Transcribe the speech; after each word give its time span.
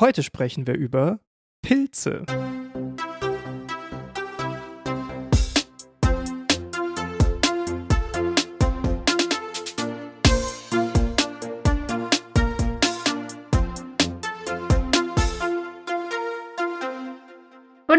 Heute 0.00 0.24
sprechen 0.24 0.66
wir 0.66 0.74
über 0.74 1.20
Pilze. 1.62 2.24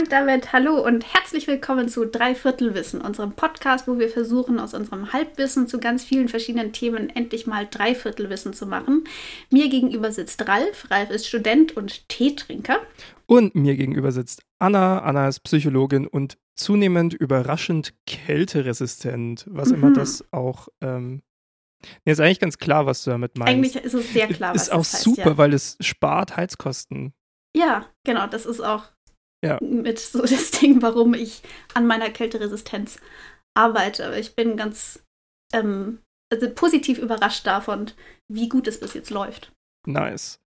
Und 0.05 0.11
damit 0.11 0.53
hallo 0.53 0.85
und 0.85 1.03
herzlich 1.15 1.47
willkommen 1.47 1.89
zu 1.89 2.05
Dreiviertelwissen, 2.05 3.01
unserem 3.01 3.31
Podcast, 3.31 3.87
wo 3.87 3.97
wir 3.97 4.07
versuchen, 4.07 4.59
aus 4.59 4.75
unserem 4.75 5.11
Halbwissen 5.13 5.67
zu 5.67 5.79
ganz 5.79 6.03
vielen 6.03 6.27
verschiedenen 6.27 6.73
Themen 6.73 7.09
endlich 7.09 7.47
mal 7.47 7.65
Dreiviertelwissen 7.67 8.53
zu 8.53 8.67
machen. 8.67 9.05
Mir 9.49 9.67
gegenüber 9.67 10.11
sitzt 10.11 10.47
Ralf. 10.47 10.91
Ralf 10.91 11.09
ist 11.09 11.25
Student 11.25 11.75
und 11.75 12.07
Teetrinker. 12.07 12.81
Und 13.25 13.55
mir 13.55 13.75
gegenüber 13.75 14.11
sitzt 14.11 14.43
Anna. 14.59 14.99
Anna 14.99 15.27
ist 15.27 15.39
Psychologin 15.39 16.05
und 16.05 16.37
zunehmend 16.55 17.15
überraschend 17.15 17.95
kälteresistent, 18.05 19.45
was 19.49 19.69
mhm. 19.69 19.75
immer 19.75 19.93
das 19.93 20.23
auch 20.31 20.67
ähm, 20.81 21.23
Nee, 22.05 22.11
ist 22.11 22.19
eigentlich 22.19 22.39
ganz 22.39 22.59
klar, 22.59 22.85
was 22.85 23.03
du 23.03 23.09
damit 23.09 23.39
meinst. 23.39 23.51
Eigentlich 23.51 23.83
ist 23.83 23.95
es 23.95 24.13
sehr 24.13 24.27
klar, 24.27 24.53
was 24.53 24.63
ist 24.63 24.67
das 24.69 24.77
heißt. 24.77 24.93
Ist 24.93 25.07
auch 25.07 25.15
super, 25.15 25.29
ja. 25.31 25.37
weil 25.39 25.53
es 25.55 25.77
spart 25.81 26.37
Heizkosten. 26.37 27.15
Ja, 27.55 27.85
genau. 28.03 28.27
Das 28.27 28.45
ist 28.45 28.59
auch 28.59 28.83
ja. 29.45 29.59
mit 29.61 29.99
so 29.99 30.21
das 30.21 30.51
Ding, 30.51 30.81
warum 30.81 31.13
ich 31.13 31.41
an 31.73 31.87
meiner 31.87 32.09
Kälteresistenz 32.09 32.99
arbeite. 33.55 34.05
Aber 34.05 34.17
ich 34.17 34.35
bin 34.35 34.57
ganz 34.57 35.03
ähm, 35.53 35.99
also 36.31 36.49
positiv 36.49 36.97
überrascht 36.97 37.45
davon, 37.45 37.91
wie 38.27 38.49
gut 38.49 38.67
es 38.67 38.79
bis 38.79 38.93
jetzt 38.93 39.09
läuft. 39.09 39.51
Nice. 39.87 40.39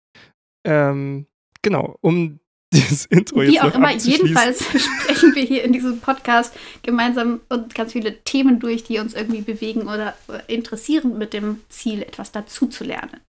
Ähm, 0.66 1.26
genau, 1.62 1.96
um 2.00 2.40
dieses 2.74 3.06
Intro 3.06 3.42
jetzt 3.42 3.52
Wie 3.52 3.60
auch 3.60 3.74
immer, 3.74 3.92
jedenfalls 3.92 4.64
sprechen 4.64 5.34
wir 5.34 5.42
hier 5.44 5.62
in 5.62 5.72
diesem 5.72 6.00
Podcast 6.00 6.54
gemeinsam 6.82 7.40
und 7.48 7.74
ganz 7.74 7.92
viele 7.92 8.22
Themen 8.24 8.58
durch, 8.58 8.82
die 8.84 8.98
uns 8.98 9.14
irgendwie 9.14 9.42
bewegen 9.42 9.82
oder 9.82 10.14
interessieren, 10.48 11.16
mit 11.16 11.32
dem 11.32 11.60
Ziel, 11.68 12.02
etwas 12.02 12.32
dazu 12.32 12.66
zu 12.66 12.84
lernen. 12.84 13.20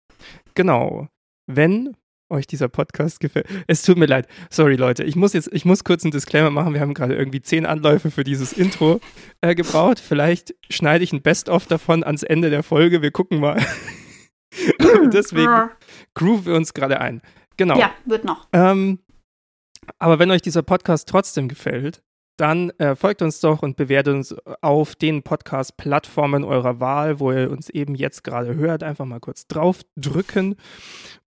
Genau. 0.55 1.07
Wenn 1.45 1.95
euch 2.29 2.47
dieser 2.47 2.67
Podcast 2.67 3.19
gefällt. 3.19 3.47
Es 3.67 3.81
tut 3.81 3.97
mir 3.97 4.05
leid. 4.05 4.27
Sorry, 4.49 4.75
Leute. 4.75 5.03
Ich 5.03 5.15
muss 5.15 5.33
jetzt, 5.33 5.49
ich 5.51 5.65
muss 5.65 5.83
kurz 5.83 6.03
einen 6.03 6.11
Disclaimer 6.11 6.49
machen. 6.49 6.73
Wir 6.73 6.81
haben 6.81 6.93
gerade 6.93 7.15
irgendwie 7.15 7.41
zehn 7.41 7.65
Anläufe 7.65 8.11
für 8.11 8.23
dieses 8.23 8.53
Intro 8.53 8.99
äh, 9.41 9.55
gebraucht. 9.55 9.99
Vielleicht 9.99 10.55
schneide 10.69 11.03
ich 11.03 11.13
ein 11.13 11.21
Best-of 11.21 11.67
davon 11.67 12.03
ans 12.03 12.23
Ende 12.23 12.49
der 12.49 12.63
Folge. 12.63 13.01
Wir 13.01 13.11
gucken 13.11 13.39
mal. 13.39 13.63
Deswegen 15.13 15.69
groove 16.13 16.45
wir 16.45 16.55
uns 16.55 16.73
gerade 16.73 16.99
ein. 16.99 17.21
Genau. 17.57 17.77
Ja, 17.77 17.91
wird 18.05 18.25
noch. 18.25 18.47
Ähm, 18.53 18.99
aber 19.99 20.19
wenn 20.19 20.31
euch 20.31 20.41
dieser 20.41 20.63
Podcast 20.63 21.07
trotzdem 21.09 21.47
gefällt, 21.47 22.03
dann 22.37 22.69
äh, 22.77 22.95
folgt 22.95 23.23
uns 23.23 23.39
doch 23.39 23.63
und 23.63 23.77
bewertet 23.77 24.13
uns 24.13 24.35
auf 24.61 24.95
den 24.95 25.23
Podcast-Plattformen 25.23 26.43
eurer 26.43 26.79
Wahl, 26.79 27.19
wo 27.19 27.31
ihr 27.31 27.49
uns 27.49 27.69
eben 27.69 27.95
jetzt 27.95 28.23
gerade 28.23 28.55
hört. 28.55 28.83
Einfach 28.83 29.05
mal 29.05 29.19
kurz 29.19 29.47
draufdrücken. 29.47 30.55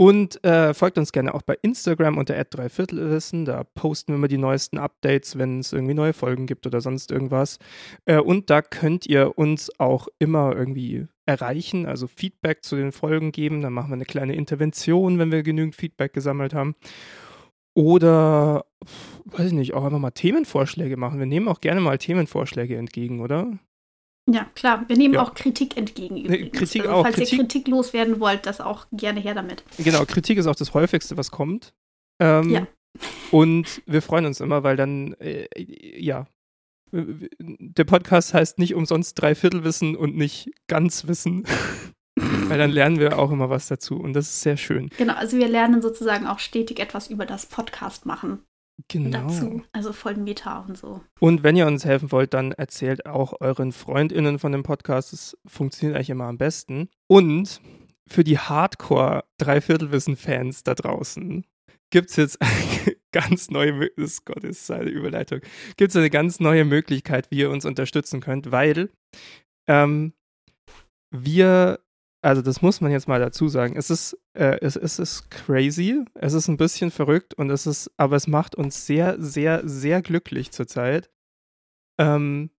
Und 0.01 0.43
äh, 0.43 0.73
folgt 0.73 0.97
uns 0.97 1.11
gerne 1.11 1.31
auch 1.31 1.43
bei 1.43 1.55
Instagram 1.61 2.17
unter 2.17 2.43
@dreiviertelwissen. 2.43 3.45
Da 3.45 3.63
posten 3.63 4.13
wir 4.13 4.15
immer 4.15 4.27
die 4.27 4.39
neuesten 4.39 4.79
Updates, 4.79 5.37
wenn 5.37 5.59
es 5.59 5.73
irgendwie 5.73 5.93
neue 5.93 6.13
Folgen 6.13 6.47
gibt 6.47 6.65
oder 6.65 6.81
sonst 6.81 7.11
irgendwas. 7.11 7.59
Äh, 8.05 8.17
und 8.17 8.49
da 8.49 8.63
könnt 8.63 9.05
ihr 9.05 9.37
uns 9.37 9.69
auch 9.79 10.07
immer 10.17 10.55
irgendwie 10.55 11.05
erreichen, 11.27 11.85
also 11.85 12.07
Feedback 12.07 12.63
zu 12.63 12.77
den 12.77 12.91
Folgen 12.91 13.31
geben. 13.31 13.61
Dann 13.61 13.73
machen 13.73 13.91
wir 13.91 13.93
eine 13.93 14.05
kleine 14.05 14.33
Intervention, 14.33 15.19
wenn 15.19 15.31
wir 15.31 15.43
genügend 15.43 15.75
Feedback 15.75 16.13
gesammelt 16.13 16.55
haben. 16.55 16.73
Oder, 17.75 18.65
weiß 19.25 19.49
ich 19.49 19.53
nicht, 19.53 19.75
auch 19.75 19.83
einfach 19.83 19.99
mal 19.99 20.09
Themenvorschläge 20.09 20.97
machen. 20.97 21.19
Wir 21.19 21.27
nehmen 21.27 21.47
auch 21.47 21.61
gerne 21.61 21.79
mal 21.79 21.99
Themenvorschläge 21.99 22.75
entgegen, 22.75 23.19
oder? 23.19 23.59
Ja, 24.33 24.45
klar. 24.55 24.85
Wir 24.87 24.97
nehmen 24.97 25.15
ja. 25.15 25.21
auch 25.21 25.33
Kritik 25.33 25.77
entgegen. 25.77 26.17
Übrigens. 26.17 26.57
Kritik 26.57 26.81
also, 26.83 26.93
auch. 26.93 27.03
Falls 27.03 27.15
Kritik, 27.15 27.33
ihr 27.33 27.39
Kritik 27.39 27.67
loswerden 27.67 28.19
wollt, 28.19 28.45
das 28.45 28.61
auch 28.61 28.85
gerne 28.91 29.19
her 29.19 29.33
damit. 29.33 29.63
Genau, 29.77 30.05
Kritik 30.05 30.37
ist 30.37 30.47
auch 30.47 30.55
das 30.55 30.73
häufigste, 30.73 31.17
was 31.17 31.31
kommt. 31.31 31.73
Ähm, 32.19 32.49
ja. 32.49 32.67
Und 33.31 33.81
wir 33.85 34.01
freuen 34.01 34.25
uns 34.25 34.39
immer, 34.41 34.63
weil 34.63 34.75
dann, 34.75 35.13
äh, 35.13 35.47
ja, 35.99 36.27
der 36.91 37.85
Podcast 37.85 38.33
heißt 38.33 38.59
nicht 38.59 38.75
umsonst 38.75 39.21
Dreiviertelwissen 39.21 39.95
und 39.95 40.17
nicht 40.17 40.51
Ganzwissen. 40.67 41.45
weil 42.15 42.57
dann 42.57 42.71
lernen 42.71 42.99
wir 42.99 43.17
auch 43.17 43.31
immer 43.31 43.49
was 43.49 43.67
dazu 43.67 43.97
und 43.97 44.11
das 44.13 44.27
ist 44.27 44.41
sehr 44.41 44.57
schön. 44.57 44.89
Genau, 44.97 45.13
also 45.13 45.37
wir 45.37 45.47
lernen 45.47 45.81
sozusagen 45.81 46.27
auch 46.27 46.39
stetig 46.39 46.79
etwas 46.79 47.09
über 47.09 47.25
das 47.25 47.45
Podcast 47.45 48.05
machen 48.05 48.43
genau. 48.87 49.27
dazu. 49.27 49.61
Also 49.71 49.93
voll 49.93 50.15
Meta 50.15 50.59
und 50.59 50.77
so. 50.77 51.01
Und 51.19 51.43
wenn 51.43 51.55
ihr 51.55 51.67
uns 51.67 51.85
helfen 51.85 52.11
wollt, 52.11 52.33
dann 52.33 52.51
erzählt 52.51 53.05
auch 53.05 53.39
euren 53.39 53.71
FreundInnen 53.71 54.39
von 54.39 54.51
dem 54.51 54.63
Podcast. 54.63 55.13
Das 55.13 55.37
funktioniert 55.45 55.95
eigentlich 55.95 56.09
immer 56.09 56.25
am 56.25 56.37
besten. 56.37 56.89
Und 57.07 57.61
für 58.07 58.23
die 58.23 58.39
Hardcore-Dreiviertelwissen-Fans 58.39 60.63
da 60.63 60.73
draußen 60.75 61.45
gibt 61.91 62.09
es 62.09 62.15
jetzt 62.15 62.41
eine 62.41 62.51
ganz 63.11 63.49
neue 63.49 63.73
Möglichkeit, 63.73 64.25
Gott 64.25 64.43
ist 64.43 64.69
eine 64.71 64.89
Überleitung, 64.89 65.41
gibt 65.77 65.91
es 65.91 65.95
eine 65.95 66.09
ganz 66.09 66.39
neue 66.39 66.65
Möglichkeit, 66.65 67.29
wie 67.31 67.39
ihr 67.39 67.49
uns 67.49 67.65
unterstützen 67.65 68.21
könnt, 68.21 68.51
weil 68.51 68.89
ähm, 69.67 70.13
wir 71.11 71.79
also 72.21 72.41
das 72.41 72.61
muss 72.61 72.81
man 72.81 72.91
jetzt 72.91 73.07
mal 73.07 73.19
dazu 73.19 73.47
sagen. 73.47 73.75
Es 73.75 73.89
ist, 73.89 74.17
äh, 74.33 74.57
es, 74.61 74.75
es 74.75 74.99
ist 74.99 75.29
crazy, 75.29 76.03
es 76.15 76.33
ist 76.33 76.47
ein 76.47 76.57
bisschen 76.57 76.91
verrückt 76.91 77.33
und 77.33 77.49
es 77.49 77.67
ist, 77.67 77.91
aber 77.97 78.15
es 78.15 78.27
macht 78.27 78.55
uns 78.55 78.85
sehr, 78.85 79.21
sehr, 79.21 79.67
sehr 79.67 80.01
glücklich 80.01 80.51
zurzeit, 80.51 81.09
ähm, 81.99 82.51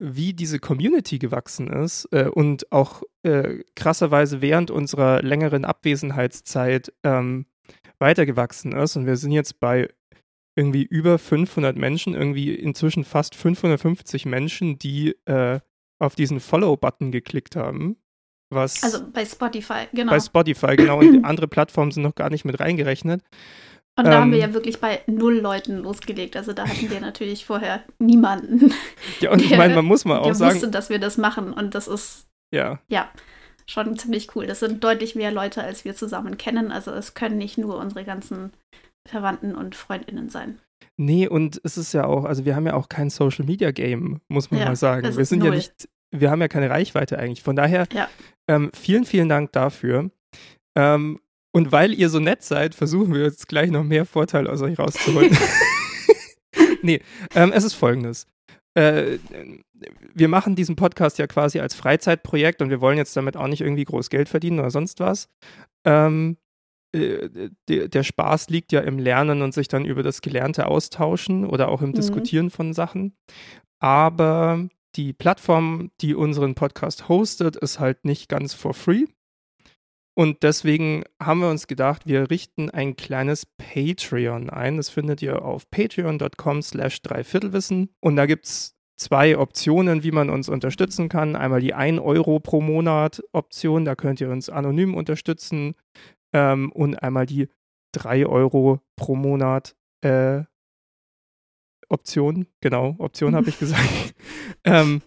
wie 0.00 0.32
diese 0.32 0.58
Community 0.58 1.18
gewachsen 1.18 1.68
ist 1.68 2.08
äh, 2.12 2.28
und 2.28 2.70
auch 2.72 3.02
äh, 3.22 3.64
krasserweise 3.74 4.40
während 4.40 4.70
unserer 4.70 5.22
längeren 5.22 5.64
Abwesenheitszeit 5.64 6.92
ähm, 7.02 7.46
weitergewachsen 7.98 8.72
ist. 8.72 8.96
Und 8.96 9.06
wir 9.06 9.16
sind 9.16 9.32
jetzt 9.32 9.60
bei 9.60 9.88
irgendwie 10.56 10.82
über 10.82 11.18
500 11.18 11.76
Menschen, 11.76 12.14
irgendwie 12.14 12.54
inzwischen 12.54 13.04
fast 13.04 13.34
550 13.34 14.26
Menschen, 14.26 14.78
die 14.78 15.16
äh, 15.26 15.60
auf 16.00 16.14
diesen 16.14 16.40
Follow-Button 16.40 17.12
geklickt 17.12 17.56
haben. 17.56 17.96
Was 18.50 18.82
also 18.82 19.00
bei 19.12 19.24
Spotify, 19.24 19.86
genau. 19.92 20.12
Bei 20.12 20.20
Spotify, 20.20 20.76
genau. 20.76 20.98
Und 21.00 21.24
andere 21.24 21.48
Plattformen 21.48 21.90
sind 21.90 22.02
noch 22.02 22.14
gar 22.14 22.30
nicht 22.30 22.44
mit 22.44 22.58
reingerechnet. 22.60 23.22
Und 23.98 24.06
da 24.06 24.12
ähm, 24.12 24.20
haben 24.20 24.30
wir 24.30 24.38
ähm, 24.38 24.50
ja 24.50 24.54
wirklich 24.54 24.80
bei 24.80 25.00
null 25.06 25.38
Leuten 25.38 25.78
losgelegt. 25.78 26.36
Also 26.36 26.52
da 26.52 26.66
hatten 26.66 26.88
wir 26.88 27.00
natürlich 27.00 27.44
vorher 27.44 27.82
niemanden. 27.98 28.72
Ja, 29.20 29.32
und 29.32 29.40
der, 29.40 29.50
ich 29.50 29.56
meine, 29.56 29.74
man 29.74 29.84
muss 29.84 30.04
mal 30.04 30.18
auch 30.18 30.34
sagen. 30.34 30.54
wusste, 30.54 30.68
dass 30.68 30.90
wir 30.90 31.00
das 31.00 31.16
machen. 31.18 31.52
Und 31.52 31.74
das 31.74 31.88
ist 31.88 32.28
ja. 32.54 32.78
ja 32.88 33.10
schon 33.66 33.98
ziemlich 33.98 34.34
cool. 34.36 34.46
Das 34.46 34.60
sind 34.60 34.84
deutlich 34.84 35.16
mehr 35.16 35.32
Leute, 35.32 35.62
als 35.62 35.84
wir 35.84 35.96
zusammen 35.96 36.38
kennen. 36.38 36.70
Also 36.70 36.92
es 36.92 37.14
können 37.14 37.36
nicht 37.36 37.58
nur 37.58 37.78
unsere 37.78 38.04
ganzen 38.04 38.52
Verwandten 39.08 39.56
und 39.56 39.74
FreundInnen 39.74 40.28
sein. 40.28 40.60
Nee, 40.96 41.26
und 41.26 41.60
es 41.64 41.76
ist 41.76 41.92
ja 41.92 42.04
auch, 42.04 42.24
also 42.24 42.44
wir 42.44 42.54
haben 42.54 42.66
ja 42.66 42.74
auch 42.74 42.88
kein 42.88 43.10
Social 43.10 43.44
Media 43.44 43.72
Game, 43.72 44.20
muss 44.28 44.50
man 44.50 44.60
ja, 44.60 44.66
mal 44.66 44.76
sagen. 44.76 45.16
Wir 45.16 45.24
sind 45.24 45.40
null. 45.40 45.48
ja 45.48 45.54
nicht 45.54 45.88
wir 46.10 46.30
haben 46.30 46.40
ja 46.40 46.48
keine 46.48 46.70
Reichweite 46.70 47.18
eigentlich. 47.18 47.42
Von 47.42 47.56
daher, 47.56 47.86
ja. 47.92 48.08
ähm, 48.48 48.70
vielen, 48.74 49.04
vielen 49.04 49.28
Dank 49.28 49.52
dafür. 49.52 50.10
Ähm, 50.76 51.20
und 51.52 51.72
weil 51.72 51.92
ihr 51.94 52.08
so 52.08 52.20
nett 52.20 52.42
seid, 52.42 52.74
versuchen 52.74 53.14
wir 53.14 53.22
jetzt 53.22 53.48
gleich 53.48 53.70
noch 53.70 53.84
mehr 53.84 54.04
Vorteile 54.04 54.50
aus 54.50 54.62
euch 54.62 54.78
rauszuholen. 54.78 55.36
nee, 56.82 57.00
ähm, 57.34 57.52
es 57.52 57.64
ist 57.64 57.74
folgendes. 57.74 58.26
Äh, 58.74 59.18
wir 60.14 60.28
machen 60.28 60.54
diesen 60.54 60.76
Podcast 60.76 61.18
ja 61.18 61.26
quasi 61.26 61.60
als 61.60 61.74
Freizeitprojekt 61.74 62.62
und 62.62 62.70
wir 62.70 62.80
wollen 62.80 62.98
jetzt 62.98 63.16
damit 63.16 63.36
auch 63.36 63.48
nicht 63.48 63.60
irgendwie 63.60 63.84
groß 63.84 64.10
Geld 64.10 64.28
verdienen 64.28 64.60
oder 64.60 64.70
sonst 64.70 65.00
was. 65.00 65.28
Ähm, 65.84 66.36
äh, 66.94 67.50
der, 67.68 67.88
der 67.88 68.02
Spaß 68.02 68.50
liegt 68.50 68.72
ja 68.72 68.80
im 68.80 68.98
Lernen 68.98 69.42
und 69.42 69.52
sich 69.52 69.68
dann 69.68 69.84
über 69.84 70.02
das 70.02 70.22
Gelernte 70.22 70.66
austauschen 70.66 71.44
oder 71.44 71.68
auch 71.68 71.82
im 71.82 71.90
mhm. 71.90 71.94
Diskutieren 71.94 72.50
von 72.50 72.72
Sachen. 72.72 73.16
Aber 73.80 74.68
die 74.96 75.12
Plattform, 75.12 75.90
die 76.00 76.14
unseren 76.14 76.54
Podcast 76.54 77.08
hostet, 77.08 77.56
ist 77.56 77.78
halt 77.78 78.04
nicht 78.04 78.28
ganz 78.28 78.54
for 78.54 78.74
free. 78.74 79.04
Und 80.18 80.42
deswegen 80.42 81.04
haben 81.22 81.40
wir 81.40 81.48
uns 81.48 81.68
gedacht, 81.68 82.06
wir 82.06 82.28
richten 82.28 82.70
ein 82.70 82.96
kleines 82.96 83.46
Patreon 83.46 84.50
ein. 84.50 84.76
Das 84.76 84.88
findet 84.88 85.22
ihr 85.22 85.44
auf 85.44 85.70
patreon.com 85.70 86.60
slash 86.62 87.02
dreiviertelwissen. 87.02 87.90
Und 88.00 88.16
da 88.16 88.26
gibt 88.26 88.46
es 88.46 88.74
zwei 88.96 89.38
Optionen, 89.38 90.02
wie 90.02 90.10
man 90.10 90.28
uns 90.28 90.48
unterstützen 90.48 91.08
kann. 91.08 91.36
Einmal 91.36 91.60
die 91.60 91.72
1 91.72 92.00
Euro 92.00 92.40
pro 92.40 92.60
Monat 92.60 93.22
Option, 93.32 93.84
da 93.84 93.94
könnt 93.94 94.20
ihr 94.20 94.30
uns 94.30 94.50
anonym 94.50 94.96
unterstützen. 94.96 95.76
Ähm, 96.32 96.72
und 96.72 96.96
einmal 96.96 97.26
die 97.26 97.48
3 97.92 98.26
Euro 98.26 98.80
pro 98.96 99.14
Monat 99.14 99.76
äh, 100.02 100.42
Option, 101.88 102.46
genau, 102.60 102.96
Option 102.98 103.34
habe 103.34 103.48
ich 103.48 103.58
gesagt. 103.60 104.14
ähm, 104.64 105.02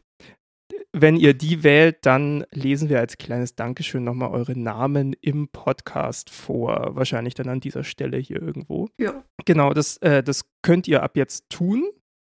wenn 0.93 1.15
ihr 1.15 1.33
die 1.33 1.63
wählt, 1.63 2.05
dann 2.05 2.45
lesen 2.51 2.89
wir 2.89 2.99
als 2.99 3.17
kleines 3.17 3.55
Dankeschön 3.55 4.03
nochmal 4.03 4.31
eure 4.31 4.57
Namen 4.59 5.13
im 5.21 5.47
Podcast 5.47 6.29
vor. 6.29 6.95
Wahrscheinlich 6.95 7.33
dann 7.33 7.47
an 7.47 7.61
dieser 7.61 7.83
Stelle 7.83 8.17
hier 8.17 8.41
irgendwo. 8.41 8.89
Ja. 8.99 9.23
Genau, 9.45 9.73
das, 9.73 9.97
äh, 9.97 10.21
das 10.21 10.43
könnt 10.61 10.87
ihr 10.87 11.01
ab 11.01 11.15
jetzt 11.15 11.49
tun. 11.49 11.89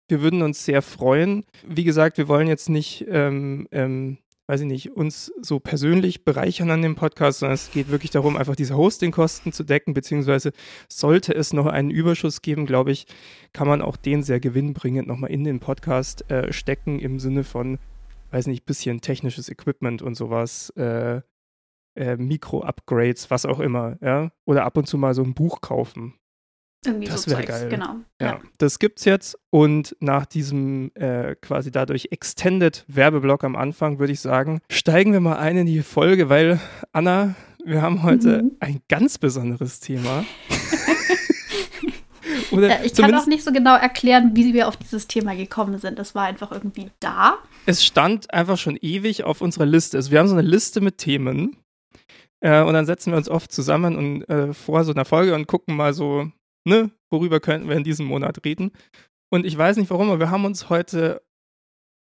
Wir 0.08 0.20
würden 0.20 0.42
uns 0.42 0.64
sehr 0.66 0.82
freuen. 0.82 1.44
Wie 1.66 1.84
gesagt, 1.84 2.18
wir 2.18 2.28
wollen 2.28 2.46
jetzt 2.46 2.68
nicht 2.68 3.06
ähm, 3.08 3.68
ähm, 3.70 4.18
weiß 4.46 4.62
ich 4.62 4.66
nicht, 4.66 4.96
uns 4.96 5.32
so 5.40 5.60
persönlich 5.60 6.24
bereichern 6.24 6.70
an 6.70 6.82
dem 6.82 6.94
Podcast, 6.94 7.40
sondern 7.40 7.54
es 7.54 7.70
geht 7.70 7.90
wirklich 7.90 8.10
darum, 8.10 8.36
einfach 8.36 8.56
diese 8.56 8.76
Hostingkosten 8.76 9.52
zu 9.52 9.64
decken, 9.64 9.94
beziehungsweise 9.94 10.52
sollte 10.88 11.34
es 11.34 11.52
noch 11.52 11.66
einen 11.66 11.90
Überschuss 11.90 12.42
geben, 12.42 12.66
glaube 12.66 12.92
ich, 12.92 13.06
kann 13.52 13.68
man 13.68 13.82
auch 13.82 13.96
den 13.96 14.22
sehr 14.22 14.40
gewinnbringend 14.40 15.06
nochmal 15.06 15.30
in 15.30 15.44
den 15.44 15.60
Podcast 15.60 16.30
äh, 16.30 16.52
stecken, 16.52 16.98
im 16.98 17.20
Sinne 17.20 17.44
von, 17.44 17.78
weiß 18.30 18.48
nicht, 18.48 18.66
bisschen 18.66 19.00
technisches 19.00 19.48
Equipment 19.48 20.02
und 20.02 20.16
sowas, 20.16 20.70
äh, 20.70 21.20
äh, 21.94 22.16
Mikro-Upgrades, 22.16 23.30
was 23.30 23.46
auch 23.46 23.60
immer, 23.60 23.98
ja, 24.00 24.32
oder 24.44 24.64
ab 24.64 24.76
und 24.76 24.86
zu 24.86 24.98
mal 24.98 25.14
so 25.14 25.22
ein 25.22 25.34
Buch 25.34 25.60
kaufen, 25.60 26.14
irgendwie 26.84 27.08
das 27.08 27.22
so 27.22 27.30
wäre 27.32 27.44
geil. 27.44 27.68
genau. 27.68 27.96
ja, 28.20 28.26
Ja. 28.26 28.40
das 28.58 28.78
gibt's 28.78 29.04
jetzt 29.04 29.38
und 29.50 29.96
nach 30.00 30.26
diesem 30.26 30.90
äh, 30.94 31.34
quasi 31.36 31.70
dadurch 31.70 32.08
extended 32.10 32.84
Werbeblock 32.88 33.44
am 33.44 33.56
Anfang 33.56 33.98
würde 33.98 34.12
ich 34.12 34.20
sagen, 34.20 34.60
steigen 34.70 35.12
wir 35.12 35.20
mal 35.20 35.36
ein 35.36 35.56
in 35.56 35.66
die 35.66 35.82
Folge, 35.82 36.28
weil 36.28 36.60
Anna, 36.92 37.34
wir 37.64 37.80
haben 37.82 38.02
heute 38.02 38.42
Mhm. 38.42 38.52
ein 38.60 38.80
ganz 38.88 39.18
besonderes 39.18 39.78
Thema. 39.80 40.24
Oder 42.50 42.84
ich 42.84 42.94
kann 42.94 43.14
auch 43.14 43.26
nicht 43.26 43.44
so 43.44 43.52
genau 43.52 43.76
erklären, 43.76 44.32
wie 44.34 44.52
wir 44.52 44.68
auf 44.68 44.76
dieses 44.76 45.06
Thema 45.06 45.34
gekommen 45.34 45.78
sind. 45.78 45.98
Das 45.98 46.14
war 46.14 46.24
einfach 46.24 46.52
irgendwie 46.52 46.90
da. 47.00 47.38
es 47.66 47.84
stand 47.84 48.32
einfach 48.32 48.58
schon 48.58 48.76
ewig 48.80 49.24
auf 49.24 49.40
unserer 49.40 49.66
Liste. 49.66 49.96
Also 49.96 50.10
wir 50.10 50.18
haben 50.18 50.28
so 50.28 50.34
eine 50.36 50.46
Liste 50.46 50.80
mit 50.80 50.98
Themen 50.98 51.56
äh, 52.40 52.62
und 52.62 52.74
dann 52.74 52.86
setzen 52.86 53.12
wir 53.12 53.16
uns 53.16 53.28
oft 53.28 53.52
zusammen 53.52 53.96
und 53.96 54.28
äh, 54.28 54.52
vor 54.52 54.84
so 54.84 54.92
einer 54.92 55.04
Folge 55.04 55.34
und 55.34 55.46
gucken 55.46 55.76
mal 55.76 55.94
so, 55.94 56.30
ne, 56.64 56.90
worüber 57.10 57.40
könnten 57.40 57.68
wir 57.68 57.76
in 57.76 57.84
diesem 57.84 58.06
Monat 58.06 58.44
reden. 58.44 58.72
Und 59.32 59.46
ich 59.46 59.56
weiß 59.56 59.76
nicht 59.76 59.90
warum, 59.90 60.08
aber 60.10 60.18
wir 60.20 60.30
haben 60.30 60.44
uns 60.44 60.68
heute 60.68 61.22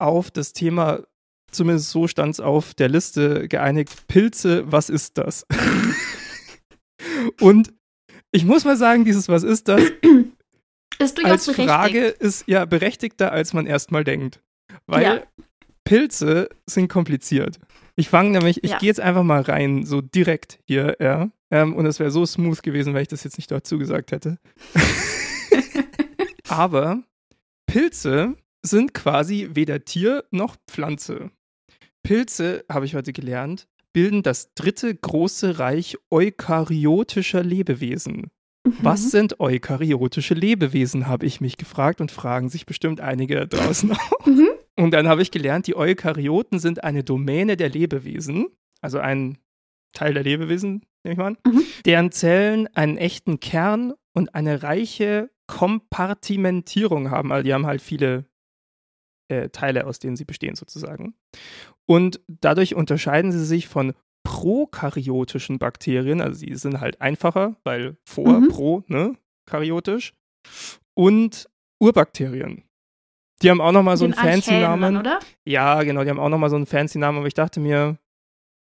auf 0.00 0.31
das 0.31 0.52
Thema, 0.52 1.05
zumindest 1.52 1.91
so 1.91 2.08
stand 2.08 2.35
es 2.35 2.41
auf 2.41 2.75
der 2.75 2.88
Liste, 2.88 3.49
geeinigt. 3.49 4.06
Pilze, 4.08 4.70
was 4.70 4.91
ist 4.91 5.19
das? 5.19 5.46
und 7.41 7.73
ich 8.32 8.44
muss 8.44 8.64
mal 8.64 8.76
sagen, 8.76 9.05
dieses 9.05 9.29
Was 9.29 9.43
ist 9.43 9.69
das 9.69 9.81
Ist 10.99 11.25
als 11.25 11.46
berechtigt. 11.46 11.69
Frage 11.69 12.06
ist 12.06 12.44
ja 12.46 12.64
berechtigter, 12.64 13.32
als 13.32 13.52
man 13.52 13.67
erstmal 13.67 14.05
denkt. 14.05 14.41
Weil 14.87 15.02
Ja. 15.02 15.23
Pilze 15.85 16.49
sind 16.67 16.88
kompliziert. 16.88 17.58
Ich 17.96 18.08
fange 18.08 18.31
nämlich, 18.31 18.62
ich 18.64 18.70
Ja. 18.70 18.79
gehe 18.79 18.87
jetzt 18.88 19.00
einfach 19.00 19.23
mal 19.25 19.43
rein, 19.43 19.85
so 19.85 20.00
direkt 20.00 20.61
hier, 20.67 20.96
ja. 21.00 21.31
Ähm, 21.50 21.75
und 21.75 21.87
es 21.87 21.99
wäre 22.00 22.11
so 22.11 22.25
smooth 22.26 22.62
gewesen, 22.62 22.94
wenn 22.94 23.02
ich 23.02 23.08
das 23.08 23.25
jetzt 23.25 23.37
nicht 23.38 23.50
dazu 23.50 23.79
gesagt 23.79 24.12
hätte. 24.12 24.38
Aber 26.49 27.02
Pilze 27.67 28.37
sind 28.62 28.94
quasi 28.94 29.50
weder 29.52 29.85
Tier 29.85 30.25
noch 30.31 30.56
Pflanze. 30.69 31.31
Pilze, 32.02 32.64
habe 32.70 32.87
ich 32.87 32.94
heute 32.94 33.12
gelernt, 33.12 33.67
bilden 33.93 34.23
das 34.23 34.52
dritte 34.55 34.94
große 34.94 35.58
Reich 35.58 35.96
eukaryotischer 36.11 37.43
Lebewesen. 37.43 38.31
Was 38.81 39.05
Mhm. 39.05 39.08
sind 39.08 39.41
eukaryotische 39.41 40.35
Lebewesen, 40.35 41.06
habe 41.06 41.26
ich 41.26 41.41
mich 41.41 41.58
gefragt 41.58 42.00
und 42.00 42.11
fragen 42.11 42.49
sich 42.49 42.64
bestimmt 42.67 43.00
einige 43.00 43.35
da 43.37 43.44
draußen 43.46 43.93
auch. 43.93 44.26
Mhm. 44.26 44.49
Und 44.76 44.91
dann 44.93 45.06
habe 45.06 45.23
ich 45.23 45.31
gelernt, 45.31 45.67
die 45.67 45.76
Eukaryoten 45.76 46.58
sind 46.58 46.82
eine 46.82 47.05
Domäne 47.05 47.56
der 47.56 47.69
Lebewesen, 47.69 48.46
also 48.81 48.99
ein 48.99 49.38
Teil 49.93 50.14
der 50.14 50.23
Lebewesen, 50.25 50.85
nehme 51.04 51.12
ich 51.12 51.18
mal 51.18 51.26
an, 51.28 51.38
Mhm. 51.46 51.62
deren 51.84 52.12
Zellen 52.12 52.66
einen 52.74 52.96
echten 52.96 53.40
Kern 53.40 53.94
und 54.14 54.34
eine 54.34 54.62
reiche 54.62 55.30
Kompartimentierung 55.46 57.10
haben. 57.10 57.32
Also 57.32 57.44
die 57.44 57.52
haben 57.54 57.66
halt 57.66 57.82
viele 57.82 58.24
äh, 59.30 59.48
Teile, 59.48 59.86
aus 59.86 59.98
denen 59.98 60.16
sie 60.16 60.24
bestehen 60.26 60.54
sozusagen. 60.54 61.14
Und 61.86 62.20
dadurch 62.28 62.74
unterscheiden 62.74 63.32
sie 63.32 63.44
sich 63.44 63.68
von 63.68 63.94
prokaryotischen 64.22 65.58
Bakterien, 65.58 66.20
also 66.20 66.38
sie 66.38 66.54
sind 66.54 66.80
halt 66.80 67.00
einfacher, 67.00 67.56
weil 67.64 67.96
vor, 68.06 68.40
Mhm. 68.40 68.48
pro, 68.48 68.82
ne, 68.86 69.16
karyotisch, 69.46 70.12
und 70.94 71.48
Urbakterien. 71.80 72.64
Die 73.42 73.50
haben 73.50 73.60
auch 73.60 73.72
nochmal 73.72 73.96
so 73.96 74.04
einen 74.04 74.12
Den 74.12 74.18
Archäen 74.18 74.42
fancy 74.42 74.60
Namen. 74.60 74.96
oder? 74.96 75.18
Ja, 75.44 75.82
genau, 75.82 76.04
die 76.04 76.10
haben 76.10 76.20
auch 76.20 76.28
nochmal 76.28 76.50
so 76.50 76.56
einen 76.56 76.66
fancy 76.66 76.98
Namen, 76.98 77.18
aber 77.18 77.26
ich 77.26 77.34
dachte 77.34 77.60
mir, 77.60 77.98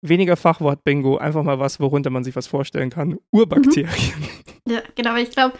weniger 0.01 0.37
Fachwort-Bingo, 0.37 1.17
einfach 1.17 1.43
mal 1.43 1.59
was, 1.59 1.79
worunter 1.79 2.09
man 2.09 2.23
sich 2.23 2.35
was 2.35 2.47
vorstellen 2.47 2.89
kann. 2.89 3.17
Urbakterien. 3.31 4.13
Ja, 4.67 4.81
genau, 4.95 5.11
aber 5.11 5.21
ich 5.21 5.31
glaube, 5.31 5.57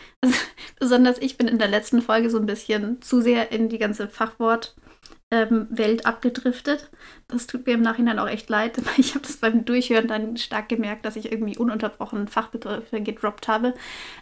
besonders 0.80 1.18
ich 1.20 1.38
bin 1.38 1.48
in 1.48 1.58
der 1.58 1.68
letzten 1.68 2.02
Folge 2.02 2.30
so 2.30 2.38
ein 2.38 2.46
bisschen 2.46 3.02
zu 3.02 3.22
sehr 3.22 3.52
in 3.52 3.70
die 3.70 3.80
ganze 3.80 4.08
Fachwort-Welt 4.08 6.06
abgedriftet. 6.06 6.92
Das 7.28 7.48
tut 7.48 7.66
mir 7.66 7.74
im 7.74 7.82
Nachhinein 7.82 8.20
auch 8.20 8.28
echt 8.28 8.50
leid, 8.50 8.78
weil 8.86 9.00
ich 9.00 9.16
habe 9.16 9.26
das 9.26 9.38
beim 9.38 9.66
Durchhören 9.66 10.08
dann 10.08 10.38
stark 10.38 10.70
gemerkt, 10.70 11.06
dass 11.06 11.16
ich 11.16 11.32
irgendwie 11.32 11.58
ununterbrochen 11.58 12.28
Fachbegriffe 12.28 13.02
gedroppt 13.02 13.48
habe. 13.48 13.74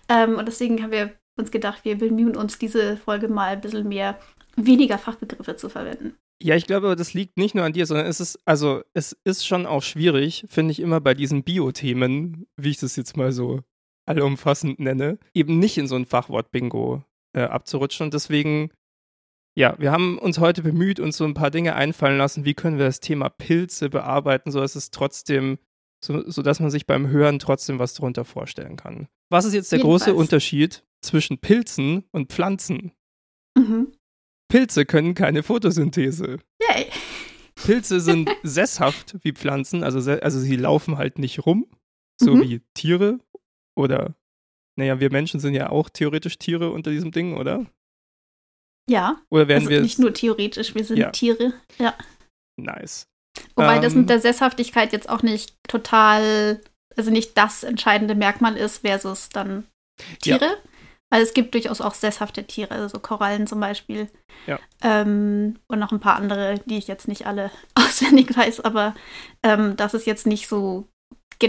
Ähm, 0.10 0.36
und 0.36 0.48
deswegen 0.48 0.82
haben 0.82 0.92
wir 0.92 1.12
uns 1.38 1.52
gedacht, 1.52 1.86
wir 1.86 1.98
bemühen 1.98 2.36
uns, 2.36 2.58
diese 2.58 2.98
Folge 2.98 3.28
mal 3.28 3.54
ein 3.54 3.62
bisschen 3.62 3.88
mehr, 3.88 4.18
weniger 4.56 4.98
Fachbegriffe 4.98 5.56
zu 5.56 5.70
verwenden. 5.70 6.18
Ja, 6.42 6.56
ich 6.56 6.68
glaube, 6.68 6.96
das 6.96 7.14
liegt 7.14 7.38
nicht 7.38 7.56
nur 7.56 7.66
an 7.66 7.74
dir, 7.74 7.86
sondern 7.88 8.06
es 8.06 8.20
ist, 8.20 8.40
also, 8.46 8.84
es 8.94 9.18
ist 9.24 9.46
schon 9.46 9.66
auch 9.66 9.82
schwierig, 9.82 10.46
finde 10.48 10.72
ich 10.72 10.80
immer 10.80 11.02
bei 11.02 11.16
diesen 11.16 11.44
Bio-Themen, 11.44 12.46
wie 12.58 12.70
ich 12.70 12.78
das 12.78 12.96
jetzt 12.96 13.18
mal 13.18 13.32
so 13.32 13.62
allumfassend 14.06 14.80
nenne, 14.80 15.18
eben 15.34 15.60
nicht 15.60 15.78
in 15.78 15.88
so 15.88 15.96
ein 15.96 16.06
Fachwort-Bingo 16.06 17.04
äh, 17.34 17.42
abzurutschen. 17.42 18.06
Und 18.06 18.14
deswegen, 18.14 18.72
ja, 19.56 19.76
wir 19.80 19.92
haben 19.92 20.18
uns 20.20 20.40
heute 20.40 20.62
bemüht, 20.62 21.00
uns 21.00 21.18
so 21.18 21.26
ein 21.26 21.34
paar 21.34 21.52
Dinge 21.52 21.76
einfallen 21.76 22.18
lassen, 22.18 22.46
wie 22.46 22.54
können 22.54 22.78
wir 22.78 22.86
das 22.86 23.00
Thema 23.00 23.30
Pilze 23.30 23.90
bearbeiten, 23.90 24.52
so 24.52 24.60
dass 24.60 24.76
es 24.76 24.92
trotzdem, 24.92 25.58
so, 26.04 26.30
so 26.30 26.42
dass 26.42 26.60
man 26.60 26.70
sich 26.70 26.86
beim 26.86 27.08
Hören 27.10 27.40
trotzdem 27.40 27.80
was 27.80 27.96
darunter 27.96 28.26
vorstellen 28.26 28.78
kann. 28.78 29.08
Was 29.30 29.46
ist 29.46 29.54
jetzt 29.54 29.72
der 29.72 29.80
große 29.80 30.06
Jedenfalls. 30.06 30.26
Unterschied 30.26 30.84
zwischen 31.02 31.40
Pilzen 31.40 32.06
und 32.12 32.32
Pflanzen? 32.32 32.92
Mhm. 33.58 33.92
Pilze 34.50 34.86
können 34.86 35.14
keine 35.16 35.44
Photosynthese. 35.44 36.40
Yay. 36.62 36.88
Pilze 37.56 38.00
sind 38.00 38.30
sesshaft 38.44 39.16
wie 39.24 39.34
Pflanzen, 39.34 39.84
also, 39.84 40.00
also 40.12 40.40
sie 40.40 40.56
laufen 40.56 40.98
halt 40.98 41.20
nicht 41.20 41.46
rum, 41.46 41.66
so 42.22 42.36
Mhm. 42.36 42.42
wie 42.44 42.62
Tiere 42.74 43.20
oder, 43.76 44.16
naja, 44.78 45.00
wir 45.00 45.12
Menschen 45.12 45.40
sind 45.40 45.54
ja 45.56 45.70
auch 45.70 45.90
theoretisch 45.90 46.38
Tiere 46.38 46.72
unter 46.72 46.92
diesem 46.92 47.12
Ding, 47.12 47.36
oder? 47.38 47.66
Ja, 48.90 49.22
Oder 49.30 49.48
werden 49.50 49.64
also 49.64 49.70
wir 49.70 49.82
nicht 49.82 50.00
nur 50.00 50.14
theoretisch, 50.14 50.74
wir 50.74 50.84
sind 50.86 50.98
Ja. 50.98 51.10
Tiere. 51.12 51.54
Ja. 51.78 51.94
nice? 52.58 53.08
Wobei 53.56 53.80
das 53.80 53.94
Ähm, 53.94 54.02
mit 54.02 54.10
der 54.10 54.20
Sesshaftigkeit 54.22 54.94
jetzt 54.94 55.10
auch 55.10 55.22
nicht 55.24 55.54
total, 55.68 56.62
also 56.96 57.12
nicht 57.12 57.38
das 57.38 57.64
entscheidende 57.64 58.16
Merkmal 58.16 58.56
ist 58.56 58.80
versus 58.80 59.30
dann 59.30 59.66
Ja. 60.24 60.40
Also 61.10 61.26
es 61.26 61.34
gibt 61.34 61.54
durchaus 61.54 61.80
auch 61.80 61.94
sesshafte 61.94 62.46
Tiere, 62.46 62.72
also 62.72 62.90
so 62.90 63.00
Korallen 63.00 63.48
zum 63.48 63.60
Beispiel. 63.60 64.10
Ja. 64.46 64.60
Ähm, 64.82 65.58
und 65.68 65.80
noch 65.80 65.92
ein 65.92 66.02
paar 66.02 66.18
andere, 66.18 66.60
die 66.66 66.78
ich 66.78 66.88
jetzt 66.88 67.08
nicht 67.08 67.26
alle 67.26 67.50
auswendig 67.76 68.36
weiß, 68.36 68.62
aber 68.62 68.96
ähm, 69.44 69.76
das 69.78 69.94
ist 69.94 70.06
jetzt 70.06 70.28
nicht 70.28 70.48
so 70.48 70.88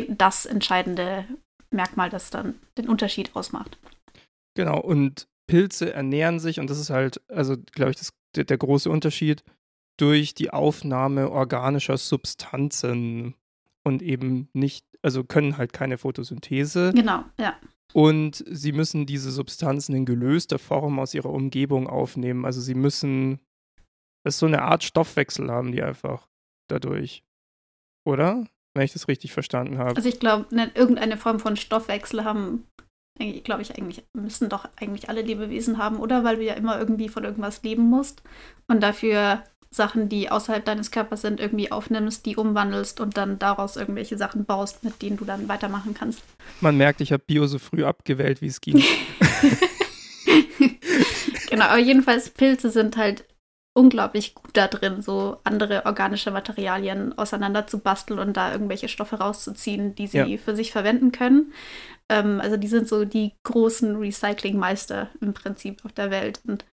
das 0.08 0.46
entscheidende 0.46 1.26
Merkmal, 1.70 2.10
das 2.10 2.30
dann 2.30 2.58
den 2.76 2.88
Unterschied 2.88 3.34
ausmacht. 3.34 3.78
Genau, 4.54 4.80
und 4.80 5.28
Pilze 5.46 5.92
ernähren 5.92 6.40
sich, 6.40 6.60
und 6.60 6.70
das 6.70 6.78
ist 6.78 6.90
halt, 6.90 7.20
also 7.28 7.56
glaube 7.72 7.90
ich, 7.90 7.96
das, 7.96 8.12
der, 8.36 8.44
der 8.44 8.58
große 8.58 8.90
Unterschied, 8.90 9.42
durch 9.96 10.34
die 10.34 10.50
Aufnahme 10.50 11.30
organischer 11.30 11.96
Substanzen 11.96 13.34
und 13.82 14.02
eben 14.02 14.48
nicht, 14.52 14.86
also 15.02 15.24
können 15.24 15.56
halt 15.56 15.72
keine 15.72 15.98
Photosynthese. 15.98 16.92
Genau, 16.94 17.24
ja. 17.38 17.56
Und 17.94 18.44
sie 18.46 18.72
müssen 18.72 19.06
diese 19.06 19.30
Substanzen 19.30 19.94
in 19.94 20.04
gelöster 20.04 20.58
Form 20.58 20.98
aus 20.98 21.14
ihrer 21.14 21.30
Umgebung 21.30 21.88
aufnehmen. 21.88 22.44
Also 22.44 22.60
sie 22.60 22.74
müssen, 22.74 23.40
das 24.24 24.34
ist 24.34 24.40
so 24.40 24.46
eine 24.46 24.62
Art 24.62 24.84
Stoffwechsel 24.84 25.50
haben 25.50 25.72
die 25.72 25.82
einfach 25.82 26.28
dadurch. 26.68 27.24
Oder? 28.06 28.46
Wenn 28.74 28.84
ich 28.84 28.92
das 28.92 29.08
richtig 29.08 29.32
verstanden 29.32 29.78
habe. 29.78 29.96
Also 29.96 30.08
ich 30.08 30.20
glaube, 30.20 30.54
ne, 30.54 30.70
irgendeine 30.74 31.16
Form 31.16 31.40
von 31.40 31.56
Stoffwechsel 31.56 32.24
haben, 32.24 32.66
glaube 33.42 33.62
ich, 33.62 33.76
eigentlich, 33.76 34.04
müssen 34.16 34.48
doch 34.48 34.68
eigentlich 34.76 35.08
alle 35.08 35.22
Lebewesen 35.22 35.78
haben, 35.78 35.98
oder? 35.98 36.24
Weil 36.24 36.36
du 36.36 36.44
ja 36.44 36.54
immer 36.54 36.78
irgendwie 36.78 37.08
von 37.08 37.24
irgendwas 37.24 37.62
leben 37.62 37.84
musst 37.84 38.22
und 38.70 38.82
dafür 38.82 39.42
Sachen, 39.70 40.08
die 40.08 40.30
außerhalb 40.30 40.64
deines 40.64 40.90
Körpers 40.90 41.22
sind, 41.22 41.40
irgendwie 41.40 41.70
aufnimmst, 41.70 42.24
die 42.26 42.36
umwandelst 42.36 43.00
und 43.00 43.16
dann 43.16 43.38
daraus 43.38 43.76
irgendwelche 43.76 44.16
Sachen 44.16 44.44
baust, 44.44 44.82
mit 44.84 45.02
denen 45.02 45.16
du 45.16 45.24
dann 45.24 45.48
weitermachen 45.48 45.94
kannst. 45.94 46.22
Man 46.60 46.76
merkt, 46.76 47.00
ich 47.00 47.12
habe 47.12 47.22
Bio 47.26 47.46
so 47.46 47.58
früh 47.58 47.84
abgewählt, 47.84 48.40
wie 48.40 48.46
es 48.46 48.60
ging. 48.60 48.82
genau, 51.50 51.66
aber 51.66 51.78
jedenfalls 51.78 52.30
Pilze 52.30 52.70
sind 52.70 52.96
halt 52.96 53.24
unglaublich 53.74 54.34
gut 54.34 54.50
da 54.54 54.66
drin, 54.66 55.02
so 55.02 55.38
andere 55.44 55.86
organische 55.86 56.32
Materialien 56.32 57.16
auseinander 57.16 57.66
zu 57.68 57.78
basteln 57.78 58.18
und 58.18 58.36
da 58.36 58.52
irgendwelche 58.52 58.88
Stoffe 58.88 59.16
rauszuziehen, 59.16 59.94
die 59.94 60.08
sie 60.08 60.18
ja. 60.18 60.38
für 60.38 60.56
sich 60.56 60.72
verwenden 60.72 61.12
können. 61.12 61.52
Ähm, 62.08 62.40
also 62.40 62.56
die 62.56 62.66
sind 62.66 62.88
so 62.88 63.04
die 63.04 63.34
großen 63.44 63.96
Recyclingmeister 63.96 65.10
im 65.20 65.32
Prinzip 65.32 65.84
auf 65.84 65.92
der 65.92 66.10
Welt 66.10 66.40
und 66.46 66.64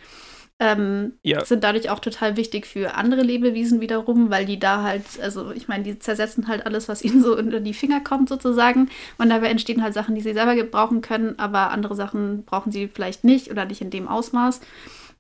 ähm, 0.65 1.13
ja. 1.23 1.45
sind 1.45 1.63
dadurch 1.63 1.91
auch 1.91 1.99
total 1.99 2.39
wichtig 2.39 2.67
für 2.67 2.95
andere 2.95 3.21
Lebewesen 3.21 3.83
wiederum, 3.83 4.31
weil 4.31 4.47
die 4.47 4.59
da 4.59 4.83
halt, 4.83 5.05
also 5.21 5.53
ich 5.53 5.69
meine, 5.69 5.85
die 5.85 5.99
zersetzen 5.99 6.49
halt 6.49 6.65
alles, 6.65 6.89
was 6.89 7.03
ihnen 7.05 7.23
so 7.23 7.37
unter 7.37 7.61
die 7.61 7.75
Finger 7.75 8.01
kommt 8.01 8.31
sozusagen 8.31 8.89
und 9.19 9.29
dabei 9.29 9.49
entstehen 9.49 9.83
halt 9.83 9.93
Sachen, 9.93 10.15
die 10.15 10.23
sie 10.23 10.33
selber 10.33 10.55
gebrauchen 10.55 11.03
können, 11.03 11.39
aber 11.39 11.71
andere 11.71 11.95
Sachen 11.95 12.45
brauchen 12.45 12.73
sie 12.73 12.89
vielleicht 12.89 13.25
nicht 13.25 13.51
oder 13.51 13.67
nicht 13.67 13.83
in 13.83 13.91
dem 13.91 14.09
Ausmaß. 14.09 14.61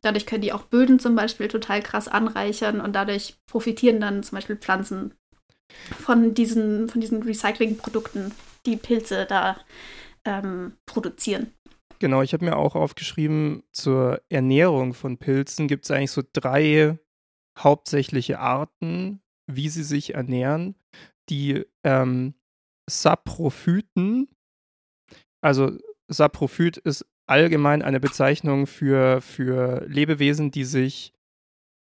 Dadurch 0.01 0.25
können 0.25 0.43
die 0.43 0.53
auch 0.53 0.63
Böden 0.63 0.99
zum 0.99 1.15
Beispiel 1.15 1.49
total 1.49 1.83
krass 1.83 2.09
anreichern 2.09 2.81
und 2.81 2.95
dadurch 2.95 3.35
profitieren 3.47 4.01
dann 4.01 4.23
zum 4.23 4.37
Beispiel 4.37 4.57
Pflanzen 4.57 5.13
von 6.01 6.33
diesen, 6.33 6.89
von 6.89 7.03
diesen 7.03 7.23
Recyclingprodukten, 7.23 8.33
die 8.65 8.77
Pilze 8.77 9.27
da 9.29 9.57
ähm, 10.25 10.73
produzieren. 10.87 11.53
Genau, 11.99 12.23
ich 12.23 12.33
habe 12.33 12.45
mir 12.45 12.57
auch 12.57 12.75
aufgeschrieben, 12.75 13.63
zur 13.73 14.21
Ernährung 14.29 14.95
von 14.95 15.19
Pilzen 15.19 15.69
gibt 15.69 15.85
es 15.85 15.91
eigentlich 15.91 16.11
so 16.11 16.23
drei 16.33 16.99
hauptsächliche 17.59 18.39
Arten, 18.39 19.21
wie 19.47 19.69
sie 19.69 19.85
sich 19.85 20.15
ernähren. 20.15 20.75
Die 21.29 21.65
ähm, 21.85 22.35
Saprophyten, 22.89 24.29
also 25.41 25.73
Saprophyt 26.09 26.77
ist 26.79 27.07
allgemein 27.27 27.83
eine 27.83 28.01
Bezeichnung 28.01 28.67
für, 28.67 29.21
für 29.21 29.87
Lebewesen, 29.87 30.51
die 30.51 30.65
sich, 30.65 31.15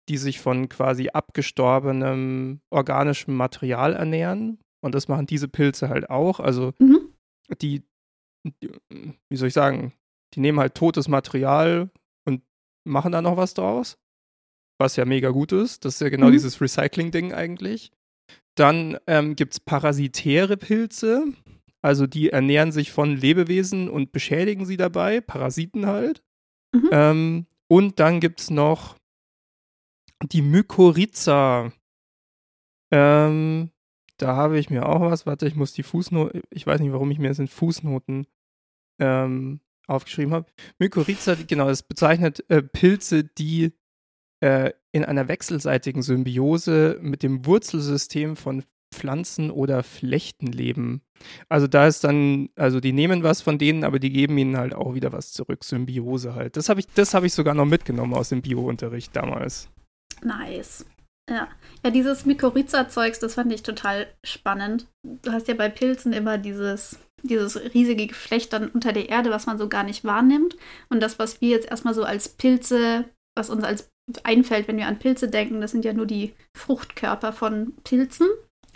die 0.10 0.17
sich 0.17 0.39
von 0.39 0.67
quasi 0.67 1.10
abgestorbenem 1.10 2.62
organischem 2.70 3.36
Material 3.36 3.93
ernähren. 3.93 4.60
Und 4.84 4.96
das 4.96 5.08
machen 5.08 5.27
diese 5.27 5.48
Pilze 5.48 5.89
halt 5.89 6.10
auch. 6.10 6.39
Also 6.39 6.74
mhm. 6.79 7.13
die, 7.62 7.79
die, 7.79 7.90
wie 8.43 9.36
soll 9.36 9.48
ich 9.48 9.53
sagen, 9.53 9.93
die 10.33 10.39
nehmen 10.39 10.60
halt 10.60 10.75
totes 10.75 11.07
Material 11.07 11.89
und 12.25 12.43
machen 12.83 13.12
da 13.12 13.21
noch 13.21 13.38
was 13.38 13.53
draus. 13.53 13.98
Was 14.79 14.95
ja 14.95 15.05
mega 15.05 15.29
gut 15.29 15.51
ist. 15.51 15.86
Das 15.86 15.95
ist 15.95 16.01
ja 16.01 16.10
genau 16.10 16.27
mhm. 16.27 16.31
dieses 16.33 16.60
Recycling-Ding 16.60 17.33
eigentlich. 17.33 17.91
Dann 18.55 18.98
ähm, 19.07 19.36
gibt 19.36 19.53
es 19.53 19.60
parasitäre 19.60 20.57
Pilze. 20.57 21.25
Also 21.81 22.07
die 22.07 22.29
ernähren 22.29 22.71
sich 22.71 22.91
von 22.91 23.15
Lebewesen 23.15 23.89
und 23.89 24.12
beschädigen 24.12 24.65
sie 24.65 24.77
dabei, 24.77 25.21
Parasiten 25.21 25.88
halt. 25.88 26.24
Mhm. 26.74 26.89
Ähm, 26.91 27.45
und 27.67 28.00
dann 28.00 28.19
gibt 28.19 28.41
es 28.41 28.50
noch 28.50 28.95
die 30.24 30.41
Mykorrhiza. 30.41 31.71
Ähm, 32.91 33.71
da 34.21 34.35
habe 34.35 34.59
ich 34.59 34.69
mir 34.69 34.87
auch 34.87 35.01
was. 35.01 35.25
Warte, 35.25 35.47
ich 35.47 35.55
muss 35.55 35.73
die 35.73 35.83
Fußnoten. 35.83 36.41
Ich 36.49 36.67
weiß 36.67 36.79
nicht, 36.79 36.91
warum 36.91 37.11
ich 37.11 37.19
mir 37.19 37.29
das 37.29 37.39
in 37.39 37.47
Fußnoten 37.47 38.27
ähm, 38.99 39.59
aufgeschrieben 39.87 40.33
habe. 40.33 40.45
Mykorrhiza, 40.79 41.35
genau, 41.47 41.67
das 41.67 41.83
bezeichnet 41.83 42.45
äh, 42.49 42.61
Pilze, 42.61 43.23
die 43.23 43.73
äh, 44.41 44.71
in 44.91 45.05
einer 45.05 45.27
wechselseitigen 45.27 46.01
Symbiose 46.01 46.99
mit 47.01 47.23
dem 47.23 47.45
Wurzelsystem 47.45 48.35
von 48.35 48.63
Pflanzen 48.93 49.51
oder 49.51 49.83
Flechten 49.83 50.47
leben. 50.47 51.01
Also 51.47 51.67
da 51.67 51.87
ist 51.87 52.03
dann, 52.03 52.49
also 52.55 52.79
die 52.79 52.93
nehmen 52.93 53.23
was 53.23 53.41
von 53.41 53.57
denen, 53.57 53.83
aber 53.83 53.99
die 53.99 54.11
geben 54.11 54.37
ihnen 54.37 54.57
halt 54.57 54.73
auch 54.73 54.95
wieder 54.95 55.13
was 55.13 55.31
zurück. 55.31 55.63
Symbiose 55.63 56.35
halt. 56.35 56.57
Das 56.57 56.67
habe 56.67 56.81
ich, 56.81 56.87
das 56.87 57.13
ich 57.13 57.33
sogar 57.33 57.53
noch 57.53 57.65
mitgenommen 57.65 58.13
aus 58.13 58.29
dem 58.29 58.41
Bio-Unterricht 58.41 59.15
damals. 59.15 59.69
Nice. 60.23 60.85
Ja. 61.31 61.47
Ja, 61.83 61.89
dieses 61.89 62.25
Mykorrhiza-Zeugs, 62.25 63.19
das 63.19 63.35
fand 63.35 63.51
ich 63.53 63.63
total 63.63 64.07
spannend. 64.23 64.85
Du 65.03 65.31
hast 65.31 65.47
ja 65.47 65.53
bei 65.53 65.69
Pilzen 65.69 66.13
immer 66.13 66.38
dieses, 66.38 67.00
dieses 67.23 67.55
riesige 67.73 68.05
Geflecht 68.07 68.53
dann 68.53 68.67
unter 68.67 68.93
der 68.93 69.09
Erde, 69.09 69.31
was 69.31 69.45
man 69.47 69.57
so 69.57 69.67
gar 69.67 69.83
nicht 69.83 70.03
wahrnimmt. 70.03 70.57
Und 70.89 71.01
das, 71.01 71.17
was 71.17 71.41
wir 71.41 71.50
jetzt 71.50 71.69
erstmal 71.69 71.93
so 71.93 72.03
als 72.03 72.29
Pilze, 72.29 73.05
was 73.35 73.50
uns 73.50 73.63
als 73.63 73.89
einfällt, 74.23 74.67
wenn 74.67 74.77
wir 74.77 74.88
an 74.88 75.00
Pilze 75.00 75.29
denken, 75.29 75.61
das 75.61 75.71
sind 75.71 75.85
ja 75.85 75.93
nur 75.93 76.05
die 76.05 76.33
Fruchtkörper 76.55 77.33
von 77.33 77.73
Pilzen 77.83 78.27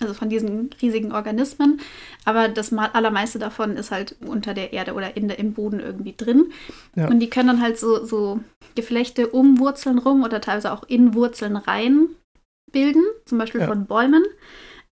also 0.02 0.14
von 0.14 0.30
diesen 0.30 0.72
riesigen 0.82 1.12
Organismen. 1.12 1.80
Aber 2.26 2.50
das 2.50 2.74
allermeiste 2.74 3.40
davon 3.40 3.78
ist 3.78 3.92
halt 3.92 4.16
unter 4.26 4.54
der 4.54 4.74
Erde 4.74 4.94
oder 4.94 5.16
in 5.16 5.28
der, 5.28 5.40
im 5.40 5.54
Boden 5.54 5.80
irgendwie 5.80 6.14
drin. 6.16 6.52
Ja. 6.96 7.08
Und 7.08 7.20
die 7.20 7.30
können 7.30 7.48
dann 7.48 7.62
halt 7.62 7.80
so, 7.80 8.06
so 8.06 8.40
Geflechte 8.76 9.28
um 9.28 9.60
Wurzeln 9.60 9.98
rum 9.98 10.24
oder 10.24 10.42
teilweise 10.42 10.72
auch 10.74 10.84
in 10.84 11.14
Wurzeln 11.14 11.56
rein 11.56 12.10
bilden, 12.76 13.04
zum 13.24 13.38
Beispiel 13.38 13.62
ja. 13.62 13.68
von 13.68 13.88
Bäumen. 13.88 14.24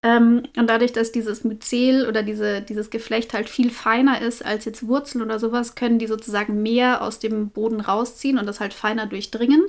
Ähm, 0.02 0.44
und 0.56 0.68
dadurch, 0.68 0.92
dass 0.92 1.12
dieses 1.12 1.44
Myzel 1.44 2.08
oder 2.08 2.22
diese, 2.22 2.62
dieses 2.62 2.88
Geflecht 2.88 3.34
halt 3.34 3.48
viel 3.48 3.70
feiner 3.70 4.22
ist 4.22 4.44
als 4.44 4.64
jetzt 4.64 4.88
Wurzeln 4.88 5.22
oder 5.22 5.38
sowas, 5.38 5.74
können 5.74 5.98
die 5.98 6.06
sozusagen 6.06 6.62
mehr 6.62 7.02
aus 7.02 7.18
dem 7.18 7.50
Boden 7.50 7.80
rausziehen 7.80 8.38
und 8.38 8.46
das 8.46 8.60
halt 8.60 8.72
feiner 8.72 9.06
durchdringen. 9.06 9.62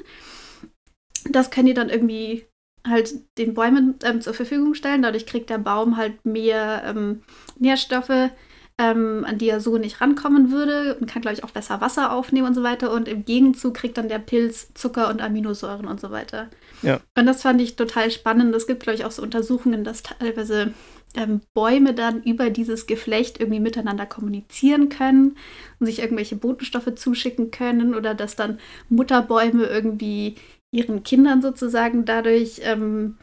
Das 1.30 1.52
können 1.52 1.68
die 1.68 1.74
dann 1.74 1.90
irgendwie 1.90 2.46
halt 2.88 3.14
den 3.38 3.54
Bäumen 3.54 3.96
ähm, 4.04 4.22
zur 4.22 4.34
Verfügung 4.34 4.76
stellen. 4.76 5.02
Dadurch 5.02 5.26
kriegt 5.26 5.50
der 5.50 5.58
Baum 5.58 5.98
halt 5.98 6.26
mehr 6.26 6.84
ähm, 6.86 7.24
Nährstoffe, 7.60 8.30
ähm, 8.78 9.26
an 9.26 9.38
die 9.38 9.50
er 9.50 9.62
so 9.62 9.78
nicht 9.78 10.02
rankommen 10.02 10.52
würde 10.52 10.96
und 10.96 11.10
kann, 11.10 11.22
glaube 11.22 11.36
ich, 11.36 11.44
auch 11.44 11.52
besser 11.52 11.80
Wasser 11.80 12.12
aufnehmen 12.12 12.48
und 12.48 12.56
so 12.56 12.64
weiter. 12.64 12.92
Und 12.92 13.08
im 13.08 13.24
Gegenzug 13.24 13.74
kriegt 13.76 13.98
dann 13.98 14.10
der 14.10 14.20
Pilz 14.20 14.74
Zucker 14.74 15.10
und 15.10 15.22
Aminosäuren 15.22 15.88
und 15.88 16.02
so 16.02 16.12
weiter. 16.12 16.50
Ja. 16.82 17.00
Und 17.18 17.26
das 17.26 17.42
fand 17.42 17.62
ich 17.62 17.78
total 17.78 18.12
spannend. 18.12 18.54
Es 18.54 18.68
gibt, 18.68 18.84
glaube 18.84 18.98
ich, 18.98 19.06
auch 19.06 19.12
so 19.12 19.22
Untersuchungen, 19.22 19.86
dass 19.86 20.04
teilweise 20.04 20.74
ähm, 21.16 21.42
Bäume 21.54 21.94
dann 21.94 22.22
über 22.24 22.50
dieses 22.50 22.86
Geflecht 22.86 23.40
irgendwie 23.40 23.62
miteinander 23.62 24.06
kommunizieren 24.06 24.90
können 24.90 25.38
und 25.80 25.86
sich 25.86 26.00
irgendwelche 26.00 26.36
Botenstoffe 26.36 26.94
zuschicken 26.96 27.52
können 27.52 27.96
oder 27.96 28.14
dass 28.14 28.36
dann 28.36 28.60
Mutterbäume 28.90 29.66
irgendwie 29.66 30.36
ihren 30.72 31.04
Kindern 31.04 31.42
sozusagen 31.42 32.04
dadurch 32.04 32.60
ähm, 32.64 33.18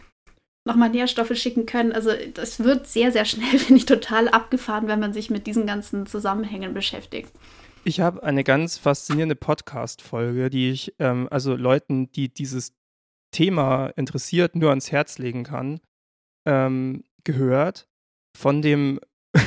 nochmal 0.64 0.90
Nährstoffe 0.90 1.36
schicken 1.36 1.66
können. 1.66 1.92
Also 1.92 2.10
das 2.34 2.62
wird 2.62 2.86
sehr, 2.86 3.12
sehr 3.12 3.24
schnell, 3.24 3.58
finde 3.58 3.78
ich, 3.78 3.86
total 3.86 4.28
abgefahren, 4.28 4.88
wenn 4.88 5.00
man 5.00 5.12
sich 5.12 5.30
mit 5.30 5.46
diesen 5.46 5.66
ganzen 5.66 6.06
Zusammenhängen 6.06 6.74
beschäftigt. 6.74 7.32
Ich 7.84 8.00
habe 8.00 8.22
eine 8.22 8.44
ganz 8.44 8.78
faszinierende 8.78 9.34
Podcast-Folge, 9.34 10.50
die 10.50 10.70
ich 10.70 10.94
ähm, 11.00 11.26
also 11.30 11.56
Leuten, 11.56 12.12
die 12.12 12.32
dieses 12.32 12.74
Thema 13.32 13.88
interessiert, 13.96 14.54
nur 14.54 14.70
ans 14.70 14.92
Herz 14.92 15.18
legen 15.18 15.42
kann, 15.42 15.80
ähm, 16.46 17.02
gehört 17.24 17.88
von 18.36 18.62
dem 18.62 19.00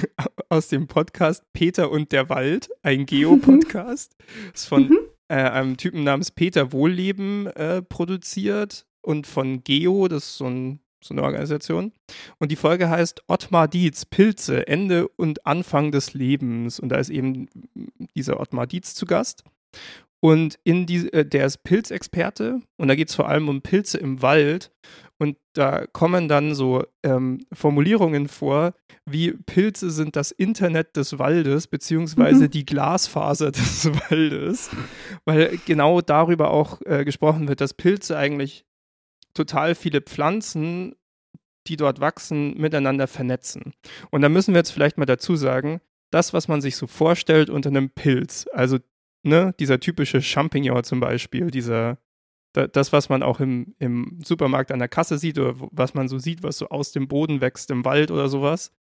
aus 0.50 0.68
dem 0.68 0.88
Podcast 0.88 1.44
Peter 1.54 1.92
und 1.92 2.12
der 2.12 2.30
Wald, 2.30 2.70
ein 2.82 3.06
Geo-Podcast. 3.06 4.16
ist 4.54 4.66
von 4.66 4.90
mhm 4.90 4.98
äh, 5.28 5.36
einem 5.36 5.78
Typen 5.78 6.04
namens 6.04 6.32
Peter 6.32 6.72
Wohlleben 6.72 7.48
äh, 7.48 7.82
produziert 7.82 8.86
und 9.02 9.28
von 9.28 9.64
Geo, 9.64 10.08
das 10.08 10.26
ist 10.26 10.38
so, 10.38 10.46
ein, 10.46 10.80
so, 11.06 11.14
eine 11.14 11.24
Organisation. 11.24 11.92
Und 12.40 12.52
die 12.52 12.56
Folge 12.56 12.90
heißt 12.90 13.24
Ottmar 13.28 13.68
Dietz, 13.68 14.06
Pilze, 14.06 14.68
Ende 14.68 15.08
und 15.08 15.46
Anfang 15.46 15.92
des 15.92 16.14
Lebens. 16.14 16.80
Und 16.80 16.90
da 16.90 16.98
ist 16.98 17.10
eben 17.10 17.48
dieser 18.16 18.40
Ottmar 18.40 18.68
Dietz 18.68 18.96
zu 18.96 19.06
Gast. 19.06 19.44
Und 20.26 20.58
in 20.64 20.88
die, 20.88 21.12
äh, 21.14 21.24
der 21.24 21.46
ist 21.46 21.64
Pilzexperte 21.64 22.60
und 22.78 22.88
da 22.88 22.96
geht 22.96 23.10
es 23.10 23.16
vor 23.16 23.30
allem 23.30 23.48
um 23.48 23.62
Pilze 23.62 24.00
im 24.00 24.24
Wald. 24.24 24.72
Und 25.18 25.38
da 25.54 25.86
kommen 25.86 26.28
dann 26.28 26.56
so 26.56 26.84
ähm, 27.04 27.46
Formulierungen 27.54 28.28
vor, 28.28 28.74
wie 29.06 29.32
Pilze 29.32 29.92
sind 29.92 30.16
das 30.16 30.32
Internet 30.32 30.98
des 30.98 31.20
Waldes, 31.20 31.68
beziehungsweise 31.68 32.46
mhm. 32.46 32.50
die 32.50 32.66
Glasfaser 32.66 33.52
des 33.52 33.86
Waldes, 33.86 34.72
weil 35.26 35.60
genau 35.66 36.02
darüber 36.02 36.50
auch 36.50 36.82
äh, 36.86 37.06
gesprochen 37.06 37.48
wird, 37.48 37.62
dass 37.62 37.76
Pilze 37.76 38.18
eigentlich 38.18 38.66
total 39.36 39.76
viele 39.76 40.02
Pflanzen, 40.02 40.96
die 41.68 41.78
dort 41.78 42.00
wachsen, 42.00 42.58
miteinander 42.58 43.08
vernetzen. 43.08 43.74
Und 44.10 44.22
da 44.22 44.30
müssen 44.30 44.54
wir 44.54 44.60
jetzt 44.60 44.72
vielleicht 44.72 44.98
mal 44.98 45.06
dazu 45.06 45.36
sagen, 45.36 45.82
das, 46.12 46.34
was 46.34 46.48
man 46.48 46.62
sich 46.62 46.76
so 46.76 46.88
vorstellt 46.88 47.50
unter 47.50 47.70
einem 47.70 47.90
Pilz, 47.90 48.48
also 48.54 48.80
ne, 49.24 49.54
dieser 49.60 49.80
typische 49.80 50.22
Champignon 50.22 50.84
zum 50.84 51.00
Beispiel, 51.00 51.52
dieser 51.52 51.98
das, 52.54 52.94
was 52.94 53.10
man 53.10 53.22
auch 53.22 53.42
im, 53.42 53.76
im 53.80 54.22
Supermarkt 54.24 54.72
an 54.72 54.80
der 54.80 54.88
Kasse 54.88 55.18
sieht 55.18 55.38
oder 55.38 55.56
was 55.72 55.94
man 55.94 56.08
so 56.08 56.20
sieht, 56.20 56.42
was 56.42 56.58
so 56.58 56.70
aus 56.70 56.94
dem 56.94 57.10
Boden 57.10 57.42
wächst 57.42 57.70
im 57.70 57.84
Wald 57.84 58.12
oder 58.12 58.30
sowas, 58.30 58.72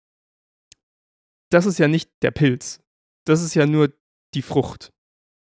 das 1.51 1.67
ist 1.67 1.79
ja 1.79 1.89
nicht 1.89 2.11
der 2.23 2.31
Pilz. 2.31 2.81
Das 3.25 3.43
ist 3.43 3.55
ja 3.55 3.67
nur 3.67 3.93
die 4.35 4.43
Frucht 4.43 4.93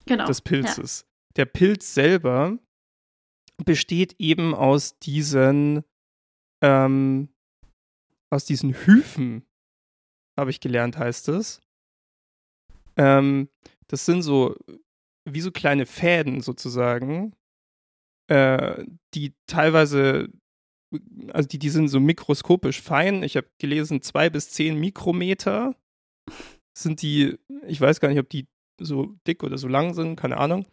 genau, 0.05 0.27
des 0.27 0.43
Pilzes. 0.43 1.00
Ja. 1.00 1.35
Der 1.37 1.45
Pilz 1.47 1.95
selber 1.95 2.59
besteht 3.65 4.15
eben 4.19 4.55
aus 4.55 4.99
diesen, 4.99 5.85
ähm, 6.62 7.29
aus 8.31 8.45
diesen 8.45 8.75
Hyphen, 8.75 9.45
habe 10.38 10.50
ich 10.50 10.61
gelernt, 10.61 10.97
heißt 10.97 11.29
es. 11.29 11.61
Ähm, 12.97 13.49
das 13.88 14.05
sind 14.05 14.23
so 14.23 14.57
wie 15.25 15.41
so 15.41 15.50
kleine 15.50 15.87
Fäden 15.87 16.41
sozusagen, 16.41 17.35
äh, 18.29 18.85
die 19.15 19.35
teilweise, 19.47 20.29
also 21.33 21.49
die, 21.49 21.59
die 21.59 21.71
sind 21.71 21.88
so 21.88 22.00
mikroskopisch 22.00 22.81
fein. 22.81 23.23
Ich 23.23 23.37
habe 23.37 23.49
gelesen, 23.59 24.03
zwei 24.03 24.31
bis 24.31 24.50
zehn 24.50 24.79
Mikrometer 24.79 25.75
sind 26.77 27.03
die, 27.03 27.38
ich 27.67 27.81
weiß 27.81 28.00
gar 28.00 28.09
nicht, 28.09 28.19
ob 28.19 28.29
die 28.29 28.47
so 28.81 29.15
dick 29.27 29.43
oder 29.43 29.59
so 29.59 29.69
lang 29.69 29.95
sind, 29.95 30.17
keine 30.17 30.37
Ahnung. 30.37 30.67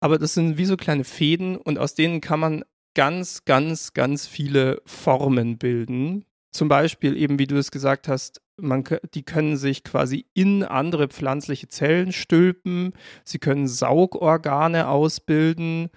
Aber 0.00 0.18
das 0.18 0.34
sind 0.34 0.58
wie 0.58 0.64
so 0.64 0.76
kleine 0.76 1.04
Fäden 1.04 1.56
und 1.56 1.78
aus 1.78 1.94
denen 1.94 2.20
kann 2.20 2.40
man 2.40 2.64
ganz, 2.94 3.44
ganz, 3.44 3.92
ganz 3.92 4.26
viele 4.26 4.82
Formen 4.86 5.58
bilden. 5.58 6.24
Zum 6.52 6.68
Beispiel 6.68 7.16
eben, 7.16 7.38
wie 7.38 7.46
du 7.46 7.58
es 7.58 7.70
gesagt 7.70 8.08
hast, 8.08 8.40
man, 8.58 8.84
die 9.12 9.22
können 9.22 9.56
sich 9.58 9.84
quasi 9.84 10.26
in 10.32 10.62
andere 10.62 11.08
pflanzliche 11.08 11.68
Zellen 11.68 12.12
stülpen. 12.12 12.94
Sie 13.24 13.38
können 13.38 13.68
Saugorgane 13.68 14.88
ausbilden. 14.88 15.90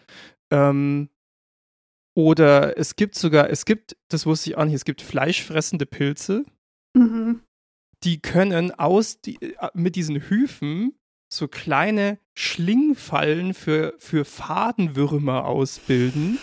Ähm, 0.51 1.09
oder 2.15 2.77
es 2.77 2.97
gibt 2.97 3.15
sogar, 3.15 3.49
es 3.49 3.63
gibt, 3.63 3.95
das 4.09 4.25
wusste 4.25 4.49
ich 4.49 4.57
auch 4.57 4.65
nicht, 4.65 4.73
es 4.73 4.83
gibt 4.83 5.01
fleischfressende 5.01 5.85
Pilze. 5.85 6.43
Mhm. 6.93 7.41
Die 8.03 8.21
können 8.21 8.71
aus 8.71 9.21
die, 9.21 9.41
äh, 9.41 9.69
mit 9.73 9.95
diesen 9.95 10.17
Hyphen 10.29 10.98
so 11.29 11.47
kleine 11.47 12.19
Schlingfallen 12.35 13.53
für, 13.53 13.93
für 13.99 14.25
Fadenwürmer 14.25 15.45
ausbilden 15.45 16.39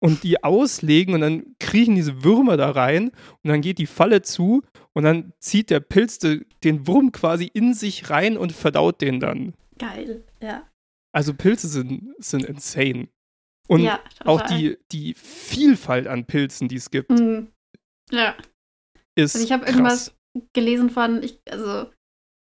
und 0.00 0.24
die 0.24 0.42
auslegen 0.42 1.14
und 1.14 1.20
dann 1.20 1.56
kriechen 1.60 1.94
diese 1.94 2.24
Würmer 2.24 2.56
da 2.56 2.70
rein 2.70 3.10
und 3.42 3.50
dann 3.50 3.60
geht 3.60 3.78
die 3.78 3.86
Falle 3.86 4.22
zu 4.22 4.62
und 4.94 5.04
dann 5.04 5.32
zieht 5.38 5.70
der 5.70 5.80
Pilz 5.80 6.18
den 6.18 6.86
Wurm 6.86 7.12
quasi 7.12 7.44
in 7.52 7.74
sich 7.74 8.10
rein 8.10 8.36
und 8.36 8.52
verdaut 8.52 9.00
den 9.00 9.20
dann. 9.20 9.54
Geil, 9.78 10.24
ja. 10.40 10.68
Also 11.12 11.34
Pilze 11.34 11.68
sind, 11.68 12.14
sind 12.18 12.44
insane. 12.44 13.08
Und 13.68 13.82
ja, 13.82 14.00
auch 14.24 14.40
die, 14.42 14.76
die 14.90 15.14
Vielfalt 15.14 16.06
an 16.06 16.26
Pilzen, 16.26 16.68
die 16.68 16.76
es 16.76 16.90
gibt. 16.90 17.10
Mhm. 17.10 17.48
Ja. 18.10 18.34
Ist 19.14 19.36
also 19.36 19.46
ich 19.46 19.52
habe 19.52 19.66
irgendwas 19.66 20.14
gelesen 20.52 20.90
von, 20.90 21.22
ich, 21.22 21.38
also 21.48 21.90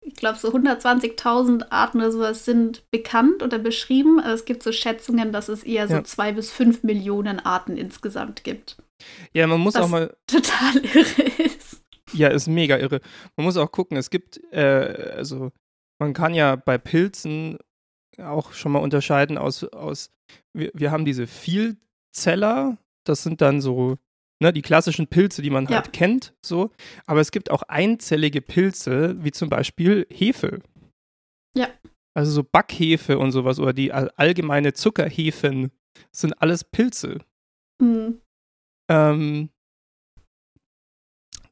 ich 0.05 0.15
glaube, 0.15 0.37
so 0.37 0.49
120.000 0.49 1.71
Arten 1.71 1.97
oder 1.99 2.11
sowas 2.11 2.45
sind 2.45 2.83
bekannt 2.91 3.41
oder 3.41 3.59
beschrieben. 3.59 4.19
Aber 4.19 4.33
es 4.33 4.45
gibt 4.45 4.63
so 4.63 4.71
Schätzungen, 4.71 5.31
dass 5.31 5.49
es 5.49 5.63
eher 5.63 5.87
so 5.87 5.95
ja. 5.95 6.03
zwei 6.03 6.31
bis 6.31 6.51
fünf 6.51 6.83
Millionen 6.83 7.39
Arten 7.39 7.77
insgesamt 7.77 8.43
gibt. 8.43 8.77
Ja, 9.33 9.47
man 9.47 9.59
muss 9.59 9.75
auch 9.75 9.89
mal. 9.89 10.15
Total 10.27 10.77
irre 10.83 11.43
ist. 11.43 11.81
Ja, 12.13 12.27
ist 12.27 12.47
mega 12.47 12.77
irre. 12.77 13.01
Man 13.35 13.45
muss 13.45 13.57
auch 13.57 13.71
gucken, 13.71 13.97
es 13.97 14.09
gibt, 14.09 14.39
äh, 14.51 15.13
also 15.15 15.51
man 15.99 16.13
kann 16.13 16.33
ja 16.33 16.55
bei 16.55 16.77
Pilzen 16.77 17.57
auch 18.19 18.53
schon 18.53 18.71
mal 18.71 18.79
unterscheiden 18.79 19.37
aus, 19.37 19.63
aus 19.63 20.11
wir, 20.53 20.71
wir 20.73 20.91
haben 20.91 21.05
diese 21.05 21.27
Vielzeller, 21.27 22.77
das 23.05 23.23
sind 23.23 23.41
dann 23.41 23.61
so 23.61 23.97
ne, 24.43 24.53
die 24.53 24.61
klassischen 24.61 25.07
Pilze, 25.07 25.41
die 25.41 25.49
man 25.49 25.65
ja. 25.65 25.77
halt 25.77 25.93
kennt, 25.93 26.33
so. 26.45 26.69
Aber 27.07 27.19
es 27.19 27.31
gibt 27.31 27.49
auch 27.49 27.63
einzellige 27.63 28.41
Pilze, 28.41 29.15
wie 29.23 29.31
zum 29.31 29.49
Beispiel 29.49 30.05
Hefe. 30.11 30.61
Ja. 31.55 31.69
Also 32.15 32.31
so 32.31 32.43
Backhefe 32.43 33.17
und 33.17 33.31
sowas 33.31 33.59
oder 33.59 33.73
die 33.73 33.91
allgemeine 33.91 34.73
Zuckerhefen 34.73 35.71
sind 36.11 36.39
alles 36.41 36.63
Pilze. 36.63 37.19
Mhm. 37.81 38.21
Ähm, 38.89 39.49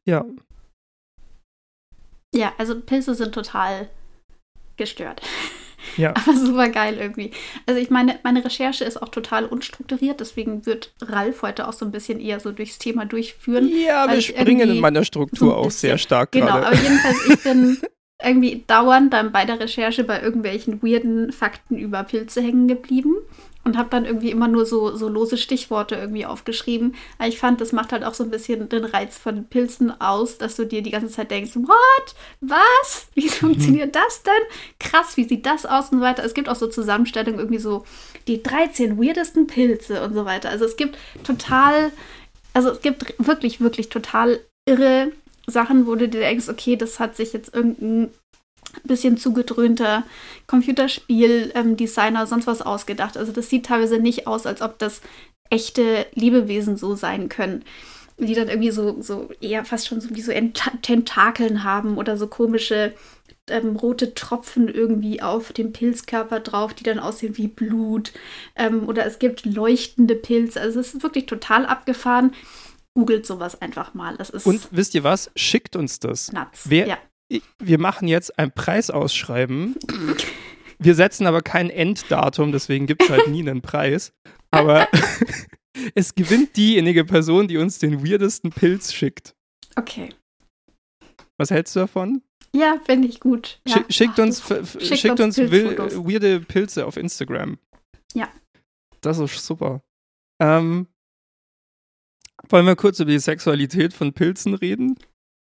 ja. 0.05 0.25
Ja, 2.33 2.53
also 2.57 2.79
Pilze 2.79 3.15
sind 3.15 3.33
total 3.33 3.89
gestört. 4.77 5.21
Ja. 5.98 6.10
Aber 6.15 6.36
super 6.36 6.69
geil 6.69 6.98
irgendwie. 7.00 7.31
Also 7.65 7.79
ich 7.79 7.89
meine, 7.89 8.19
meine 8.24 8.43
Recherche 8.43 8.83
ist 8.83 9.01
auch 9.01 9.10
total 9.10 9.45
unstrukturiert, 9.45 10.19
deswegen 10.19 10.65
wird 10.65 10.93
Ralf 11.01 11.41
heute 11.41 11.67
auch 11.67 11.74
so 11.74 11.86
ein 11.86 11.91
bisschen 11.91 12.19
eher 12.19 12.39
so 12.39 12.51
durchs 12.51 12.79
Thema 12.79 13.05
durchführen. 13.05 13.69
Ja, 13.69 14.12
wir 14.12 14.21
springen 14.21 14.69
in 14.69 14.79
meiner 14.79 15.03
Struktur 15.05 15.50
so 15.50 15.55
auch 15.55 15.71
sehr 15.71 15.98
stark 15.98 16.31
Genau, 16.31 16.48
gerade. 16.48 16.67
aber 16.67 16.75
jedenfalls, 16.75 17.17
ich 17.27 17.43
bin 17.43 17.77
irgendwie 18.24 18.63
dauernd 18.67 19.13
dann 19.13 19.31
bei 19.31 19.45
der 19.45 19.60
Recherche 19.60 20.03
bei 20.03 20.21
irgendwelchen 20.21 20.81
weirden 20.83 21.31
Fakten 21.31 21.77
über 21.77 22.03
Pilze 22.03 22.41
hängen 22.41 22.67
geblieben 22.67 23.15
und 23.63 23.77
habe 23.77 23.89
dann 23.89 24.06
irgendwie 24.06 24.32
immer 24.32 24.48
nur 24.48 24.65
so, 24.65 24.95
so 24.95 25.08
lose 25.08 25.38
Stichworte 25.38 25.95
irgendwie 25.95 26.26
aufgeschrieben. 26.26 26.95
Aber 27.17 27.28
ich 27.28 27.38
fand, 27.38 27.62
das 27.62 27.71
macht 27.71 27.91
halt 27.91 28.04
auch 28.04 28.13
so 28.13 28.24
ein 28.24 28.32
bisschen 28.32 28.69
den 28.69 28.86
Reiz 28.86 29.17
von 29.17 29.45
Pilzen 29.45 30.00
aus, 30.02 30.38
dass 30.38 30.56
du 30.56 30.65
dir 30.65 30.82
die 30.82 30.91
ganze 30.91 31.10
Zeit 31.10 31.32
denkst, 31.32 31.56
what? 31.56 32.15
Was? 32.41 33.08
Wie 33.13 33.30
funktioniert 33.30 33.95
das 33.95 34.24
denn? 34.24 34.34
Krass, 34.80 35.17
wie 35.17 35.26
sieht 35.26 35.45
das 35.45 35.65
aus 35.65 35.91
und 35.91 36.00
so 36.00 36.04
weiter. 36.04 36.24
Es 36.24 36.34
gibt 36.34 36.50
auch 36.50 36.56
so 36.56 36.67
Zusammenstellungen 36.67 37.39
irgendwie 37.39 37.60
so 37.60 37.86
die 38.28 38.41
13 38.41 38.97
weirdesten 38.97 39.47
Pilze 39.47 40.04
und 40.04 40.13
so 40.13 40.26
weiter. 40.26 40.50
Also 40.50 40.65
es 40.65 40.76
gibt 40.76 40.97
total, 41.24 41.91
also 42.54 42.69
es 42.69 42.82
gibt 42.82 43.13
wirklich, 43.17 43.62
wirklich 43.62 43.89
total 43.89 44.39
irre 44.65 45.12
Sachen, 45.47 45.88
wo 45.88 45.95
du 45.95 46.08
dir 46.08 46.21
denkst, 46.21 46.50
okay, 46.50 46.76
das 46.76 47.00
hat 47.00 47.15
sich 47.15 47.34
jetzt 47.34 47.54
irgendein 47.54 48.12
bisschen 48.84 49.17
zugedröhnter 49.17 50.03
Computerspiel-Designer 50.47 52.21
ähm, 52.21 52.27
sonst 52.27 52.47
was 52.47 52.62
ausgedacht. 52.62 53.17
Also 53.17 53.31
das 53.31 53.49
sieht 53.49 53.65
teilweise 53.65 53.99
nicht 53.99 54.27
aus, 54.27 54.45
als 54.45 54.62
ob 54.62 54.79
das 54.79 55.01
echte 55.49 56.07
Lebewesen 56.13 56.77
so 56.77 56.95
sein 56.95 57.29
können. 57.29 57.63
Die 58.17 58.34
dann 58.34 58.49
irgendwie 58.49 58.71
so, 58.71 59.01
so 59.01 59.29
eher 59.41 59.65
fast 59.65 59.88
schon 59.88 59.99
so 59.99 60.15
wie 60.15 60.21
so 60.21 60.31
Tentakeln 60.81 61.63
haben 61.63 61.97
oder 61.97 62.17
so 62.17 62.27
komische 62.27 62.93
ähm, 63.49 63.75
rote 63.75 64.13
Tropfen 64.13 64.67
irgendwie 64.67 65.21
auf 65.21 65.53
dem 65.53 65.73
Pilzkörper 65.73 66.39
drauf, 66.39 66.73
die 66.73 66.84
dann 66.84 66.99
aussehen 66.99 67.38
wie 67.38 67.47
Blut. 67.47 68.12
Ähm, 68.55 68.88
oder 68.88 69.05
es 69.05 69.19
gibt 69.19 69.45
leuchtende 69.45 70.15
Pilze. 70.15 70.62
Also 70.62 70.79
es 70.79 70.93
ist 70.93 71.03
wirklich 71.03 71.25
total 71.25 71.65
abgefahren. 71.65 72.34
Googelt 72.93 73.25
sowas 73.25 73.62
einfach 73.62 73.93
mal. 73.93 74.17
Das 74.17 74.29
ist 74.29 74.45
Und 74.45 74.67
wisst 74.71 74.93
ihr 74.93 75.03
was? 75.03 75.31
Schickt 75.36 75.75
uns 75.75 75.99
das. 75.99 76.31
Nuts. 76.31 76.69
Wer, 76.69 76.88
ja 76.88 76.97
wir 77.60 77.80
machen 77.80 78.08
jetzt 78.08 78.38
ein 78.38 78.52
Preisausschreiben. 78.52 79.76
Wir 80.80 80.96
setzen 80.96 81.28
aber 81.28 81.41
kein 81.41 81.70
Enddatum, 81.70 82.52
deswegen 82.52 82.88
gibt 82.88 83.04
es 83.04 83.10
halt 83.10 83.28
nie 83.28 83.41
einen 83.41 83.62
Preis. 83.62 84.13
Aber 84.50 84.88
es 85.96 86.15
gewinnt 86.15 86.58
diejenige 86.58 87.06
Person, 87.06 87.48
die 87.48 87.58
uns 87.58 87.80
den 87.80 88.06
weirdesten 88.06 88.52
Pilz 88.52 88.94
schickt. 88.94 89.36
Okay. 89.76 90.10
Was 91.38 91.52
hältst 91.52 91.76
du 91.76 91.82
davon? 91.82 92.22
Ja, 92.54 92.80
finde 92.86 93.08
ich 93.08 93.20
gut. 93.20 93.62
Ja. 93.65 93.84
schickt 93.89 94.20
uns, 94.20 94.44
schickt, 94.46 94.98
schickt 94.98 95.20
uns, 95.20 95.38
will, 95.38 95.78
weirde 95.78 96.41
Pilze 96.41 96.86
auf 96.86 96.98
Instagram. 96.98 97.58
Ja. 98.13 98.30
Das 99.00 99.20
ist 99.20 99.46
super. 99.46 99.82
Ähm, 100.41 100.88
wollen 102.50 102.65
wir 102.65 102.76
kurz 102.76 103.00
über 103.00 103.12
die 103.12 103.20
Sexualität 103.20 103.94
von 103.94 104.13
Pilzen 104.13 104.54
reden? 104.54 104.98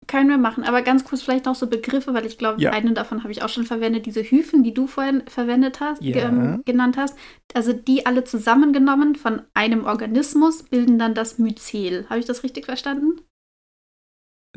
Können 0.07 0.29
wir 0.29 0.39
machen, 0.39 0.65
aber 0.65 0.83
ganz 0.83 1.05
kurz 1.05 1.23
vielleicht 1.23 1.47
noch 1.47 1.55
so 1.55 1.67
Begriffe, 1.67 2.15
weil 2.15 2.27
ich 2.27 2.39
glaube, 2.39 2.61
ja. 2.61 2.71
einen 2.71 2.95
davon 2.95 3.23
habe 3.23 3.33
ich 3.33 3.43
auch 3.43 3.49
schon 3.49 3.65
verwendet, 3.65 4.07
diese 4.07 4.23
Hyphen, 4.23 4.63
die 4.63 4.75
du 4.75 4.87
vorhin 4.87 5.23
verwendet 5.27 5.81
hast, 5.81 6.03
ja. 6.03 6.29
ge 6.29 6.59
genannt 6.65 6.97
hast. 6.97 7.17
Also 7.55 7.73
die 7.73 8.07
alle 8.07 8.25
zusammengenommen 8.25 9.15
von 9.15 9.43
einem 9.55 9.85
Organismus 9.85 10.65
bilden 10.65 10.99
dann 10.99 11.15
das 11.15 11.39
Myzel. 11.39 12.07
Habe 12.09 12.21
ich 12.21 12.27
das 12.27 12.43
richtig 12.43 12.67
verstanden? 12.67 13.21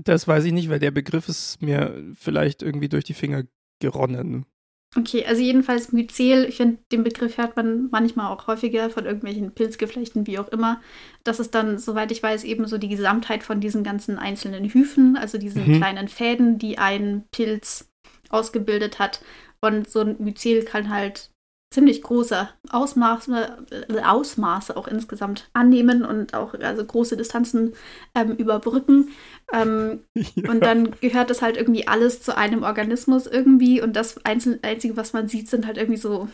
Das 0.03 0.27
weiß 0.27 0.45
ich 0.45 0.53
nicht, 0.53 0.69
weil 0.69 0.79
der 0.79 0.91
Begriff 0.91 1.27
ist 1.27 1.61
mir 1.61 2.03
vielleicht 2.13 2.61
irgendwie 2.61 2.89
durch 2.89 3.03
die 3.03 3.13
Finger 3.13 3.43
geronnen. 3.79 4.45
Okay, 4.95 5.25
also 5.25 5.41
jedenfalls 5.41 5.91
Myzel, 5.91 6.45
ich 6.45 6.57
finde, 6.57 6.79
den 6.91 7.03
Begriff 7.03 7.37
hört 7.37 7.55
man 7.55 7.89
manchmal 7.91 8.31
auch 8.31 8.47
häufiger 8.47 8.89
von 8.89 9.05
irgendwelchen 9.05 9.51
Pilzgeflechten, 9.51 10.25
wie 10.27 10.39
auch 10.39 10.47
immer. 10.47 10.81
Das 11.23 11.39
ist 11.39 11.53
dann, 11.53 11.77
soweit 11.77 12.11
ich 12.11 12.23
weiß, 12.23 12.45
eben 12.45 12.67
so 12.67 12.77
die 12.77 12.87
Gesamtheit 12.87 13.43
von 13.43 13.59
diesen 13.59 13.83
ganzen 13.83 14.17
einzelnen 14.17 14.65
Hyphen, 14.65 15.17
also 15.17 15.37
diesen 15.37 15.67
mhm. 15.67 15.77
kleinen 15.77 16.07
Fäden, 16.07 16.57
die 16.57 16.77
ein 16.77 17.25
Pilz 17.31 17.91
ausgebildet 18.29 18.97
hat. 18.97 19.21
Und 19.59 19.89
so 19.89 19.99
ein 20.01 20.15
Myzel 20.19 20.63
kann 20.63 20.89
halt 20.89 21.31
ziemlich 21.69 22.01
große 22.01 22.47
Ausmaße, 22.69 23.57
äh, 23.89 24.01
Ausmaße 24.01 24.77
auch 24.77 24.87
insgesamt 24.87 25.49
annehmen 25.53 26.05
und 26.05 26.33
auch 26.33 26.53
also 26.53 26.85
große 26.85 27.17
Distanzen 27.17 27.73
ähm, 28.15 28.35
überbrücken. 28.35 29.09
Ähm, 29.51 30.03
ja. 30.13 30.49
Und 30.49 30.61
dann 30.61 30.91
gehört 31.01 31.29
das 31.29 31.41
halt 31.41 31.57
irgendwie 31.57 31.87
alles 31.87 32.21
zu 32.21 32.37
einem 32.37 32.63
Organismus 32.63 33.27
irgendwie 33.27 33.81
und 33.81 33.95
das 33.95 34.25
Einzel 34.25 34.59
Einzige, 34.61 34.95
was 34.95 35.13
man 35.13 35.27
sieht, 35.27 35.49
sind 35.49 35.67
halt 35.67 35.77
irgendwie 35.77 35.99
so, 35.99 36.29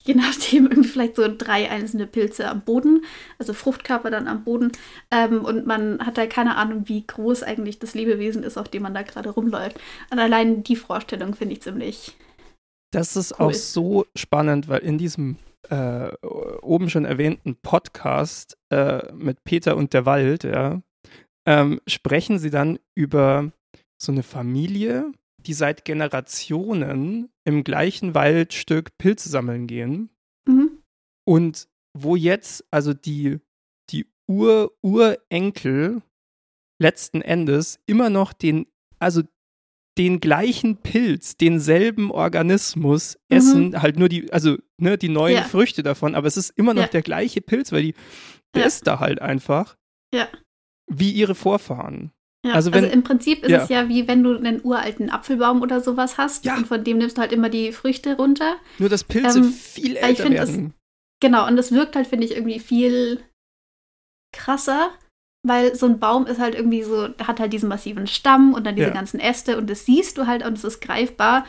je 0.00 0.14
nachdem, 0.14 0.66
irgendwie 0.70 0.88
vielleicht 0.88 1.16
so 1.16 1.28
drei 1.28 1.70
einzelne 1.70 2.08
Pilze 2.08 2.48
am 2.48 2.62
Boden, 2.62 3.04
also 3.38 3.52
Fruchtkörper 3.52 4.10
dann 4.10 4.26
am 4.26 4.42
Boden. 4.42 4.72
Ähm, 5.12 5.44
und 5.44 5.66
man 5.66 6.00
hat 6.04 6.16
da 6.18 6.22
halt 6.22 6.32
keine 6.32 6.56
Ahnung, 6.56 6.88
wie 6.88 7.06
groß 7.06 7.44
eigentlich 7.44 7.78
das 7.78 7.94
Lebewesen 7.94 8.42
ist, 8.42 8.58
auf 8.58 8.68
dem 8.68 8.82
man 8.82 8.94
da 8.94 9.02
gerade 9.02 9.30
rumläuft. 9.30 9.78
Und 10.10 10.18
allein 10.18 10.64
die 10.64 10.76
Vorstellung 10.76 11.34
finde 11.34 11.54
ich 11.54 11.62
ziemlich 11.62 12.16
das 12.92 13.16
ist 13.16 13.32
cool. 13.32 13.46
auch 13.46 13.54
so 13.54 14.06
spannend, 14.16 14.68
weil 14.68 14.80
in 14.80 14.98
diesem 14.98 15.36
äh, 15.68 16.10
oben 16.62 16.88
schon 16.90 17.04
erwähnten 17.04 17.56
Podcast 17.56 18.56
äh, 18.70 19.12
mit 19.12 19.44
Peter 19.44 19.76
und 19.76 19.92
der 19.92 20.06
Wald, 20.06 20.44
ja, 20.44 20.82
ähm, 21.46 21.80
sprechen 21.86 22.38
sie 22.38 22.50
dann 22.50 22.78
über 22.94 23.52
so 24.00 24.12
eine 24.12 24.22
Familie, 24.22 25.12
die 25.46 25.54
seit 25.54 25.84
Generationen 25.84 27.30
im 27.44 27.64
gleichen 27.64 28.14
Waldstück 28.14 28.96
Pilze 28.98 29.28
sammeln 29.28 29.66
gehen. 29.66 30.10
Mhm. 30.46 30.82
Und 31.26 31.68
wo 31.96 32.16
jetzt 32.16 32.64
also 32.70 32.94
die, 32.94 33.38
die 33.90 34.06
Ur-Urenkel 34.28 36.02
letzten 36.80 37.22
Endes 37.22 37.80
immer 37.86 38.10
noch 38.10 38.32
den, 38.32 38.66
also 38.98 39.22
den 39.98 40.20
gleichen 40.20 40.76
Pilz, 40.78 41.36
denselben 41.36 42.10
Organismus 42.10 43.16
Mhm. 43.28 43.36
essen, 43.36 43.82
halt 43.82 43.98
nur 43.98 44.08
die, 44.08 44.32
also 44.32 44.56
ne, 44.80 44.96
die 44.96 45.08
neuen 45.08 45.36
Ja. 45.36 45.42
Früchte 45.42 45.82
davon, 45.82 46.14
aber 46.14 46.26
es 46.28 46.36
ist 46.36 46.50
immer 46.56 46.72
noch 46.74 46.82
Ja. 46.82 46.88
der 46.88 47.02
gleiche 47.02 47.40
Pilz, 47.40 47.72
weil 47.72 47.82
die, 47.82 47.94
Ja. 48.56 48.62
ist 48.64 48.86
da 48.86 49.00
halt 49.00 49.20
einfach. 49.20 49.76
Ja. 50.14 50.28
Wie 50.90 51.10
ihre 51.10 51.34
Vorfahren. 51.34 52.12
Ja, 52.46 52.52
Also 52.54 52.70
also, 52.70 52.82
wenn- 52.86 52.92
im 52.92 53.02
Prinzip 53.02 53.42
ist 53.44 53.52
es 53.52 53.68
ja 53.68 53.88
wie 53.88 54.06
wenn 54.06 54.22
du 54.22 54.36
einen 54.36 54.64
uralten 54.64 55.10
Apfelbaum 55.10 55.60
oder 55.60 55.80
sowas 55.80 56.16
hast 56.16 56.46
und 56.46 56.66
von 56.68 56.84
dem 56.84 56.98
nimmst 56.98 57.16
du 57.18 57.20
halt 57.20 57.32
immer 57.32 57.50
die 57.50 57.72
Früchte 57.72 58.16
runter. 58.16 58.56
Nur 58.78 58.88
dass 58.88 59.02
Pilze 59.04 59.38
Ähm, 59.40 59.52
viel 59.52 59.92
ich 59.96 60.02
älter 60.02 60.24
es- 60.26 60.30
werden. 60.30 60.74
Genau, 61.20 61.46
und 61.48 61.56
das 61.56 61.72
wirkt 61.72 61.96
halt, 61.96 62.06
finde 62.06 62.24
ich, 62.26 62.30
irgendwie 62.36 62.60
viel 62.60 63.20
krasser, 64.32 64.90
weil 65.42 65.74
so 65.74 65.86
ein 65.86 65.98
Baum 65.98 66.26
ist 66.26 66.40
halt 66.40 66.54
irgendwie 66.54 66.82
so, 66.82 67.08
hat 67.24 67.40
halt 67.40 67.52
diesen 67.52 67.68
massiven 67.68 68.06
Stamm 68.06 68.54
und 68.54 68.66
dann 68.66 68.76
diese 68.76 68.88
Ja. 68.88 68.94
ganzen 68.94 69.20
Äste 69.20 69.56
und 69.56 69.68
das 69.70 69.84
siehst 69.86 70.18
du 70.18 70.26
halt 70.26 70.44
und 70.44 70.54
es 70.58 70.64
ist 70.64 70.80
greifbar. 70.80 71.44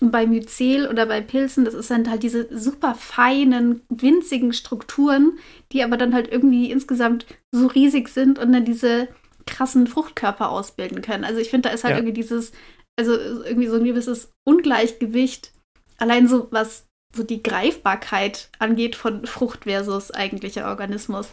Und 0.00 0.10
bei 0.10 0.26
Myzel 0.26 0.88
oder 0.88 1.06
bei 1.06 1.20
Pilzen, 1.20 1.64
das 1.64 1.74
sind 1.86 2.10
halt 2.10 2.24
diese 2.24 2.48
super 2.58 2.94
feinen, 2.94 3.82
winzigen 3.88 4.52
Strukturen, 4.52 5.38
die 5.70 5.84
aber 5.84 5.96
dann 5.96 6.12
halt 6.14 6.30
irgendwie 6.32 6.70
insgesamt 6.72 7.26
so 7.52 7.68
riesig 7.68 8.08
sind 8.08 8.38
und 8.38 8.52
dann 8.52 8.64
diese 8.64 9.08
krassen 9.46 9.86
Fruchtkörper 9.86 10.50
ausbilden 10.50 11.02
können. 11.02 11.24
Also 11.24 11.40
ich 11.40 11.50
finde, 11.50 11.68
da 11.68 11.74
ist 11.74 11.84
halt 11.84 11.92
Ja. 11.92 11.98
irgendwie 11.98 12.14
dieses, 12.14 12.52
also 12.98 13.12
irgendwie 13.12 13.68
so 13.68 13.76
ein 13.76 13.84
gewisses 13.84 14.32
Ungleichgewicht, 14.44 15.52
allein 15.98 16.26
so 16.26 16.48
was 16.50 16.86
so 17.14 17.22
die 17.22 17.42
Greifbarkeit 17.42 18.48
angeht 18.58 18.96
von 18.96 19.26
Frucht 19.26 19.64
versus 19.64 20.10
eigentlicher 20.10 20.68
Organismus. 20.68 21.28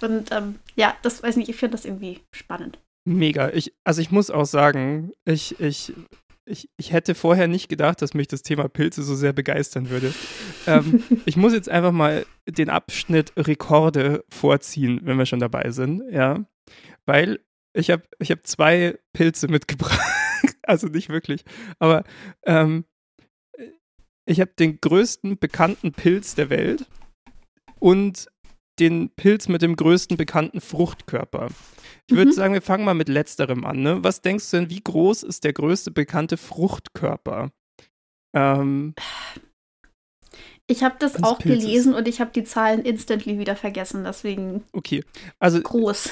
Und 0.00 0.30
ähm, 0.32 0.56
ja, 0.76 0.94
das 1.02 1.22
weiß 1.22 1.36
nicht, 1.36 1.48
ich 1.48 1.56
finde 1.56 1.76
das 1.76 1.84
irgendwie 1.84 2.20
spannend. 2.32 2.78
Mega. 3.04 3.50
Ich, 3.50 3.74
also 3.84 4.00
ich 4.00 4.10
muss 4.10 4.30
auch 4.30 4.46
sagen, 4.46 5.12
ich, 5.24 5.60
ich, 5.60 5.92
ich, 6.46 6.68
ich 6.76 6.92
hätte 6.92 7.14
vorher 7.14 7.48
nicht 7.48 7.68
gedacht, 7.68 8.00
dass 8.00 8.14
mich 8.14 8.28
das 8.28 8.42
Thema 8.42 8.68
Pilze 8.68 9.02
so 9.02 9.14
sehr 9.14 9.32
begeistern 9.32 9.90
würde. 9.90 10.14
ähm, 10.66 11.02
ich 11.26 11.36
muss 11.36 11.52
jetzt 11.52 11.68
einfach 11.68 11.92
mal 11.92 12.24
den 12.48 12.70
Abschnitt 12.70 13.32
Rekorde 13.36 14.24
vorziehen, 14.32 15.00
wenn 15.04 15.18
wir 15.18 15.26
schon 15.26 15.40
dabei 15.40 15.70
sind, 15.70 16.02
ja. 16.10 16.44
Weil 17.06 17.40
ich 17.74 17.90
habe 17.90 18.04
ich 18.18 18.30
hab 18.30 18.46
zwei 18.46 18.98
Pilze 19.12 19.48
mitgebracht. 19.48 20.00
also 20.62 20.86
nicht 20.86 21.08
wirklich. 21.08 21.44
Aber 21.78 22.04
ähm, 22.46 22.84
ich 24.26 24.40
habe 24.40 24.52
den 24.58 24.80
größten 24.80 25.38
bekannten 25.38 25.92
Pilz 25.92 26.34
der 26.34 26.50
Welt 26.50 26.86
und 27.78 28.26
den 28.80 29.10
Pilz 29.10 29.46
mit 29.48 29.62
dem 29.62 29.76
größten 29.76 30.16
bekannten 30.16 30.60
Fruchtkörper. 30.60 31.48
Ich 32.08 32.16
würde 32.16 32.30
Mhm. 32.30 32.34
sagen, 32.34 32.54
wir 32.54 32.62
fangen 32.62 32.84
mal 32.84 32.94
mit 32.94 33.08
letzterem 33.08 33.64
an. 33.64 33.82
Ne? 33.82 34.02
Was 34.02 34.20
denkst 34.20 34.50
du 34.50 34.56
denn, 34.58 34.70
wie 34.70 34.80
groß 34.82 35.22
ist 35.22 35.44
der 35.44 35.52
größte 35.52 35.90
bekannte 35.90 36.36
Fruchtkörper? 36.36 37.50
Ähm, 38.34 38.94
Ich 40.66 40.82
habe 40.82 40.96
das 40.98 41.22
auch 41.22 41.38
Pilzes. 41.38 41.62
gelesen 41.64 41.94
und 41.94 42.08
ich 42.08 42.20
habe 42.20 42.32
die 42.32 42.42
Zahlen 42.44 42.82
instantly 42.84 43.38
wieder 43.38 43.54
vergessen, 43.54 44.02
deswegen 44.04 44.64
okay. 44.72 45.04
Also 45.38 45.60
groß. 45.60 46.10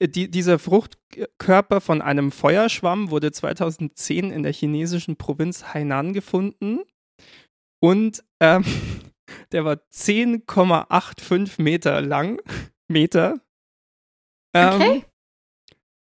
äh, 0.00 0.08
die, 0.08 0.30
dieser 0.30 0.58
Fruchtkörper 0.58 1.80
von 1.80 2.00
einem 2.02 2.32
Feuerschwamm 2.32 3.10
wurde 3.10 3.30
2010 3.30 4.30
in 4.30 4.42
der 4.42 4.52
chinesischen 4.52 5.16
Provinz 5.16 5.74
Hainan 5.74 6.12
gefunden. 6.12 6.80
Und 7.82 8.22
ähm, 8.40 8.64
der 9.52 9.64
war 9.64 9.78
10,85 9.92 11.60
Meter 11.60 12.00
lang. 12.00 12.40
Meter. 12.88 13.40
Ähm, 14.54 14.74
Okay. 14.80 15.04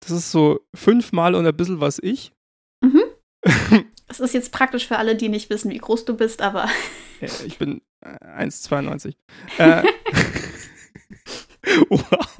Das 0.01 0.11
ist 0.11 0.31
so 0.31 0.61
fünfmal 0.73 1.35
und 1.35 1.45
ein 1.45 1.55
bisschen 1.57 1.81
was 1.81 1.99
ich. 1.99 2.31
Mhm. 2.83 3.03
Das 4.07 4.21
ist 4.21 4.33
jetzt 4.33 4.53
praktisch 4.53 4.87
für 4.87 4.97
alle, 4.97 5.17
die 5.17 5.27
nicht 5.27 5.49
wissen, 5.49 5.69
wie 5.69 5.77
groß 5.79 6.05
du 6.05 6.15
bist, 6.15 6.41
aber 6.41 6.69
Ja, 7.19 7.27
ich 7.45 7.57
bin 7.57 7.81
äh, 7.99 8.07
1,92. 8.41 9.15
Äh, 9.57 9.83
wow. 11.89 12.37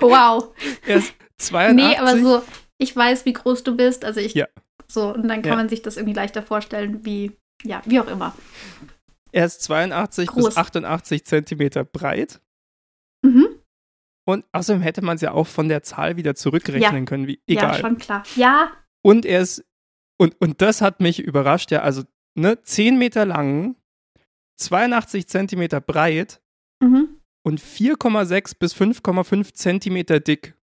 wow. 0.00 0.54
Er 0.86 0.96
ist 0.96 1.14
82. 1.38 1.74
Nee, 1.76 1.96
aber 1.96 2.18
so, 2.18 2.42
ich 2.76 2.94
weiß, 2.94 3.24
wie 3.24 3.32
groß 3.32 3.62
du 3.64 3.74
bist, 3.74 4.04
also 4.04 4.20
ich, 4.20 4.34
Ja. 4.34 4.46
so, 4.86 5.08
und 5.14 5.22
dann 5.28 5.40
kann 5.40 5.52
Ja. 5.52 5.56
man 5.56 5.70
sich 5.70 5.80
das 5.80 5.96
irgendwie 5.96 6.14
leichter 6.14 6.42
vorstellen, 6.42 7.04
wie, 7.06 7.32
ja, 7.64 7.82
wie 7.84 8.00
auch 8.00 8.06
immer. 8.08 8.34
Er 9.32 9.44
ist 9.46 9.62
82 9.62 10.30
bis 10.30 10.44
Groß. 10.44 10.56
88 10.56 11.24
Zentimeter 11.24 11.84
breit. 11.84 12.40
Mhm. 13.22 13.48
Und 14.26 14.44
außerdem 14.52 14.82
hätte 14.82 15.02
man 15.02 15.16
es 15.16 15.22
ja 15.22 15.32
auch 15.32 15.46
von 15.46 15.68
der 15.68 15.82
Zahl 15.82 16.16
wieder 16.16 16.34
zurückrechnen 16.34 17.06
können. 17.06 17.26
Wie, 17.26 17.40
Ja, 17.48 17.62
egal. 17.62 17.80
schon 17.80 17.98
klar. 17.98 18.22
Ja, 18.36 18.70
und 19.02 19.24
er 19.24 19.40
ist, 19.40 19.64
und, 20.18 20.38
und 20.40 20.60
das 20.60 20.80
hat 20.82 21.00
mich 21.00 21.20
überrascht, 21.20 21.70
ja, 21.70 21.80
also 21.82 22.02
ne, 22.34 22.62
10 22.62 22.98
Meter 22.98 23.24
lang, 23.24 23.76
82 24.56 25.28
Zentimeter 25.28 25.80
breit 25.80 26.40
mhm. 26.80 27.08
und 27.42 27.60
4,6 27.60 28.58
bis 28.58 28.74
5,5 28.74 29.54
Zentimeter 29.54 30.20
dick. 30.20 30.54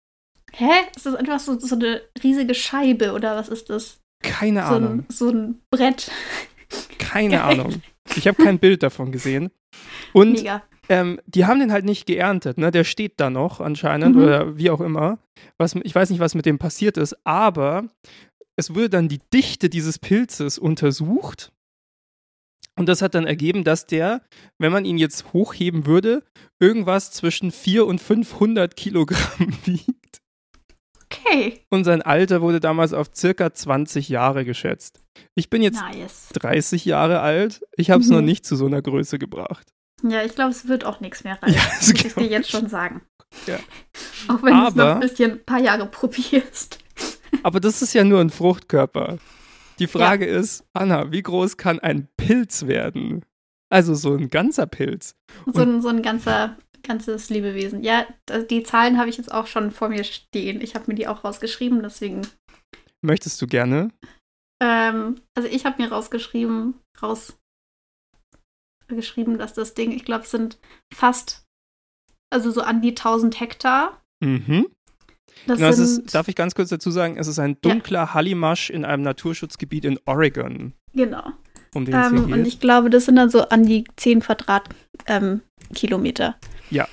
Hä? 0.54 0.70
Ist 0.96 1.06
das 1.06 1.16
einfach 1.16 1.40
so, 1.40 1.58
so 1.60 1.76
eine 1.76 2.02
riesige 2.24 2.54
Scheibe 2.54 3.14
oder 3.14 3.36
was 3.36 3.50
ist 3.50 3.70
das? 3.70 4.00
Keine 4.22 4.62
So 4.62 4.76
Ahnung. 4.76 4.92
ein, 5.00 5.06
so 5.10 5.30
ein 5.30 5.62
Brett. 5.72 6.12
Keine 6.98 7.38
Geil. 7.38 7.42
Ahnung. 7.60 7.82
Ich 8.16 8.28
habe 8.28 8.44
kein 8.44 8.60
Bild 8.60 8.84
davon 8.84 9.12
gesehen. 9.12 9.52
Und 10.14 10.44
ähm, 10.90 11.20
die 11.26 11.46
haben 11.46 11.60
den 11.60 11.72
halt 11.72 11.86
nicht 11.86 12.06
geerntet, 12.06 12.58
ne? 12.58 12.72
Der 12.72 12.84
steht 12.84 13.14
da 13.20 13.30
noch 13.30 13.60
anscheinend 13.60 14.16
Mhm. 14.16 14.22
oder 14.24 14.58
wie 14.58 14.70
auch 14.70 14.82
immer. 14.82 15.20
Was, 15.58 15.76
ich 15.76 15.96
weiß 15.96 16.10
nicht, 16.12 16.20
was 16.20 16.36
mit 16.36 16.46
dem 16.46 16.60
passiert 16.60 16.98
ist, 16.98 17.16
aber 17.26 17.86
es 18.56 18.74
wurde 18.76 18.90
dann 18.90 19.08
die 19.10 19.20
Dichte 19.34 19.70
dieses 19.70 20.00
Pilzes 20.00 20.58
untersucht. 20.58 21.52
Und 22.78 22.88
das 22.90 23.02
hat 23.02 23.16
dann 23.16 23.26
ergeben, 23.26 23.64
dass 23.64 23.86
der, 23.88 24.22
wenn 24.60 24.72
man 24.72 24.86
ihn 24.86 24.98
jetzt 24.98 25.32
hochheben 25.34 25.86
würde, 25.86 26.24
irgendwas 26.60 27.12
zwischen 27.12 27.52
400 27.52 27.90
und 27.90 28.02
500 28.02 28.76
Kilogramm 28.76 29.54
wiegt. 29.66 30.22
Okay. 31.12 31.62
Und 31.70 31.84
sein 31.84 32.02
Alter 32.02 32.42
wurde 32.42 32.60
damals 32.60 32.94
auf 32.94 33.10
circa 33.16 33.54
20 33.54 34.10
Jahre 34.10 34.46
geschätzt. 34.46 35.02
Ich 35.36 35.50
bin 35.50 35.62
jetzt 35.62 35.80
Nice. 35.82 36.30
30 36.34 36.86
Jahre 36.86 37.20
alt. 37.22 37.62
Ich 37.78 37.92
habe 37.92 38.02
es 38.02 38.10
Mhm. 38.10 38.16
noch 38.16 38.22
nicht 38.22 38.46
zu 38.46 38.56
so 38.56 38.66
einer 38.66 38.82
Größe 38.82 39.20
gebracht. 39.20 39.68
Ja, 40.04 40.24
ich 40.24 40.36
glaube, 40.36 40.52
es 40.52 40.68
wird 40.68 40.84
auch 40.86 41.00
nichts 41.00 41.24
mehr 41.24 41.42
rein. 41.42 41.54
Ja, 41.54 41.62
das 41.80 41.90
muss 41.94 42.06
ich 42.06 42.14
dir 42.14 42.28
jetzt 42.28 42.50
schon 42.50 42.68
sagen. 42.68 43.02
Ja. 43.48 43.58
Auch 44.28 44.42
wenn 44.44 44.54
du 44.56 44.68
es 44.68 44.76
noch 44.76 44.86
ein 44.96 45.00
bisschen 45.00 45.32
ein 45.32 45.46
paar 45.46 45.60
Jahre 45.60 45.86
probierst. 45.88 46.80
Aber 47.44 47.60
das 47.60 47.82
ist 47.82 47.94
ja 47.94 48.04
nur 48.04 48.20
ein 48.22 48.30
Fruchtkörper. 48.30 49.18
Die 49.80 49.88
Frage 49.88 50.26
ist, 50.26 50.64
Anna, 50.74 51.12
wie 51.12 51.22
groß 51.22 51.58
kann 51.58 51.80
ein 51.80 52.08
Pilz 52.18 52.66
werden? 52.68 53.26
Also 53.70 53.94
so 53.96 54.14
ein 54.16 54.30
ganzer 54.30 54.68
Pilz. 54.68 55.16
So 55.52 55.62
ein, 55.62 55.82
so 55.82 55.90
ein 55.90 56.02
ganzer, 56.02 56.56
ganzes 56.88 57.30
Lebewesen. 57.30 57.84
Ja, 57.84 58.06
die 58.50 58.64
Zahlen 58.64 58.98
habe 58.98 59.10
ich 59.10 59.18
jetzt 59.18 59.32
auch 59.32 59.46
schon 59.48 59.72
vor 59.72 59.90
mir 59.90 60.04
stehen. 60.04 60.62
Ich 60.62 60.74
habe 60.76 60.86
mir 60.88 60.96
die 60.96 61.08
auch 61.08 61.24
rausgeschrieben, 61.24 61.82
deswegen. 61.84 62.22
Möchtest 63.02 63.42
du 63.42 63.48
gerne? 63.48 63.90
Ähm, 64.64 65.20
also 65.36 65.50
ich 65.50 65.66
habe 65.66 65.82
mir 65.82 65.92
rausgeschrieben, 65.92 66.76
rausgeschrieben, 67.02 69.38
dass 69.38 69.54
das 69.54 69.74
Ding, 69.74 69.92
ich 69.92 70.06
glaube, 70.06 70.24
es 70.24 70.32
sind 70.32 70.58
fast, 70.94 71.44
also 72.34 72.52
so 72.52 72.62
an 72.62 72.82
die 72.82 72.90
1000 72.96 73.38
Hektar. 73.40 74.02
Mhm. 74.24 74.68
Das 75.48 75.58
Genau, 75.60 75.72
sind, 75.74 76.06
ist, 76.06 76.16
darf 76.16 76.28
ich 76.30 76.36
ganz 76.36 76.56
kurz 76.56 76.70
dazu 76.70 76.90
sagen, 76.92 77.18
es 77.18 77.28
ist 77.28 77.40
ein 77.40 77.58
dunkler 77.62 78.14
Hallimasch 78.14 78.70
in 78.70 78.86
einem 78.86 79.04
Naturschutzgebiet 79.04 79.84
in 79.86 80.00
Oregon, 80.06 80.72
genau. 80.94 81.32
um 81.76 81.84
den 81.86 81.94
es 81.94 82.10
hier 82.10 82.18
Ähm, 82.20 82.26
geht. 82.28 82.36
und 82.36 82.48
ich 82.48 82.60
glaube, 82.62 82.90
das 82.90 83.04
sind 83.06 83.18
dann 83.18 83.30
so 83.30 83.42
an 83.50 83.66
die 83.66 83.84
10 83.98 84.22
Quadratkilometer. 84.22 86.40
Ja. 86.70 86.88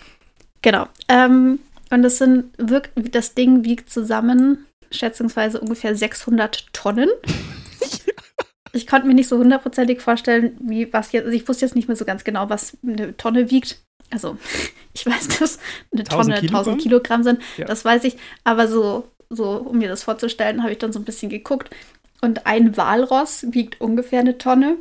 Genau. 0.63 0.87
Ähm, 1.09 1.59
und 1.91 2.03
das 2.03 2.19
sind 2.19 2.53
wirkt, 2.57 2.93
das 3.15 3.35
Ding 3.35 3.65
wiegt 3.65 3.91
zusammen 3.91 4.67
schätzungsweise 4.91 5.61
ungefähr 5.61 5.97
600 5.97 6.73
Tonnen. 6.73 7.09
Ich 8.75 8.87
konnte 8.87 9.07
mir 9.07 9.13
nicht 9.13 9.29
so 9.29 9.37
hundertprozentig 9.37 10.01
vorstellen, 10.01 10.57
wie 10.59 10.91
was 10.93 11.13
jetzt. 11.13 11.27
Also 11.27 11.37
ich 11.37 11.47
wusste 11.47 11.67
jetzt 11.67 11.75
nicht 11.75 11.89
mehr 11.89 11.97
so 11.97 12.07
ganz 12.07 12.25
genau, 12.25 12.49
was 12.49 12.77
eine 12.83 13.15
Tonne 13.17 13.51
wiegt. 13.51 13.83
Also 14.11 14.39
ich 14.95 15.05
weiß, 15.05 15.29
dass 15.39 15.59
eine 15.93 16.05
1000 16.05 16.09
Tonne 16.09 16.35
1000 16.37 16.41
Kilogramm? 16.41 16.79
Kilogramm 16.79 17.23
sind. 17.23 17.43
Ja. 17.59 17.67
Das 17.67 17.85
weiß 17.85 18.05
ich. 18.05 18.17
Aber 18.45 18.69
so, 18.69 19.09
so 19.29 19.57
um 19.57 19.79
mir 19.79 19.89
das 19.89 20.03
vorzustellen, 20.03 20.63
habe 20.63 20.73
ich 20.73 20.79
dann 20.79 20.93
so 20.93 20.99
ein 20.99 21.05
bisschen 21.05 21.29
geguckt. 21.29 21.69
Und 22.23 22.47
ein 22.47 22.77
Walross 22.77 23.45
wiegt 23.51 23.79
ungefähr 23.81 24.21
eine 24.21 24.39
Tonne. 24.39 24.79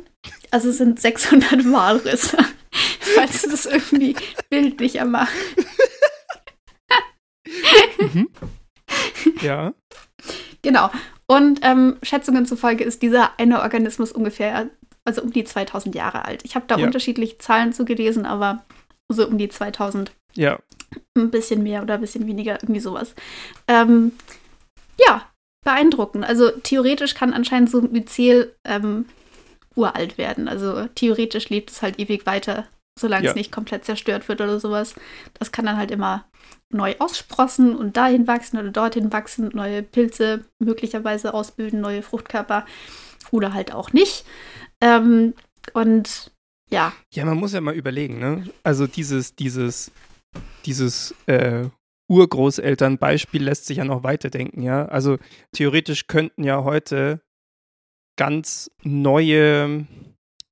Also 0.50 0.70
es 0.70 0.78
sind 0.78 1.00
600 1.00 1.70
Walrisse. 1.70 2.38
Falls 3.00 3.42
du 3.42 3.50
das 3.50 3.66
irgendwie 3.66 4.16
bildlicher 4.50 5.04
machst. 5.04 5.34
mhm. 7.98 8.28
Ja. 9.40 9.74
Genau. 10.62 10.90
Und 11.26 11.60
ähm, 11.62 11.98
Schätzungen 12.02 12.46
zufolge 12.46 12.84
ist 12.84 13.02
dieser 13.02 13.38
eine 13.38 13.62
Organismus 13.62 14.12
ungefähr, 14.12 14.70
also 15.04 15.22
um 15.22 15.32
die 15.32 15.44
2000 15.44 15.94
Jahre 15.94 16.24
alt. 16.24 16.44
Ich 16.44 16.54
habe 16.54 16.66
da 16.68 16.76
Ja. 16.76 16.86
unterschiedliche 16.86 17.38
Zahlen 17.38 17.72
zugelesen, 17.72 18.26
aber 18.26 18.64
so 19.08 19.26
um 19.26 19.38
die 19.38 19.48
2000. 19.48 20.12
Ja. 20.34 20.58
Ein 21.16 21.30
bisschen 21.30 21.62
mehr 21.62 21.82
oder 21.82 21.94
ein 21.94 22.00
bisschen 22.00 22.26
weniger, 22.26 22.62
irgendwie 22.62 22.80
sowas. 22.80 23.14
Ähm, 23.68 24.12
ja, 25.06 25.26
beeindruckend. 25.64 26.24
Also 26.24 26.50
theoretisch 26.50 27.14
kann 27.14 27.32
anscheinend 27.34 27.70
so 27.70 27.80
ein 27.80 27.92
Myzel 27.92 28.54
ähm, 28.64 29.06
uralt 29.74 30.18
werden. 30.18 30.48
Also 30.48 30.86
theoretisch 30.94 31.48
lebt 31.48 31.70
es 31.70 31.82
halt 31.82 31.98
ewig 31.98 32.26
weiter, 32.26 32.66
solange 32.98 33.24
Ja. 33.24 33.30
es 33.30 33.36
nicht 33.36 33.52
komplett 33.52 33.84
zerstört 33.84 34.28
wird 34.28 34.40
oder 34.40 34.58
sowas. 34.60 34.94
Das 35.38 35.52
kann 35.52 35.66
dann 35.66 35.76
halt 35.76 35.90
immer 35.90 36.24
neu 36.70 36.94
aussprossen 36.98 37.76
und 37.76 37.96
dahin 37.96 38.26
wachsen 38.26 38.58
oder 38.58 38.70
dorthin 38.70 39.12
wachsen, 39.12 39.50
neue 39.52 39.82
Pilze 39.82 40.44
möglicherweise 40.58 41.34
ausbilden, 41.34 41.80
neue 41.80 42.02
Fruchtkörper 42.02 42.64
oder 43.30 43.52
halt 43.54 43.72
auch 43.72 43.92
nicht. 43.92 44.24
Ähm, 44.80 45.34
und 45.74 46.32
ja, 46.70 46.92
Ja, 47.12 47.24
man 47.26 47.36
muss 47.36 47.52
ja 47.52 47.60
mal 47.60 47.74
überlegen, 47.74 48.18
ne? 48.18 48.48
Also 48.62 48.86
dieses, 48.86 49.34
dieses, 49.36 49.90
dieses 50.64 51.14
äh, 51.26 51.66
Urgroßelternbeispiel 52.10 53.42
lässt 53.42 53.66
sich 53.66 53.78
ja 53.78 53.84
noch 53.84 54.02
weiterdenken, 54.02 54.62
ja. 54.62 54.86
Also 54.86 55.18
theoretisch 55.52 56.06
könnten 56.06 56.44
ja 56.44 56.64
heute 56.64 57.20
ganz 58.16 58.70
neue 58.82 59.86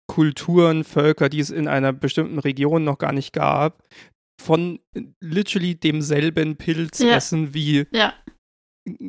Kulturen, 0.09 0.85
Völker, 0.85 1.29
die 1.29 1.41
es 1.41 1.51
in 1.51 1.69
einer 1.69 1.93
bestimmten 1.93 2.39
Region 2.39 2.85
noch 2.85 2.99
gar 2.99 3.13
nicht 3.13 3.33
gab, 3.33 3.83
von 4.41 4.81
literally 5.21 5.75
demselben 5.75 6.57
Pilz 6.57 6.99
Ja. 7.01 7.17
essen 7.17 7.55
wie 7.55 7.87
ja, 7.93 8.15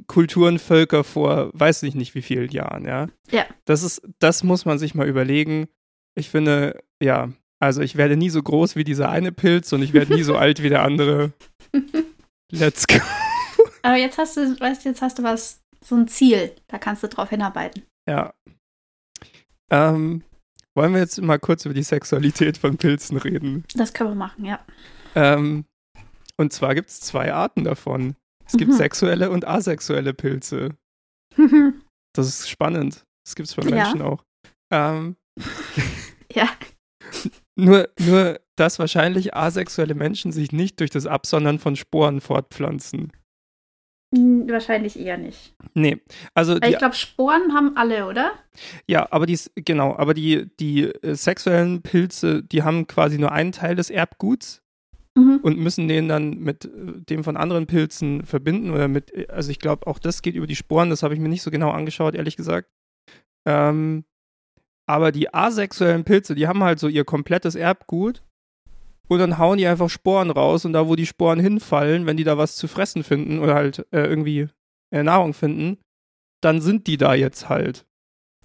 Kulturen, 0.07 0.59
Völker 0.59 1.03
vor 1.03 1.49
weiß 1.53 1.83
ich 1.83 1.95
nicht 1.95 2.13
wie 2.13 2.21
vielen 2.21 2.51
Jahren, 2.51 2.85
ja. 2.85 3.07
Ja. 3.31 3.45
Das 3.65 3.83
ist, 3.83 4.01
das 4.19 4.43
muss 4.43 4.65
man 4.65 4.77
sich 4.77 4.93
mal 4.93 5.07
überlegen. 5.07 5.67
Ich 6.15 6.29
finde, 6.29 6.83
ja, 7.01 7.31
also 7.59 7.81
ich 7.81 7.95
werde 7.95 8.17
nie 8.17 8.29
so 8.29 8.43
groß 8.43 8.75
wie 8.75 8.83
dieser 8.83 9.09
eine 9.09 9.31
Pilz 9.31 9.71
und 9.71 9.81
ich 9.81 9.93
werde 9.93 10.13
nie 10.13 10.23
so 10.23 10.35
alt 10.37 10.61
wie 10.61 10.69
der 10.69 10.83
andere. 10.83 11.31
Let's 12.51 12.85
go. 12.85 12.97
aber 13.81 13.95
jetzt 13.95 14.17
hast 14.17 14.35
du, 14.37 14.59
weißt 14.59 14.83
jetzt 14.85 15.01
hast 15.01 15.17
du 15.19 15.23
was, 15.23 15.61
so 15.83 15.95
ein 15.95 16.07
Ziel, 16.07 16.51
da 16.67 16.77
kannst 16.77 17.01
du 17.01 17.07
drauf 17.07 17.29
hinarbeiten. 17.29 17.83
Ja. 18.07 18.33
Ähm, 19.69 20.23
wollen 20.75 20.93
wir 20.93 20.99
jetzt 20.99 21.21
mal 21.21 21.39
kurz 21.39 21.65
über 21.65 21.73
die 21.73 21.83
Sexualität 21.83 22.57
von 22.57 22.77
Pilzen 22.77 23.17
reden? 23.17 23.63
Das 23.75 23.93
können 23.93 24.11
wir 24.11 24.15
machen, 24.15 24.45
ja. 24.45 24.59
Ähm, 25.15 25.65
und 26.37 26.53
zwar 26.53 26.75
gibt 26.75 26.89
es 26.89 26.99
zwei 27.01 27.33
Arten 27.33 27.63
davon. 27.63 28.15
Es 28.45 28.53
gibt 28.57 28.71
Mhm. 28.71 28.75
sexuelle 28.77 29.29
und 29.31 29.45
asexuelle 29.47 30.13
Pilze. 30.13 30.75
Das 32.13 32.27
ist 32.27 32.49
spannend. 32.49 33.05
Das 33.25 33.35
gibt 33.35 33.47
es 33.47 33.55
bei 33.55 33.63
Ja. 33.63 33.69
Menschen 33.69 34.01
auch. 34.01 34.25
Ähm, 34.69 35.15
ja, 36.33 36.49
Nur, 37.57 37.89
nur, 37.99 38.39
dass 38.57 38.79
wahrscheinlich 38.79 39.33
asexuelle 39.33 39.93
Menschen 39.95 40.31
sich 40.33 40.51
nicht 40.51 40.79
durch 40.81 40.89
das 40.89 41.05
Absondern 41.05 41.57
von 41.59 41.75
Sporen 41.77 42.19
fortpflanzen. 42.19 43.11
Wahrscheinlich 44.11 44.99
eher 44.99 45.17
nicht. 45.17 45.55
Nee, 45.73 46.01
also 46.33 46.59
die, 46.59 46.69
ich 46.69 46.77
glaube, 46.77 46.95
Sporen 46.95 47.53
haben 47.53 47.77
alle, 47.77 48.07
oder? 48.07 48.33
ja, 48.85 49.07
aber 49.11 49.25
die, 49.25 49.39
genau, 49.55 49.95
aber 49.95 50.13
die, 50.13 50.49
die 50.59 50.83
äh, 50.83 51.15
sexuellen 51.15 51.81
Pilze, 51.81 52.43
die 52.43 52.63
haben 52.63 52.87
quasi 52.87 53.17
nur 53.17 53.31
einen 53.31 53.53
Teil 53.53 53.75
des 53.75 53.89
Erbguts 53.89 54.61
Mhm. 55.13 55.39
und 55.43 55.57
müssen 55.57 55.89
den 55.89 56.07
dann 56.07 56.39
mit 56.39 56.63
äh, 56.65 56.69
dem 57.09 57.25
von 57.25 57.35
anderen 57.35 57.67
Pilzen 57.67 58.25
verbinden 58.25 58.71
oder 58.71 58.87
mit, 58.87 59.13
äh, 59.13 59.27
also 59.27 59.51
ich 59.51 59.59
glaube, 59.59 59.85
auch 59.87 59.99
das 59.99 60.21
geht 60.21 60.35
über 60.35 60.47
die 60.47 60.55
Sporen, 60.55 60.89
das 60.89 61.03
habe 61.03 61.13
ich 61.13 61.19
mir 61.19 61.27
nicht 61.27 61.41
so 61.41 61.51
genau 61.51 61.71
angeschaut, 61.71 62.15
ehrlich 62.15 62.37
gesagt. 62.37 62.69
Ähm, 63.45 64.05
aber 64.87 65.11
die 65.11 65.33
asexuellen 65.33 66.05
Pilze, 66.05 66.33
die 66.33 66.47
haben 66.47 66.63
halt 66.63 66.79
so 66.79 66.87
ihr 66.87 67.03
komplettes 67.03 67.55
Erbgut 67.55 68.23
und 69.11 69.19
dann 69.19 69.37
hauen 69.37 69.57
die 69.57 69.67
einfach 69.67 69.89
Sporen 69.89 70.31
raus 70.31 70.63
und 70.63 70.71
da, 70.71 70.87
wo 70.87 70.95
die 70.95 71.05
Sporen 71.05 71.39
hinfallen, 71.39 72.05
wenn 72.05 72.15
die 72.15 72.23
da 72.23 72.37
was 72.37 72.55
zu 72.55 72.69
fressen 72.69 73.03
finden 73.03 73.39
oder 73.39 73.55
halt 73.55 73.79
äh, 73.91 74.05
irgendwie 74.05 74.47
äh, 74.91 75.03
Nahrung 75.03 75.33
finden, 75.33 75.79
dann 76.41 76.61
sind 76.61 76.87
die 76.87 76.95
da 76.95 77.13
jetzt 77.13 77.49
halt 77.49 77.85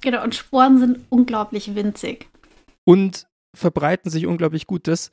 Genau, 0.02 0.22
und 0.24 0.34
Sporen 0.34 0.78
sind 0.78 1.06
unglaublich 1.08 1.74
winzig. 1.76 2.28
und 2.84 3.28
verbreiten 3.56 4.10
sich 4.10 4.26
unglaublich 4.26 4.66
gut. 4.66 4.86
Das 4.88 5.12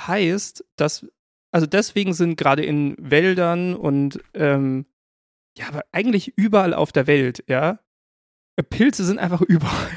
heißt, 0.00 0.64
dass, 0.76 1.06
also 1.52 1.66
deswegen 1.66 2.14
sind 2.14 2.36
gerade 2.36 2.64
in 2.64 2.96
Wäldern 2.98 3.76
und 3.76 4.20
ähm, 4.32 4.86
ja, 5.56 5.68
aber 5.68 5.82
eigentlich 5.92 6.32
überall 6.36 6.74
auf 6.74 6.90
der 6.92 7.06
Welt, 7.06 7.44
ja, 7.46 7.78
Pilze 8.62 9.04
sind 9.04 9.18
einfach 9.18 9.40
überall. 9.40 9.90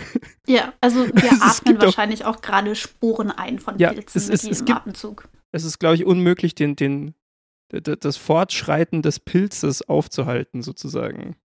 Ja, 0.47 0.73
also 0.81 1.05
wir 1.13 1.31
Es 1.31 1.41
atmen 1.41 1.65
gibt 1.65 1.79
auch- 1.81 1.85
wahrscheinlich 1.85 2.25
auch 2.25 2.41
gerade 2.41 2.75
Sporen 2.75 3.31
ein 3.31 3.59
von 3.59 3.77
Ja, 3.77 3.93
Pilzen 3.93 4.17
es 4.17 4.27
mit 4.27 4.33
ist- 4.35 4.43
es 4.51 4.65
gibt- 4.65 4.77
Atemzug. 4.77 5.27
Es 5.51 5.63
ist, 5.63 5.79
glaube 5.79 5.95
ich, 5.95 6.05
unmöglich, 6.05 6.55
den, 6.55 6.75
den, 6.75 7.13
das 7.69 8.17
Fortschreiten 8.17 9.01
des 9.01 9.19
Pilzes 9.19 9.81
aufzuhalten, 9.87 10.61
sozusagen. 10.61 11.35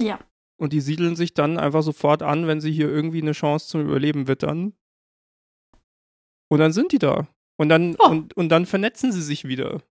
Ja. 0.00 0.18
Und 0.60 0.72
die 0.72 0.80
siedeln 0.80 1.14
sich 1.16 1.34
dann 1.34 1.58
einfach 1.58 1.82
sofort 1.82 2.22
an, 2.22 2.46
wenn 2.46 2.60
sie 2.60 2.72
hier 2.72 2.88
irgendwie 2.88 3.22
eine 3.22 3.32
Chance 3.32 3.68
zum 3.68 3.80
Überleben 3.82 4.26
wittern. 4.28 4.72
Und 6.50 6.58
dann 6.58 6.72
sind 6.72 6.92
die 6.92 6.98
da. 6.98 7.28
Und 7.56 7.68
dann, 7.68 7.96
Oh. 7.98 8.08
und, 8.08 8.34
und 8.36 8.48
dann 8.48 8.66
vernetzen 8.66 9.12
sie 9.12 9.22
sich 9.22 9.46
wieder. 9.46 9.82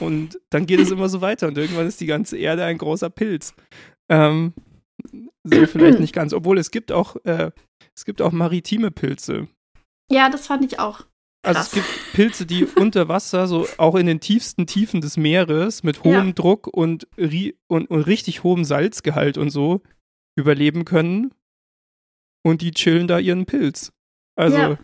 Und 0.00 0.40
dann 0.50 0.66
geht 0.66 0.80
es 0.80 0.90
immer 0.90 1.08
so 1.08 1.20
weiter. 1.20 1.48
Und 1.48 1.56
irgendwann 1.58 1.86
ist 1.86 2.00
die 2.00 2.06
ganze 2.06 2.36
Erde 2.38 2.64
ein 2.64 2.78
großer 2.78 3.10
Pilz. 3.10 3.54
Ähm, 4.08 4.52
so 5.44 5.66
vielleicht 5.66 6.00
nicht 6.00 6.14
ganz. 6.14 6.32
Obwohl 6.32 6.58
es 6.58 6.70
gibt 6.70 6.92
auch, 6.92 7.16
äh, 7.24 7.50
es 7.94 8.04
gibt 8.04 8.22
auch 8.22 8.32
maritime 8.32 8.90
Pilze. 8.90 9.48
Ja, 10.10 10.28
das 10.28 10.46
fand 10.46 10.64
ich 10.64 10.78
auch. 10.78 11.04
Also 11.44 11.58
Krass. 11.60 11.66
es 11.68 11.72
gibt 11.74 12.12
Pilze, 12.14 12.46
die 12.46 12.64
unter 12.76 13.08
Wasser, 13.08 13.46
so 13.46 13.66
auch 13.78 13.94
in 13.94 14.06
den 14.06 14.20
tiefsten 14.20 14.66
Tiefen 14.66 15.00
des 15.00 15.16
Meeres 15.16 15.82
mit 15.82 16.02
hohem 16.04 16.28
Ja. 16.28 16.32
Druck 16.32 16.66
und, 16.66 17.06
und, 17.68 17.90
und 17.90 18.00
richtig 18.02 18.42
hohem 18.42 18.64
Salzgehalt 18.64 19.38
und 19.38 19.50
so 19.50 19.82
überleben 20.36 20.84
können. 20.84 21.32
Und 22.44 22.62
die 22.62 22.70
chillen 22.72 23.08
da 23.08 23.18
ihren 23.18 23.46
Pilz. 23.46 23.92
Also, 24.36 24.56
Ja. 24.56 24.78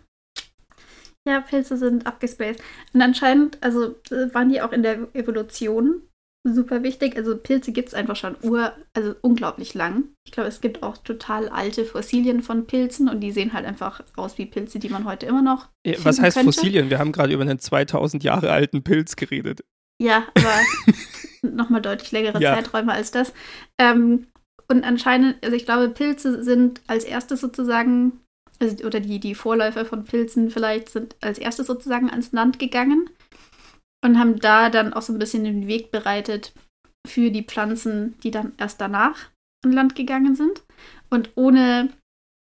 Ja, 1.25 1.41
Pilze 1.41 1.77
sind 1.77 2.05
abgespaced. 2.05 2.61
Und 2.93 3.01
anscheinend, 3.01 3.63
also 3.63 3.95
äh, 4.11 4.35
waren 4.35 4.49
die 4.49 4.61
auch 4.61 4.73
in 4.73 4.83
der 4.83 5.15
Evolution 5.15 6.03
super 6.45 6.83
wichtig. 6.83 7.17
Also 7.17 7.37
Pilze 7.37 7.73
gibt 7.73 7.89
es 7.89 7.95
einfach 7.95 8.17
schon 8.17 8.37
ur, 8.43 8.73
also 8.95 9.15
unglaublich 9.21 9.75
lang. 9.75 10.05
Ich 10.27 10.33
glaube, 10.33 10.49
es 10.49 10.61
gibt 10.61 10.83
auch 10.83 10.97
total 10.99 11.49
alte 11.49 11.85
Fossilien 11.85 12.43
von 12.43 12.67
Pilzen 12.67 13.09
und 13.09 13.21
die 13.21 13.33
sehen 13.33 13.53
halt 13.53 13.65
einfach 13.67 14.03
aus 14.17 14.39
wie 14.39 14.47
Pilze, 14.47 14.79
die 14.79 14.89
man 14.89 15.05
heute 15.05 15.27
immer 15.27 15.43
noch. 15.43 15.69
äh, 15.85 15.97
was 16.03 16.21
heißt 16.21 16.37
könnte. 16.37 16.53
Fossilien? 16.53 16.91
Wir 16.91 16.99
haben 16.99 17.13
gerade 17.13 17.33
über 17.33 17.43
einen 17.43 17.59
2000 17.59 18.25
Jahre 18.25 18.51
alten 18.51 18.83
Pilz 18.83 19.17
geredet. 19.17 19.65
Ja, 20.01 20.27
aber 20.35 20.55
nochmal 21.43 21.83
deutlich 21.83 22.11
längere 22.13 22.41
Ja. 22.41 22.55
Zeiträume 22.55 22.93
als 22.93 23.13
das. 23.13 23.33
Ähm, 23.79 24.27
und 24.69 24.85
anscheinend, 24.85 25.37
also 25.45 25.55
ich 25.55 25.65
glaube, 25.65 25.89
Pilze 25.91 26.43
sind 26.43 26.81
als 26.87 27.05
erstes 27.05 27.41
sozusagen, 27.41 28.21
also, 28.59 28.85
oder 28.85 29.01
die, 29.01 29.21
die 29.21 29.35
Vorläufer 29.35 29.85
von 29.85 30.05
Pilzen 30.05 30.51
vielleicht 30.51 30.89
sind 30.89 31.15
als 31.21 31.39
erstes 31.39 31.67
sozusagen 31.67 32.11
ans 32.11 32.33
Land 32.33 32.59
gegangen 32.59 33.11
und 34.05 34.19
haben 34.19 34.39
da 34.39 34.69
dann 34.69 34.93
auch 34.93 35.03
so 35.03 35.13
ein 35.13 35.19
bisschen 35.19 35.45
den 35.45 35.67
Weg 35.67 35.91
bereitet 35.91 36.53
für 37.07 37.31
die 37.31 37.45
Pflanzen, 37.45 38.19
die 38.23 38.31
dann 38.31 38.53
erst 38.59 38.81
danach 38.81 39.31
an 39.65 39.73
Land 39.73 39.95
gegangen 39.95 40.35
sind. 40.35 40.63
Und 41.11 41.31
ohne 41.35 41.91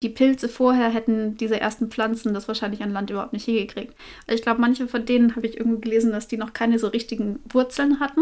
die 0.03 0.10
Pilze 0.10 0.49
vorher 0.49 0.89
hätten 0.89 1.38
diese 1.38 1.60
ersten 1.60 1.89
Pflanzen 1.89 2.34
das 2.34 2.47
wahrscheinlich 2.47 2.84
an 2.84 2.91
Land 2.91 3.10
überhaupt 3.10 3.34
nicht 3.34 3.45
hingekriegt. 3.45 3.95
Also 4.27 4.36
ich 4.36 4.41
glaube, 4.41 4.62
manche 4.62 4.88
von 4.88 5.06
denen 5.06 5.36
habe 5.36 5.47
ich 5.47 5.58
irgendwo 5.58 5.79
gelesen, 5.79 6.12
dass 6.12 6.27
die 6.27 6.38
noch 6.38 6.53
keine 6.53 6.77
so 6.77 6.88
richtigen 6.88 7.39
Wurzeln 7.49 7.99
hatten. 7.99 8.21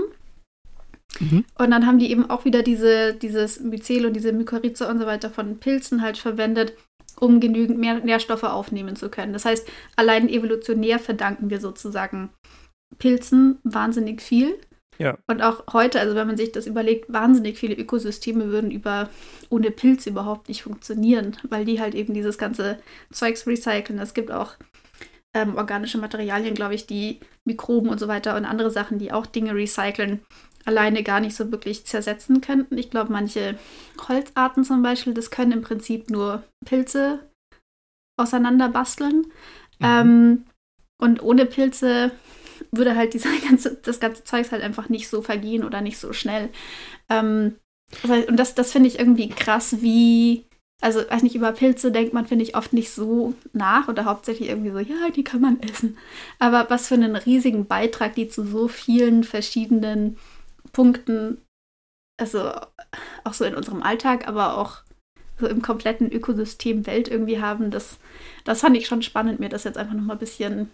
Mhm. 1.19 1.43
Und 1.57 1.71
dann 1.71 1.85
haben 1.87 1.99
die 1.99 2.11
eben 2.11 2.29
auch 2.29 2.45
wieder 2.45 2.61
diese, 2.61 3.13
dieses 3.15 3.59
Myzel 3.59 4.05
und 4.05 4.13
diese 4.13 4.31
Mykorrhiza 4.31 4.89
und 4.89 4.99
so 4.99 5.05
weiter 5.05 5.29
von 5.29 5.57
Pilzen 5.57 6.01
halt 6.01 6.17
verwendet, 6.17 6.73
um 7.19 7.39
genügend 7.39 7.79
mehr 7.79 7.99
Nährstoffe 7.99 8.43
aufnehmen 8.43 8.95
zu 8.95 9.09
können. 9.09 9.33
Das 9.33 9.45
heißt, 9.45 9.67
allein 9.95 10.29
evolutionär 10.29 10.99
verdanken 10.99 11.49
wir 11.49 11.59
sozusagen 11.59 12.29
Pilzen 13.01 13.57
wahnsinnig 13.63 14.21
viel. 14.21 14.59
Ja. 14.99 15.17
Und 15.25 15.41
auch 15.41 15.63
heute, 15.73 15.99
also 15.99 16.13
wenn 16.13 16.27
man 16.27 16.37
sich 16.37 16.51
das 16.51 16.67
überlegt, 16.67 17.11
wahnsinnig 17.11 17.57
viele 17.57 17.73
Ökosysteme 17.73 18.49
würden 18.49 18.69
über 18.69 19.09
ohne 19.49 19.71
Pilze 19.71 20.11
überhaupt 20.11 20.47
nicht 20.49 20.61
funktionieren, 20.61 21.35
weil 21.49 21.65
die 21.65 21.81
halt 21.81 21.95
eben 21.95 22.13
dieses 22.13 22.37
ganze 22.37 22.77
Zeugs 23.11 23.47
recyceln. 23.47 23.97
Es 23.97 24.13
gibt 24.13 24.31
auch 24.31 24.53
ähm, 25.33 25.55
organische 25.55 25.97
Materialien, 25.97 26.53
glaube 26.53 26.75
ich, 26.75 26.85
die 26.85 27.19
Mikroben 27.43 27.89
und 27.89 27.99
so 27.99 28.07
weiter 28.07 28.37
und 28.37 28.45
andere 28.45 28.69
Sachen, 28.69 28.99
die 28.99 29.11
auch 29.11 29.25
Dinge 29.25 29.55
recyceln, 29.55 30.19
alleine 30.65 31.01
gar 31.01 31.21
nicht 31.21 31.35
so 31.35 31.51
wirklich 31.51 31.87
zersetzen 31.87 32.39
könnten. 32.41 32.77
Ich 32.77 32.91
glaube, 32.91 33.11
manche 33.11 33.57
Holzarten 34.07 34.63
zum 34.63 34.83
Beispiel, 34.83 35.15
das 35.15 35.31
können 35.31 35.53
im 35.53 35.61
Prinzip 35.63 36.11
nur 36.11 36.43
Pilze 36.65 37.19
auseinanderbasteln. 38.19 39.25
Mhm. 39.79 39.81
Ähm, 39.81 40.45
und 41.01 41.23
ohne 41.23 41.47
Pilze 41.47 42.11
würde 42.71 42.95
halt 42.95 43.13
dieser 43.13 43.29
ganze, 43.47 43.75
das 43.75 43.99
ganze 43.99 44.23
Zeugs 44.23 44.51
halt 44.51 44.63
einfach 44.63 44.89
nicht 44.89 45.09
so 45.09 45.21
vergehen 45.21 45.63
oder 45.63 45.81
nicht 45.81 45.97
so 45.97 46.13
schnell. 46.13 46.49
Ähm, 47.09 47.55
und 48.03 48.37
das, 48.37 48.55
das 48.55 48.71
finde 48.71 48.87
ich 48.87 48.99
irgendwie 48.99 49.29
krass, 49.29 49.81
wie 49.81 50.45
also 50.81 50.99
weiß 51.07 51.21
nicht, 51.21 51.35
über 51.35 51.51
Pilze 51.51 51.91
denkt 51.91 52.13
man, 52.13 52.25
finde 52.25 52.43
ich, 52.43 52.55
oft 52.55 52.73
nicht 52.73 52.89
so 52.89 53.35
nach 53.53 53.87
oder 53.87 54.05
hauptsächlich 54.05 54.49
irgendwie 54.49 54.71
so, 54.71 54.79
ja, 54.79 55.11
die 55.15 55.23
kann 55.23 55.39
man 55.39 55.61
essen. 55.61 55.97
Aber 56.39 56.69
was 56.69 56.87
für 56.87 56.95
einen 56.95 57.15
riesigen 57.15 57.67
Beitrag 57.67 58.15
die 58.15 58.27
zu 58.27 58.43
so 58.43 58.67
vielen 58.67 59.23
verschiedenen 59.23 60.17
Punkten, 60.73 61.39
also 62.19 62.51
auch 63.23 63.33
so 63.33 63.45
in 63.45 63.55
unserem 63.55 63.83
Alltag, 63.83 64.27
aber 64.27 64.57
auch 64.57 64.81
so 65.39 65.47
im 65.47 65.61
kompletten 65.61 66.11
Ökosystem 66.11 66.87
Welt 66.87 67.07
irgendwie 67.07 67.39
haben, 67.39 67.69
das, 67.69 67.99
das 68.43 68.61
fand 68.61 68.75
ich 68.75 68.87
schon 68.87 69.03
spannend, 69.03 69.39
mir 69.39 69.49
das 69.49 69.63
jetzt 69.63 69.77
einfach 69.77 69.93
nochmal 69.93 70.15
ein 70.15 70.19
bisschen 70.19 70.71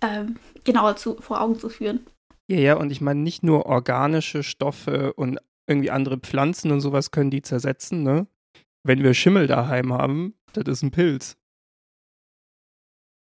äh, 0.00 0.24
genauer 0.64 0.96
zu, 0.96 1.16
vor 1.20 1.40
Augen 1.40 1.58
zu 1.58 1.68
führen. 1.68 2.06
Ja, 2.48 2.58
ja, 2.58 2.74
und 2.76 2.90
ich 2.90 3.00
meine, 3.00 3.20
nicht 3.20 3.42
nur 3.42 3.66
organische 3.66 4.42
Stoffe 4.42 5.12
und 5.12 5.38
irgendwie 5.66 5.90
andere 5.90 6.18
Pflanzen 6.18 6.72
und 6.72 6.80
sowas 6.80 7.12
können 7.12 7.30
die 7.30 7.42
zersetzen, 7.42 8.02
ne? 8.02 8.26
Wenn 8.82 9.02
wir 9.02 9.14
Schimmel 9.14 9.46
daheim 9.46 9.92
haben, 9.92 10.34
das 10.52 10.64
ist 10.66 10.82
ein 10.82 10.90
Pilz. 10.90 11.36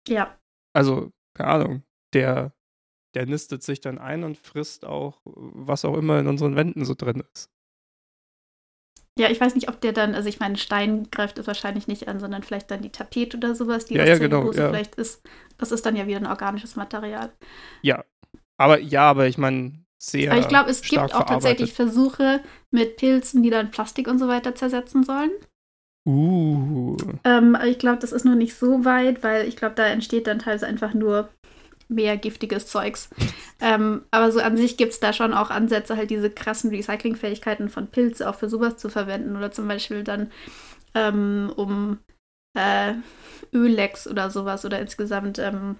Ja. 0.08 0.38
Also, 0.74 1.12
keine 1.36 1.50
Ahnung, 1.50 1.84
der, 2.14 2.54
der 3.14 3.26
nistet 3.26 3.62
sich 3.62 3.82
dann 3.82 4.00
ein 4.00 4.24
und 4.24 4.38
frisst 4.38 4.86
auch, 4.86 5.22
was 5.26 5.86
auch 5.86 5.96
immer 5.96 6.20
in 6.20 6.28
unseren 6.28 6.56
Wänden 6.56 6.86
so 6.86 6.96
drin 6.96 7.24
ist. 7.34 7.52
Ja, 9.20 9.30
ich 9.30 9.42
weiß 9.42 9.54
nicht, 9.54 9.68
ob 9.68 9.82
der 9.82 9.92
dann, 9.92 10.16
also 10.16 10.30
ich 10.30 10.40
meine, 10.40 10.58
Stein 10.58 11.10
greift 11.12 11.38
es 11.38 11.46
wahrscheinlich 11.46 11.88
nicht 11.88 12.08
an, 12.08 12.22
sondern 12.22 12.42
vielleicht 12.42 12.72
dann 12.72 12.82
die 12.82 12.90
Tapete 12.90 13.36
oder 13.36 13.54
sowas, 13.54 13.86
die 13.86 13.96
ja, 13.96 14.06
ja, 14.06 14.18
genau, 14.18 14.38
Zellulose 14.38 14.62
ja. 14.62 14.70
vielleicht 14.70 14.96
ist. 14.96 15.22
Das 15.58 15.74
ist 15.74 15.86
dann 15.86 15.98
ja 15.98 16.08
wieder 16.08 16.20
ein 16.20 16.26
organisches 16.26 16.78
Material. 16.78 17.30
Ja. 17.82 18.06
Aber 18.58 18.80
ja, 18.80 19.10
aber 19.10 19.28
ich 19.28 19.38
meine, 19.38 19.74
sehr. 19.98 20.32
Aber 20.32 20.40
ich 20.40 20.48
glaube, 20.48 20.70
es 20.70 20.82
gibt 20.82 21.14
auch 21.14 21.26
tatsächlich 21.26 21.74
Versuche 21.74 22.42
mit 22.72 22.96
Pilzen, 22.96 23.44
die 23.44 23.50
dann 23.50 23.72
Plastik 23.72 24.08
und 24.08 24.20
so 24.20 24.30
weiter 24.30 24.56
zersetzen 24.56 25.04
sollen. 25.04 25.32
Uh. 26.08 26.96
Ähm, 27.26 27.56
aber 27.56 27.68
ich 27.68 27.78
glaube, 27.78 28.00
das 28.00 28.14
ist 28.14 28.24
nur 28.24 28.36
nicht 28.36 28.56
so 28.56 28.86
weit, 28.86 29.22
weil 29.22 29.48
ich 29.48 29.58
glaube, 29.58 29.76
da 29.76 29.86
entsteht 29.86 30.28
dann 30.28 30.40
teilweise 30.40 30.66
einfach 30.66 30.94
nur 30.94 31.30
mehr 31.90 32.18
giftiges 32.18 32.68
Zeugs. 32.68 33.10
ähm, 33.62 34.04
aber 34.12 34.32
so 34.32 34.40
an 34.40 34.58
sich 34.58 34.78
gibt 34.78 34.94
es 34.94 35.00
da 35.00 35.12
schon 35.12 35.34
auch 35.34 35.50
Ansätze, 35.50 35.98
halt 35.98 36.10
diese 36.10 36.30
krassen 36.30 36.70
Recyclingfähigkeiten 36.70 37.70
von 37.70 37.88
Pilze 37.88 38.30
auch 38.30 38.36
für 38.36 38.50
sowas 38.50 38.78
zu 38.78 38.90
verwenden. 38.90 39.36
Oder 39.36 39.52
zum 39.52 39.68
Beispiel 39.68 40.04
dann 40.04 40.32
ähm, 40.96 41.52
um 41.56 42.00
äh, 42.58 42.94
Öllecks 43.54 44.08
oder 44.08 44.30
sowas 44.30 44.66
oder 44.66 44.80
insgesamt 44.80 45.40
ähm, 45.40 45.76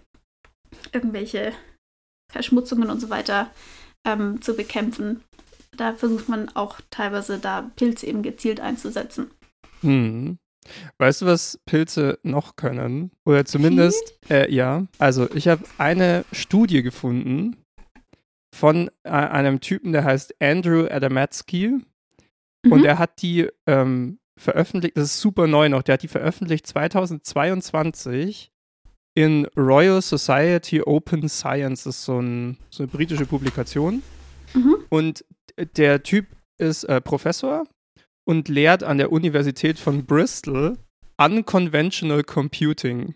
irgendwelche 0.92 1.54
Verschmutzungen 2.32 2.90
und 2.90 3.00
so 3.00 3.10
weiter 3.10 3.50
ähm, 4.06 4.42
zu 4.42 4.56
bekämpfen. 4.56 5.24
Da 5.76 5.94
versucht 5.94 6.30
man 6.30 6.50
auch 6.56 6.80
teilweise 6.90 7.40
da 7.40 7.70
Pilze 7.76 8.08
eben 8.08 8.24
gezielt 8.24 8.60
einzusetzen. 8.60 9.32
Hm. 9.82 10.38
Weißt 10.98 11.22
du, 11.22 11.26
was 11.26 11.60
Pilze 11.66 12.20
noch 12.24 12.56
können? 12.56 13.12
Oder 13.26 13.46
zumindest, 13.46 14.20
äh, 14.30 14.52
ja. 14.54 14.86
Also, 15.00 15.30
ich 15.34 15.48
habe 15.48 15.64
eine 15.78 16.26
Studie 16.32 16.84
gefunden 16.84 17.56
von 18.54 18.90
äh, 19.04 19.10
einem 19.10 19.62
Typen, 19.62 19.92
der 19.94 20.04
heißt 20.04 20.36
Andrew 20.42 20.88
Adamatsky. 20.90 21.80
Und 22.70 22.80
Mhm. 22.80 22.86
er 22.86 23.00
hat 23.00 23.22
die 23.22 23.48
ähm, 23.68 24.20
veröffentlicht, 24.38 24.98
das 24.98 25.06
ist 25.06 25.22
super 25.22 25.48
neu 25.48 25.70
noch, 25.70 25.82
der 25.82 25.94
hat 25.94 26.04
die 26.04 26.08
veröffentlicht 26.10 26.68
2022 26.68 28.52
in 29.16 29.46
Royal 29.58 30.02
Society 30.02 30.82
Open 30.82 31.30
Science. 31.30 31.84
Das 31.84 31.98
ist 31.98 32.06
so, 32.06 32.20
ein, 32.20 32.58
so 32.70 32.84
eine 32.84 32.92
britische 32.92 33.26
Publikation. 33.26 34.04
Mhm. 34.54 34.76
Und 34.90 35.26
der 35.76 36.04
Typ 36.04 36.28
ist 36.58 36.84
äh, 36.86 37.02
Professor 37.02 37.66
und 38.30 38.48
lehrt 38.48 38.84
an 38.84 39.00
der 39.00 39.12
Universität 39.12 39.80
von 39.80 40.06
Bristol 40.06 40.78
Unconventional 41.18 42.24
Computing. 42.24 43.16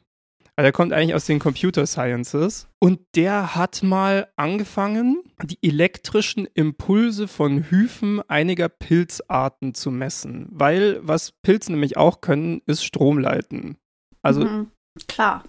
Also 0.55 0.65
er 0.65 0.71
kommt 0.71 0.91
eigentlich 0.91 1.13
aus 1.13 1.27
den 1.27 1.37
Computer 1.37 1.85
Sciences 1.85 2.67
und 2.79 2.99
der 3.13 3.53
hat 3.53 3.83
mal 3.83 4.27
angefangen, 4.37 5.21
die 5.43 5.59
elektrischen 5.61 6.47
Impulse 6.55 7.27
von 7.27 7.69
Hyphen 7.69 8.27
einiger 8.27 8.69
Pilzarten 8.69 9.75
zu 9.75 9.91
messen. 9.91 10.47
Weil 10.49 10.99
was 11.03 11.31
Pilze 11.31 11.71
nämlich 11.71 11.95
auch 11.95 12.21
können, 12.21 12.63
ist 12.65 12.83
Strom 12.83 13.19
leiten. 13.19 13.77
Also 14.23 14.45
Mhm. 14.45 14.71
Klar. 15.07 15.43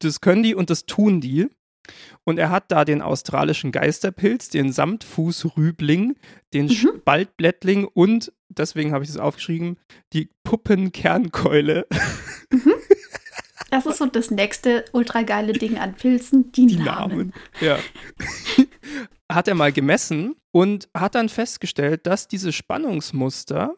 das 0.00 0.20
können 0.22 0.42
die 0.42 0.56
und 0.56 0.70
das 0.70 0.86
tun 0.86 1.20
die. 1.20 1.46
Und 2.24 2.38
er 2.38 2.50
hat 2.50 2.70
da 2.72 2.84
den 2.84 3.02
australischen 3.02 3.72
Geisterpilz, 3.72 4.48
den 4.48 4.72
Samtfußrübling, 4.72 6.16
den 6.52 6.66
Mhm. 6.66 6.70
Spaltblättling 6.70 7.84
und, 7.84 8.32
deswegen 8.48 8.92
habe 8.92 9.04
ich 9.04 9.10
es 9.10 9.16
aufgeschrieben, 9.16 9.76
die 10.12 10.30
Puppenkernkeule. 10.44 11.86
Das 13.70 13.86
ist 13.86 13.98
so 13.98 14.06
das 14.06 14.30
nächste 14.30 14.84
ultra 14.92 15.22
geile 15.22 15.52
Ding 15.52 15.78
an 15.78 15.94
Pilzen, 15.94 16.52
die, 16.52 16.66
Die 16.66 16.76
Namen. 16.76 17.16
Namen. 17.18 17.32
Ja. 17.60 17.78
hat 19.32 19.48
er 19.48 19.54
mal 19.56 19.72
gemessen 19.72 20.36
und 20.52 20.88
hat 20.96 21.16
dann 21.16 21.28
festgestellt, 21.28 22.06
dass 22.06 22.28
diese 22.28 22.52
Spannungsmuster 22.52 23.74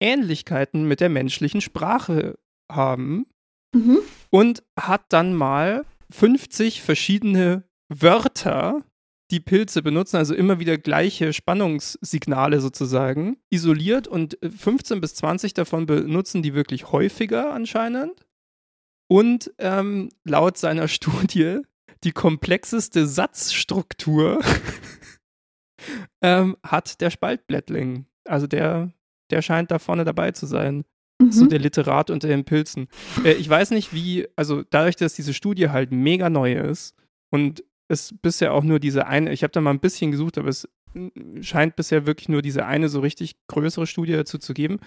Ähnlichkeiten 0.00 0.88
mit 0.88 1.00
der 1.00 1.10
menschlichen 1.10 1.60
Sprache 1.60 2.38
haben 2.72 3.26
Mhm. 3.74 3.98
und 4.30 4.62
hat 4.78 5.04
dann 5.10 5.34
mal 5.34 5.84
50 6.10 6.82
verschiedene 6.82 7.64
Wörter, 7.88 8.82
die 9.30 9.40
Pilze 9.40 9.82
benutzen, 9.82 10.16
also 10.16 10.34
immer 10.34 10.60
wieder 10.60 10.78
gleiche 10.78 11.32
Spannungssignale 11.32 12.60
sozusagen, 12.60 13.38
isoliert 13.50 14.06
und 14.06 14.40
äh, 14.42 14.50
15 14.50 15.00
bis 15.00 15.14
20 15.16 15.54
davon 15.54 15.86
benutzen 15.86 16.42
die 16.42 16.54
wirklich 16.54 16.92
häufiger 16.92 17.52
anscheinend. 17.52 18.26
Und 19.08 19.52
ähm, 19.58 20.10
laut 20.24 20.58
seiner 20.58 20.88
Studie 20.88 21.60
die 22.04 22.12
komplexeste 22.12 23.06
Satzstruktur 23.06 24.40
ähm, 26.22 26.56
hat 26.62 27.00
der 27.00 27.10
Spaltblättling. 27.10 28.06
Also 28.24 28.46
der, 28.46 28.92
der 29.30 29.42
scheint 29.42 29.70
da 29.70 29.78
vorne 29.78 30.04
dabei 30.04 30.32
zu 30.32 30.46
sein 30.46 30.84
Mhm. 31.20 31.32
so 31.32 31.46
der 31.46 31.58
Literat 31.58 32.10
unter 32.10 32.28
den 32.28 32.44
Pilzen. 32.44 32.88
Äh, 33.24 33.32
ich 33.34 33.48
weiß 33.48 33.70
nicht, 33.70 33.94
wie, 33.94 34.28
also 34.36 34.62
dadurch, 34.68 34.96
dass 34.96 35.14
diese 35.14 35.34
Studie 35.34 35.70
halt 35.70 35.92
mega 35.92 36.28
neu 36.30 36.54
ist 36.54 36.94
und 37.30 37.64
es 37.88 38.14
bisher 38.20 38.52
auch 38.52 38.64
nur 38.64 38.80
diese 38.80 39.06
eine, 39.06 39.32
ich 39.32 39.42
habe 39.42 39.52
da 39.52 39.60
mal 39.60 39.70
ein 39.70 39.80
bisschen 39.80 40.10
gesucht, 40.10 40.38
aber 40.38 40.48
es 40.48 40.68
scheint 41.40 41.76
bisher 41.76 42.06
wirklich 42.06 42.28
nur 42.28 42.42
diese 42.42 42.66
eine 42.66 42.88
so 42.88 43.00
richtig 43.00 43.36
größere 43.48 43.86
Studie 43.86 44.12
dazu 44.12 44.38
zu 44.38 44.54
geben. 44.54 44.78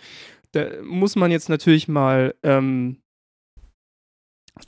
Da 0.51 0.81
muss 0.83 1.15
man 1.15 1.31
jetzt 1.31 1.49
natürlich 1.49 1.87
mal, 1.87 2.35
ähm, 2.43 2.97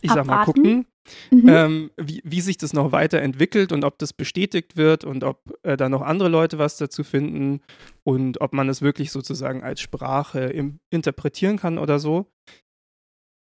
ich 0.02 0.12
sag 0.12 0.26
mal, 0.26 0.42
Abwarten. 0.42 0.64
gucken, 0.64 0.86
Mhm. 1.32 1.50
ähm, 1.50 1.92
wie, 1.98 2.22
wie 2.24 2.42
sich 2.42 2.58
das 2.58 2.74
noch 2.74 2.92
weiterentwickelt 2.92 3.72
und 3.72 3.84
ob 3.84 3.98
das 3.98 4.14
bestätigt 4.14 4.78
wird 4.78 5.04
und 5.04 5.24
ob 5.24 5.58
äh, 5.64 5.78
da 5.78 5.90
noch 5.90 6.02
andere 6.02 6.30
Leute 6.30 6.58
was 6.58 6.78
dazu 6.78 7.04
finden 7.04 7.62
und 8.04 8.40
ob 8.42 8.54
man 8.54 8.70
es 8.70 8.82
wirklich 8.82 9.12
sozusagen 9.12 9.64
als 9.64 9.82
Sprache 9.82 10.42
im, 10.42 10.80
interpretieren 10.90 11.58
kann 11.58 11.78
oder 11.78 12.00
so. 12.00 12.28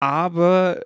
Aber 0.01 0.81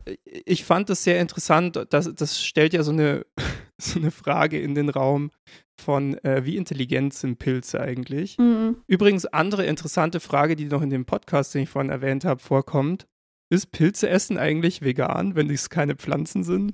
ich 0.46 0.64
fand 0.64 0.88
es 0.88 1.04
sehr 1.04 1.20
interessant, 1.20 1.86
das, 1.90 2.14
das 2.14 2.42
stellt 2.42 2.72
ja 2.72 2.82
so 2.82 2.92
eine, 2.92 3.26
so 3.80 3.98
eine 3.98 4.10
Frage 4.10 4.60
in 4.60 4.74
den 4.74 4.88
Raum 4.88 5.30
von, 5.78 6.16
äh, 6.24 6.44
wie 6.44 6.56
intelligent 6.56 7.12
sind 7.12 7.38
Pilze 7.38 7.80
eigentlich? 7.80 8.38
Mhm. 8.38 8.76
Übrigens, 8.86 9.26
andere 9.26 9.66
interessante 9.66 10.20
Frage, 10.20 10.56
die 10.56 10.66
noch 10.66 10.82
in 10.82 10.90
dem 10.90 11.04
Podcast, 11.04 11.54
den 11.54 11.62
ich 11.62 11.68
vorhin 11.68 11.90
erwähnt 11.90 12.24
habe, 12.24 12.40
vorkommt. 12.40 13.06
Ist 13.52 13.70
Pilze 13.70 14.08
essen 14.08 14.38
eigentlich 14.38 14.80
vegan, 14.80 15.34
wenn 15.34 15.50
es 15.50 15.68
keine 15.68 15.94
Pflanzen 15.94 16.42
sind? 16.42 16.72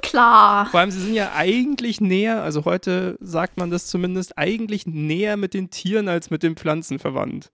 Klar. 0.00 0.66
Vor 0.66 0.78
allem, 0.78 0.92
sie 0.92 1.00
sind 1.00 1.14
ja 1.14 1.32
eigentlich 1.34 2.00
näher, 2.00 2.44
also 2.44 2.64
heute 2.64 3.18
sagt 3.20 3.56
man 3.56 3.72
das 3.72 3.88
zumindest, 3.88 4.38
eigentlich 4.38 4.86
näher 4.86 5.36
mit 5.36 5.52
den 5.52 5.70
Tieren 5.70 6.06
als 6.06 6.30
mit 6.30 6.44
den 6.44 6.54
Pflanzen 6.54 7.00
verwandt. 7.00 7.50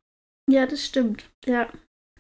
Ja, 0.50 0.66
das 0.66 0.84
stimmt. 0.84 1.30
Ja. 1.46 1.66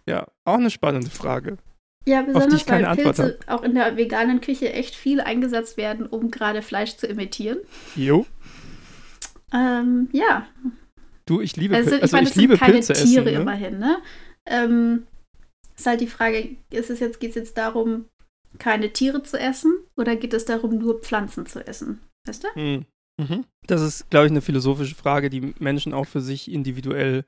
Ja, 0.08 0.26
auch 0.46 0.54
eine 0.54 0.70
spannende 0.70 1.10
Frage. 1.10 1.58
Ja, 2.06 2.20
ich 2.20 2.28
besonders 2.28 2.66
weil 2.66 2.96
Pilze 2.96 3.38
auch 3.46 3.62
in 3.62 3.74
der 3.74 3.98
veganen 3.98 4.40
Küche 4.40 4.72
echt 4.72 4.94
viel 4.94 5.20
eingesetzt 5.20 5.76
werden, 5.76 6.06
um 6.06 6.30
gerade 6.30 6.62
Fleisch 6.62 6.96
zu 6.96 7.06
imitieren. 7.06 7.58
Jo. 7.94 8.24
Ähm, 9.52 10.08
ja. 10.12 10.46
Du, 11.26 11.42
ich 11.42 11.56
liebe, 11.56 11.76
Also, 11.76 11.90
Pil 11.90 11.98
ich 11.98 12.02
also 12.04 12.16
meine, 12.16 12.24
ich 12.24 12.30
es 12.30 12.34
sind 12.36 12.40
liebe 12.40 12.56
keine 12.56 12.72
Pilze 12.72 12.94
Tiere 12.94 13.24
essen. 13.24 13.34
Ne? 13.34 13.40
immerhin, 13.42 13.78
ne? 13.78 13.98
Ähm, 14.46 15.06
ist 15.82 15.86
halt 15.86 16.00
die 16.00 16.06
Frage, 16.06 16.56
ist 16.70 16.90
es 16.90 17.00
jetzt, 17.00 17.20
geht 17.20 17.30
es 17.30 17.36
jetzt 17.36 17.58
darum, 17.58 18.06
keine 18.58 18.92
Tiere 18.92 19.22
zu 19.22 19.38
essen 19.38 19.72
oder 19.96 20.16
geht 20.16 20.34
es 20.34 20.44
darum, 20.44 20.78
nur 20.78 21.00
Pflanzen 21.00 21.46
zu 21.46 21.66
essen? 21.66 22.00
Weißt 22.26 22.44
du? 22.44 22.48
Hm. 22.54 22.86
Mhm. 23.20 23.44
Das 23.66 23.82
ist, 23.82 24.08
glaube 24.10 24.26
ich, 24.26 24.32
eine 24.32 24.40
philosophische 24.40 24.94
Frage, 24.94 25.28
die 25.28 25.54
Menschen 25.58 25.92
auch 25.92 26.06
für 26.06 26.20
sich 26.20 26.50
individuell 26.50 27.24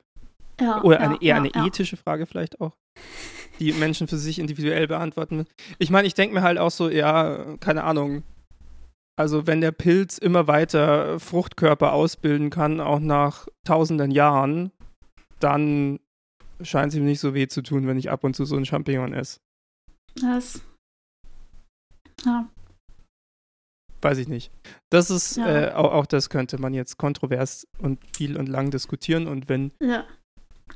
Ja. 0.60 0.82
Oder 0.82 1.00
ja, 1.00 1.06
eine, 1.06 1.14
eher 1.16 1.20
ja, 1.20 1.36
eine 1.36 1.66
ethische 1.66 1.96
Frage 1.96 2.26
vielleicht 2.26 2.60
auch, 2.60 2.76
die 3.58 3.72
Menschen 3.72 4.06
für 4.06 4.18
sich 4.18 4.38
individuell 4.38 4.86
beantworten. 4.86 5.46
Ich 5.78 5.90
meine, 5.90 6.06
ich 6.06 6.14
denke 6.14 6.34
mir 6.34 6.42
halt 6.42 6.58
auch 6.58 6.70
so, 6.70 6.88
ja, 6.88 7.56
keine 7.58 7.84
Ahnung. 7.84 8.22
Also 9.16 9.46
wenn 9.46 9.60
der 9.60 9.72
Pilz 9.72 10.18
immer 10.18 10.46
weiter 10.46 11.20
Fruchtkörper 11.20 11.92
ausbilden 11.92 12.50
kann, 12.50 12.80
auch 12.80 13.00
nach 13.00 13.46
tausenden 13.64 14.10
Jahren, 14.10 14.72
dann 15.40 16.00
scheint 16.62 16.92
es 16.92 16.98
ihm 16.98 17.04
nicht 17.04 17.20
so 17.20 17.34
weh 17.34 17.46
zu 17.48 17.62
tun, 17.62 17.86
wenn 17.86 17.98
ich 17.98 18.10
ab 18.10 18.24
und 18.24 18.34
zu 18.34 18.44
so 18.44 18.56
ein 18.56 18.64
Champignon 18.66 19.12
esse. 19.12 19.38
Das. 20.20 20.60
Ja. 22.24 22.48
Weiß 24.02 24.18
ich 24.18 24.28
nicht. 24.28 24.50
Das 24.90 25.10
ist, 25.10 25.36
Ja. 25.36 25.48
äh, 25.48 25.72
auch, 25.72 25.92
auch 25.92 26.06
das 26.06 26.28
könnte 26.30 26.58
man 26.60 26.74
jetzt 26.74 26.98
kontrovers 26.98 27.66
und 27.78 27.98
viel 28.16 28.36
und 28.36 28.48
lang 28.48 28.70
diskutieren. 28.70 29.26
Und 29.26 29.48
wenn 29.48 29.72
Ja. 29.80 30.04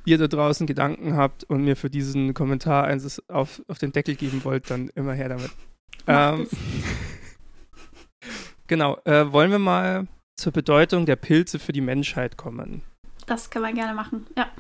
ihr 0.06 0.18
da 0.18 0.26
draußen 0.28 0.66
Gedanken 0.66 1.14
habt 1.16 1.44
und 1.44 1.62
mir 1.62 1.76
für 1.76 1.90
diesen 1.90 2.32
Kommentar 2.34 2.84
eins 2.84 3.22
auf, 3.28 3.62
auf 3.68 3.78
den 3.78 3.92
Deckel 3.92 4.14
geben 4.16 4.44
wollt, 4.44 4.70
dann 4.70 4.88
immer 4.94 5.12
her 5.12 5.28
damit. 5.28 5.50
Ähm, 6.06 6.48
genau, 8.66 8.98
äh, 9.04 9.30
wollen 9.32 9.50
wir 9.50 9.58
mal 9.58 10.06
zur 10.36 10.52
Bedeutung 10.52 11.06
der 11.06 11.16
Pilze 11.16 11.58
für 11.58 11.72
die 11.72 11.80
Menschheit 11.80 12.36
kommen. 12.36 12.82
Das 13.26 13.50
kann 13.50 13.62
man 13.62 13.74
gerne 13.74 13.94
machen. 13.94 14.26
Ja. 14.36 14.50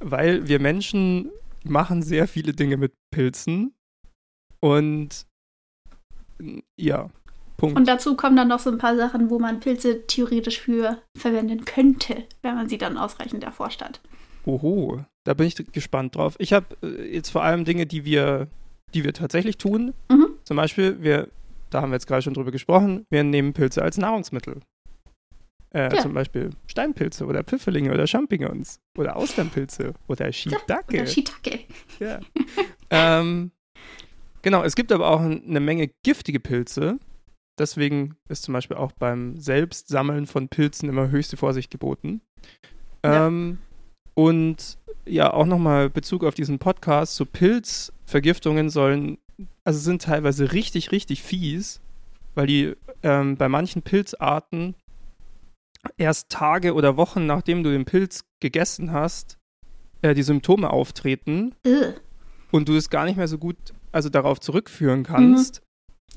Weil 0.00 0.48
wir 0.48 0.60
Menschen 0.60 1.30
machen 1.64 2.02
sehr 2.02 2.26
viele 2.26 2.52
Dinge 2.52 2.76
mit 2.76 2.92
Pilzen. 3.10 3.74
Und 4.60 5.26
n- 6.38 6.62
ja, 6.78 7.08
Punkt. 7.56 7.76
Und 7.78 7.86
dazu 7.88 8.16
kommen 8.16 8.36
dann 8.36 8.48
noch 8.48 8.60
so 8.60 8.70
ein 8.70 8.78
paar 8.78 8.96
Sachen, 8.96 9.30
wo 9.30 9.38
man 9.38 9.60
Pilze 9.60 10.06
theoretisch 10.06 10.60
für 10.60 10.98
verwenden 11.16 11.64
könnte, 11.64 12.24
wenn 12.42 12.54
man 12.54 12.68
sie 12.68 12.78
dann 12.78 12.96
ausreichend 12.96 13.44
erforscht 13.44 13.82
hat. 13.82 14.00
Oho, 14.46 15.04
da 15.24 15.34
bin 15.34 15.46
ich 15.46 15.54
gespannt 15.72 16.16
drauf. 16.16 16.36
Ich 16.38 16.52
habe 16.54 16.66
äh, 16.82 17.14
jetzt 17.14 17.28
vor 17.30 17.42
allem 17.42 17.64
Dinge, 17.66 17.84
die 17.86 18.04
wir, 18.06 18.48
die 18.94 19.04
wir 19.04 19.12
tatsächlich 19.12 19.58
tun. 19.58 19.92
Mhm. 20.10 20.28
Zum 20.44 20.56
Beispiel, 20.56 21.02
wir, 21.02 21.28
da 21.68 21.82
haben 21.82 21.90
wir 21.90 21.96
jetzt 21.96 22.06
gerade 22.06 22.22
schon 22.22 22.32
drüber 22.34 22.50
gesprochen, 22.50 23.04
wir 23.10 23.22
nehmen 23.22 23.52
Pilze 23.52 23.82
als 23.82 23.98
Nahrungsmittel. 23.98 24.60
Äh, 25.72 25.94
Ja. 25.94 26.02
Zum 26.02 26.14
Beispiel 26.14 26.50
Steinpilze 26.66 27.24
oder 27.26 27.44
Pfifferlinge 27.44 27.92
oder 27.92 28.06
Champignons 28.06 28.80
oder 28.98 29.16
Austernpilze 29.16 29.94
oder 30.08 30.32
Shiitake. 30.32 30.96
Oder 30.96 31.06
Shiitake. 31.06 31.60
Ja. 32.00 32.18
ähm, 32.90 33.52
genau, 34.42 34.64
es 34.64 34.74
gibt 34.74 34.90
aber 34.90 35.08
auch 35.10 35.20
ein- 35.20 35.44
eine 35.46 35.60
Menge 35.60 35.90
giftige 36.02 36.40
Pilze. 36.40 36.98
Deswegen 37.58 38.16
ist 38.28 38.42
zum 38.42 38.54
Beispiel 38.54 38.76
auch 38.78 38.90
beim 38.92 39.36
Selbstsammeln 39.36 40.26
von 40.26 40.48
Pilzen 40.48 40.88
immer 40.88 41.10
höchste 41.10 41.36
Vorsicht 41.36 41.70
geboten. 41.70 42.20
Ja. 43.04 43.26
Ähm, 43.28 43.58
und 44.14 44.76
ja, 45.06 45.32
auch 45.32 45.46
nochmal 45.46 45.88
Bezug 45.90 46.24
auf 46.24 46.34
diesen 46.34 46.58
Podcast, 46.58 47.14
so 47.16 47.24
Pilzvergiftungen 47.26 48.70
sollen, 48.70 49.18
also 49.64 49.78
sind 49.78 50.02
teilweise 50.02 50.52
richtig, 50.52 50.90
richtig 50.92 51.22
fies, 51.22 51.80
weil 52.34 52.46
die 52.46 52.74
ähm, 53.02 53.36
bei 53.36 53.48
manchen 53.48 53.82
Pilzarten 53.82 54.74
erst 55.96 56.30
Tage 56.30 56.74
oder 56.74 56.96
Wochen 56.96 57.26
nachdem 57.26 57.62
du 57.62 57.70
den 57.70 57.84
Pilz 57.84 58.24
gegessen 58.40 58.92
hast, 58.92 59.38
äh, 60.02 60.14
die 60.14 60.22
Symptome 60.22 60.70
auftreten 60.70 61.54
Ugh. 61.66 61.94
und 62.50 62.68
du 62.68 62.76
es 62.76 62.90
gar 62.90 63.04
nicht 63.04 63.16
mehr 63.16 63.28
so 63.28 63.38
gut 63.38 63.56
also 63.92 64.08
darauf 64.08 64.40
zurückführen 64.40 65.02
kannst. 65.02 65.62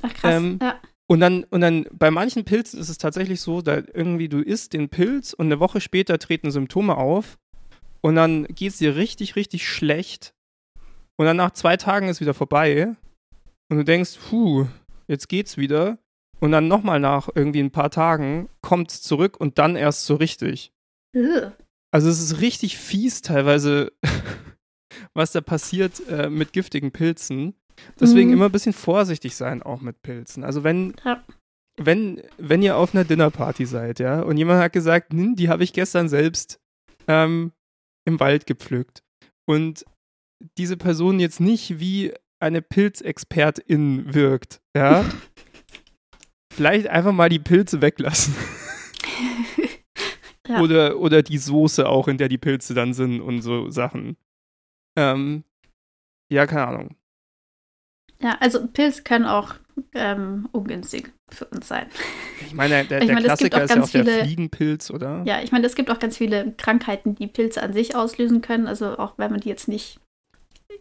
Ach 0.01 0.13
krass. 0.13 0.35
Ähm, 0.35 0.59
ja. 0.61 0.79
Und 1.07 1.19
dann, 1.19 1.43
und 1.45 1.61
dann 1.61 1.85
bei 1.91 2.11
manchen 2.11 2.45
Pilzen 2.45 2.79
ist 2.79 2.89
es 2.89 2.97
tatsächlich 2.97 3.41
so, 3.41 3.61
da 3.61 3.81
irgendwie 3.93 4.29
du 4.29 4.39
isst 4.39 4.73
den 4.73 4.89
Pilz 4.89 5.33
und 5.33 5.47
eine 5.47 5.59
Woche 5.59 5.81
später 5.81 6.17
treten 6.17 6.49
Symptome 6.49 6.97
auf 6.97 7.37
und 8.01 8.15
dann 8.15 8.45
geht 8.45 8.71
es 8.71 8.77
dir 8.77 8.95
richtig, 8.95 9.35
richtig 9.35 9.67
schlecht. 9.67 10.33
Und 11.15 11.25
dann 11.25 11.37
nach 11.37 11.51
zwei 11.51 11.77
Tagen 11.77 12.07
ist 12.09 12.21
wieder 12.21 12.33
vorbei 12.33 12.95
und 13.69 13.77
du 13.77 13.83
denkst, 13.83 14.17
puh, 14.29 14.67
jetzt 15.07 15.29
geht's 15.29 15.57
wieder. 15.57 15.99
Und 16.39 16.51
dann 16.51 16.67
nochmal 16.67 16.99
nach 16.99 17.29
irgendwie 17.33 17.61
ein 17.61 17.71
paar 17.71 17.89
Tagen 17.89 18.49
kommt 18.61 18.91
es 18.91 19.01
zurück 19.01 19.39
und 19.39 19.57
dann 19.59 19.75
erst 19.75 20.05
so 20.05 20.15
richtig. 20.15 20.71
Also 21.91 22.09
es 22.09 22.19
ist 22.21 22.41
richtig 22.41 22.77
fies 22.77 23.21
teilweise, 23.21 23.91
was 25.13 25.31
da 25.31 25.41
passiert 25.41 26.05
äh, 26.09 26.29
mit 26.29 26.53
giftigen 26.53 26.91
Pilzen. 26.91 27.55
Deswegen 27.99 28.29
Mhm. 28.29 28.33
immer 28.35 28.45
ein 28.45 28.51
bisschen 28.51 28.73
vorsichtig 28.73 29.35
sein 29.35 29.63
auch 29.63 29.81
mit 29.81 30.01
Pilzen. 30.01 30.43
Also 30.43 30.63
wenn, 30.63 30.93
Ja. 31.05 31.23
wenn, 31.77 32.21
wenn 32.37 32.61
ihr 32.61 32.77
auf 32.77 32.93
einer 32.93 33.03
Dinnerparty 33.05 33.65
seid, 33.65 33.99
ja, 33.99 34.21
und 34.21 34.37
jemand 34.37 34.61
hat 34.61 34.73
gesagt, 34.73 35.13
hm, 35.13 35.35
die 35.35 35.49
habe 35.49 35.63
ich 35.63 35.73
gestern 35.73 36.09
selbst 36.09 36.59
ähm, 37.07 37.51
im 38.05 38.19
Wald 38.19 38.45
gepflückt. 38.45 39.03
Und 39.45 39.85
diese 40.57 40.77
Person 40.77 41.19
jetzt 41.19 41.39
nicht 41.39 41.79
wie 41.79 42.13
eine 42.39 42.61
Pilzexpertin 42.61 44.13
wirkt, 44.13 44.61
ja, 44.75 45.05
vielleicht 46.53 46.87
einfach 46.87 47.11
mal 47.11 47.29
die 47.29 47.39
Pilze 47.39 47.81
weglassen. 47.81 48.33
Ja. 50.45 50.59
Oder, 50.59 50.97
oder 50.99 51.23
die 51.23 51.37
Soße 51.37 51.87
auch, 51.87 52.09
in 52.09 52.17
der 52.17 52.27
die 52.27 52.37
Pilze 52.37 52.73
dann 52.73 52.93
sind 52.93 53.21
und 53.21 53.41
so 53.41 53.69
Sachen. 53.69 54.17
Ähm, 54.97 55.45
ja, 56.29 56.45
keine 56.45 56.67
Ahnung. 56.67 56.95
ja, 58.21 58.37
also 58.41 58.67
Pilze 58.67 59.03
können 59.03 59.23
auch 59.23 59.55
ähm, 59.95 60.49
ungünstig 60.51 61.13
für 61.31 61.45
uns 61.45 61.69
sein. 61.69 61.87
Ich 62.45 62.53
meine, 62.53 62.83
der, 62.83 62.99
Ich 62.99 63.05
der 63.05 63.15
meine, 63.15 63.25
Klassiker 63.25 63.57
auch 63.59 63.61
ist 63.63 63.69
ja 63.73 63.81
auch 63.83 63.89
der 63.89 64.03
viele- 64.05 64.23
Fliegenpilz, 64.25 64.91
oder? 64.91 65.23
Ja, 65.25 65.41
ich 65.41 65.53
meine, 65.53 65.65
es 65.65 65.75
gibt 65.75 65.89
auch 65.89 65.99
ganz 65.99 66.17
viele 66.17 66.51
Krankheiten, 66.57 67.15
die 67.15 67.27
Pilze 67.27 67.63
an 67.63 67.71
sich 67.71 67.95
auslösen 67.95 68.41
können, 68.41 68.67
also 68.67 68.97
auch 68.97 69.17
wenn 69.17 69.31
man 69.31 69.39
die 69.39 69.47
jetzt 69.49 69.69
nicht 69.69 70.01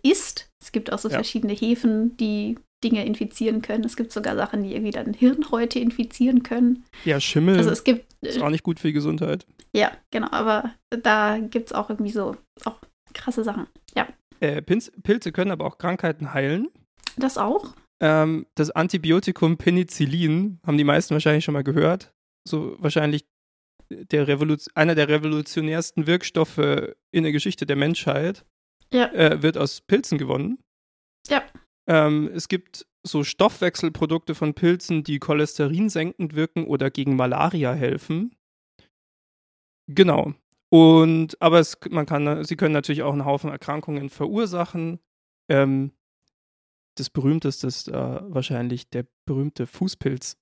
isst. 0.02 0.50
Es 0.62 0.72
gibt 0.72 0.92
auch 0.92 0.98
so 0.98 1.08
Ja. 1.08 1.16
verschiedene 1.16 1.52
Hefen, 1.52 2.16
die 2.16 2.56
Dinge 2.84 3.04
infizieren 3.04 3.62
können. 3.62 3.84
Es 3.84 3.96
gibt 3.96 4.12
sogar 4.12 4.34
Sachen, 4.36 4.62
die 4.62 4.72
irgendwie 4.72 4.90
dann 4.92 5.12
Hirnhäute 5.14 5.78
infizieren 5.78 6.42
können. 6.42 6.84
Ja, 7.04 7.20
Schimmel 7.20 7.56
Also 7.58 7.70
es 7.70 7.84
gibt, 7.84 8.06
ist 8.22 8.40
auch 8.42 8.50
nicht 8.50 8.64
gut 8.64 8.80
für 8.80 8.88
die 8.88 8.92
Gesundheit. 8.92 9.46
ja, 9.74 9.92
genau, 10.10 10.28
aber 10.30 10.72
da 10.90 11.38
gibt 11.38 11.66
es 11.66 11.72
auch 11.72 11.90
irgendwie 11.90 12.10
so 12.12 12.36
auch 12.64 12.76
krasse 13.14 13.44
Sachen. 13.44 13.66
Ja, 13.96 14.08
Äh, 14.40 14.62
Pinz, 14.62 14.90
Pilze 15.04 15.30
können 15.32 15.50
aber 15.52 15.64
auch 15.66 15.78
Krankheiten 15.78 16.34
heilen. 16.34 16.68
das 17.16 17.38
auch. 17.38 17.74
Ähm, 18.00 18.46
das 18.56 18.70
Antibiotikum 18.72 19.56
Penicillin 19.58 20.58
haben 20.66 20.76
die 20.78 20.82
meisten 20.84 21.14
wahrscheinlich 21.14 21.44
schon 21.44 21.54
mal 21.54 21.62
gehört. 21.62 22.12
So 22.48 22.74
wahrscheinlich 22.80 23.24
der 23.90 24.26
einer 24.74 24.94
der 24.94 25.08
revolutionärsten 25.08 26.06
Wirkstoffe 26.08 26.58
in 27.12 27.22
der 27.22 27.30
Geschichte 27.32 27.66
der 27.66 27.76
Menschheit 27.76 28.44
Ja. 28.93 29.12
äh, 29.12 29.43
wird 29.43 29.59
aus 29.59 29.80
Pilzen 29.80 30.18
gewonnen. 30.18 30.59
Ja. 31.28 31.43
Ähm, 31.88 32.30
es 32.34 32.49
gibt 32.49 32.86
so 33.05 33.24
Stoffwechselprodukte 33.24 34.34
von 34.34 34.55
Pilzen, 34.55 35.03
die 35.03 35.18
cholesterinsenkend 35.18 36.34
wirken 36.34 36.66
oder 36.66 36.90
gegen 36.90 37.16
Malaria 37.16 37.72
helfen. 37.72 38.36
Genau. 39.88 40.34
Und 40.70 41.40
aber 41.40 41.59
es, 41.59 41.78
man 41.90 42.07
kann, 42.07 42.45
sie 42.45 42.57
können 42.57 42.72
natürlich 42.72 43.03
auch 43.03 43.12
einen 43.12 43.24
Haufen 43.24 43.51
Erkrankungen 43.51 44.09
verursachen. 44.09 45.01
Ähm, 45.51 45.93
das 46.97 47.11
berühmteste 47.11 47.66
ist 47.66 47.88
äh, 47.88 47.93
wahrscheinlich 47.93 48.88
der 48.88 49.07
berühmte 49.26 49.66
Fußpilz. 49.66 50.36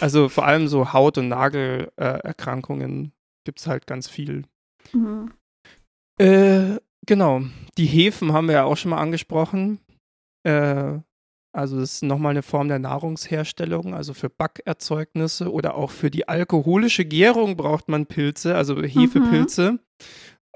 Also 0.00 0.28
vor 0.28 0.46
allem 0.46 0.68
so 0.68 0.92
Haut- 0.92 1.18
und 1.18 1.28
Nagelerkrankungen 1.28 3.06
äh, 3.06 3.10
gibt 3.44 3.60
es 3.60 3.66
halt 3.66 3.86
ganz 3.86 4.08
viel. 4.08 4.44
Mhm. 4.92 5.32
Äh, 6.18 6.76
genau. 7.06 7.42
Die 7.78 7.86
Hefen 7.86 8.32
haben 8.32 8.48
wir 8.48 8.54
ja 8.54 8.64
auch 8.64 8.76
schon 8.76 8.90
mal 8.90 8.98
angesprochen. 8.98 9.80
Äh, 10.46 10.98
also 11.52 11.80
das 11.80 11.94
ist 11.94 12.02
nochmal 12.02 12.30
eine 12.30 12.42
Form 12.42 12.68
der 12.68 12.78
Nahrungsherstellung, 12.78 13.92
also 13.94 14.14
für 14.14 14.30
Backerzeugnisse 14.30 15.52
oder 15.52 15.74
auch 15.74 15.90
für 15.90 16.10
die 16.10 16.28
alkoholische 16.28 17.04
Gärung 17.04 17.56
braucht 17.56 17.88
man 17.88 18.06
Pilze, 18.06 18.54
also 18.54 18.80
Hefepilze. 18.80 19.80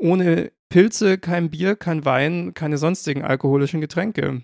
Ohne 0.01 0.53
Pilze 0.69 1.19
kein 1.19 1.51
Bier, 1.51 1.77
kein 1.77 2.05
Wein, 2.05 2.55
keine 2.55 2.79
sonstigen 2.79 3.23
alkoholischen 3.25 3.81
Getränke. 3.81 4.43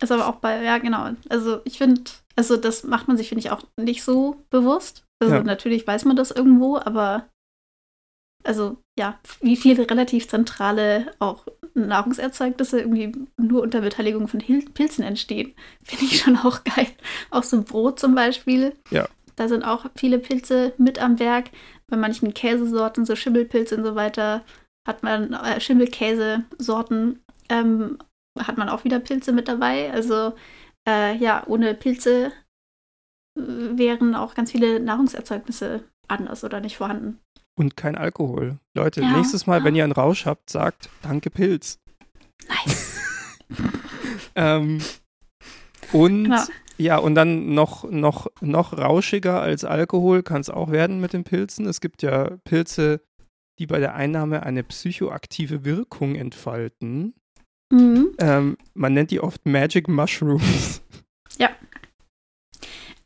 Ist 0.00 0.12
aber 0.12 0.26
auch 0.28 0.36
bei, 0.36 0.62
ja, 0.62 0.78
genau. 0.78 1.10
Also 1.28 1.60
ich 1.64 1.76
finde, 1.76 2.02
also 2.36 2.56
das 2.56 2.84
macht 2.84 3.06
man 3.08 3.18
sich, 3.18 3.28
finde 3.28 3.40
ich, 3.40 3.50
auch 3.50 3.62
nicht 3.76 4.02
so 4.02 4.36
bewusst. 4.48 5.04
Also 5.22 5.36
Ja. 5.36 5.42
natürlich 5.42 5.86
weiß 5.86 6.06
man 6.06 6.16
das 6.16 6.30
irgendwo, 6.30 6.78
aber 6.78 7.28
also 8.44 8.78
ja, 8.98 9.18
wie 9.40 9.56
viele 9.56 9.88
relativ 9.90 10.28
zentrale 10.28 11.12
auch 11.18 11.46
Nahrungserzeugnisse 11.74 12.80
irgendwie 12.80 13.12
nur 13.36 13.62
unter 13.62 13.80
Beteiligung 13.80 14.28
von 14.28 14.40
Hil 14.40 14.64
Pilzen 14.70 15.04
entstehen, 15.04 15.54
finde 15.84 16.04
ich 16.04 16.20
schon 16.20 16.36
auch 16.36 16.64
geil. 16.64 16.88
Auch 17.30 17.42
so 17.42 17.62
Brot 17.62 17.98
zum 17.98 18.14
Beispiel. 18.14 18.74
Ja. 18.90 19.08
Da 19.36 19.48
sind 19.48 19.64
auch 19.64 19.86
viele 19.96 20.18
Pilze 20.18 20.74
mit 20.76 20.98
am 21.00 21.18
Werk. 21.18 21.50
Bei 21.86 21.96
manchen 21.96 22.34
Käsesorten, 22.34 23.04
so 23.04 23.16
Schimmelpilze 23.16 23.76
und 23.76 23.84
so 23.84 23.94
weiter, 23.94 24.44
hat 24.86 25.02
man 25.02 25.32
äh, 25.32 25.60
Schimmelkäsesorten, 25.60 27.20
ähm, 27.48 27.98
hat 28.38 28.58
man 28.58 28.68
auch 28.68 28.84
wieder 28.84 29.00
Pilze 29.00 29.32
mit 29.32 29.48
dabei. 29.48 29.90
Also 29.92 30.34
äh, 30.86 31.16
ja, 31.16 31.42
ohne 31.46 31.74
Pilze 31.74 32.26
äh, 33.36 33.42
wären 33.42 34.14
auch 34.14 34.34
ganz 34.34 34.52
viele 34.52 34.78
Nahrungserzeugnisse 34.80 35.84
anders 36.06 36.44
oder 36.44 36.60
nicht 36.60 36.76
vorhanden. 36.76 37.18
Und 37.58 37.76
kein 37.76 37.96
Alkohol. 37.96 38.58
Leute, 38.74 39.02
Ja. 39.02 39.16
nächstes 39.16 39.46
Mal, 39.46 39.64
wenn 39.64 39.74
ihr 39.74 39.84
einen 39.84 39.92
Rausch 39.92 40.24
habt, 40.26 40.50
sagt 40.50 40.88
Danke 41.02 41.30
Pilz. 41.30 41.78
Nice. 42.48 42.96
Ähm, 44.36 44.80
und 45.92 46.24
Genau. 46.24 46.42
ja, 46.78 46.98
und 46.98 47.16
dann 47.16 47.52
noch, 47.54 47.82
noch, 47.90 48.28
noch 48.40 48.78
rauschiger 48.78 49.40
als 49.42 49.64
Alkohol 49.64 50.22
kann 50.22 50.40
es 50.40 50.48
auch 50.50 50.70
werden 50.70 51.00
mit 51.00 51.12
den 51.12 51.24
Pilzen. 51.24 51.66
Es 51.66 51.80
gibt 51.80 52.02
ja 52.02 52.36
Pilze, 52.44 53.00
die 53.58 53.66
bei 53.66 53.80
der 53.80 53.94
Einnahme 53.96 54.44
eine 54.44 54.62
psychoaktive 54.62 55.64
Wirkung 55.64 56.14
entfalten. 56.14 57.14
Mhm. 57.72 58.10
Ähm, 58.18 58.56
man 58.74 58.94
nennt 58.94 59.10
die 59.10 59.20
oft 59.20 59.44
Magic 59.46 59.88
Mushrooms. 59.88 60.80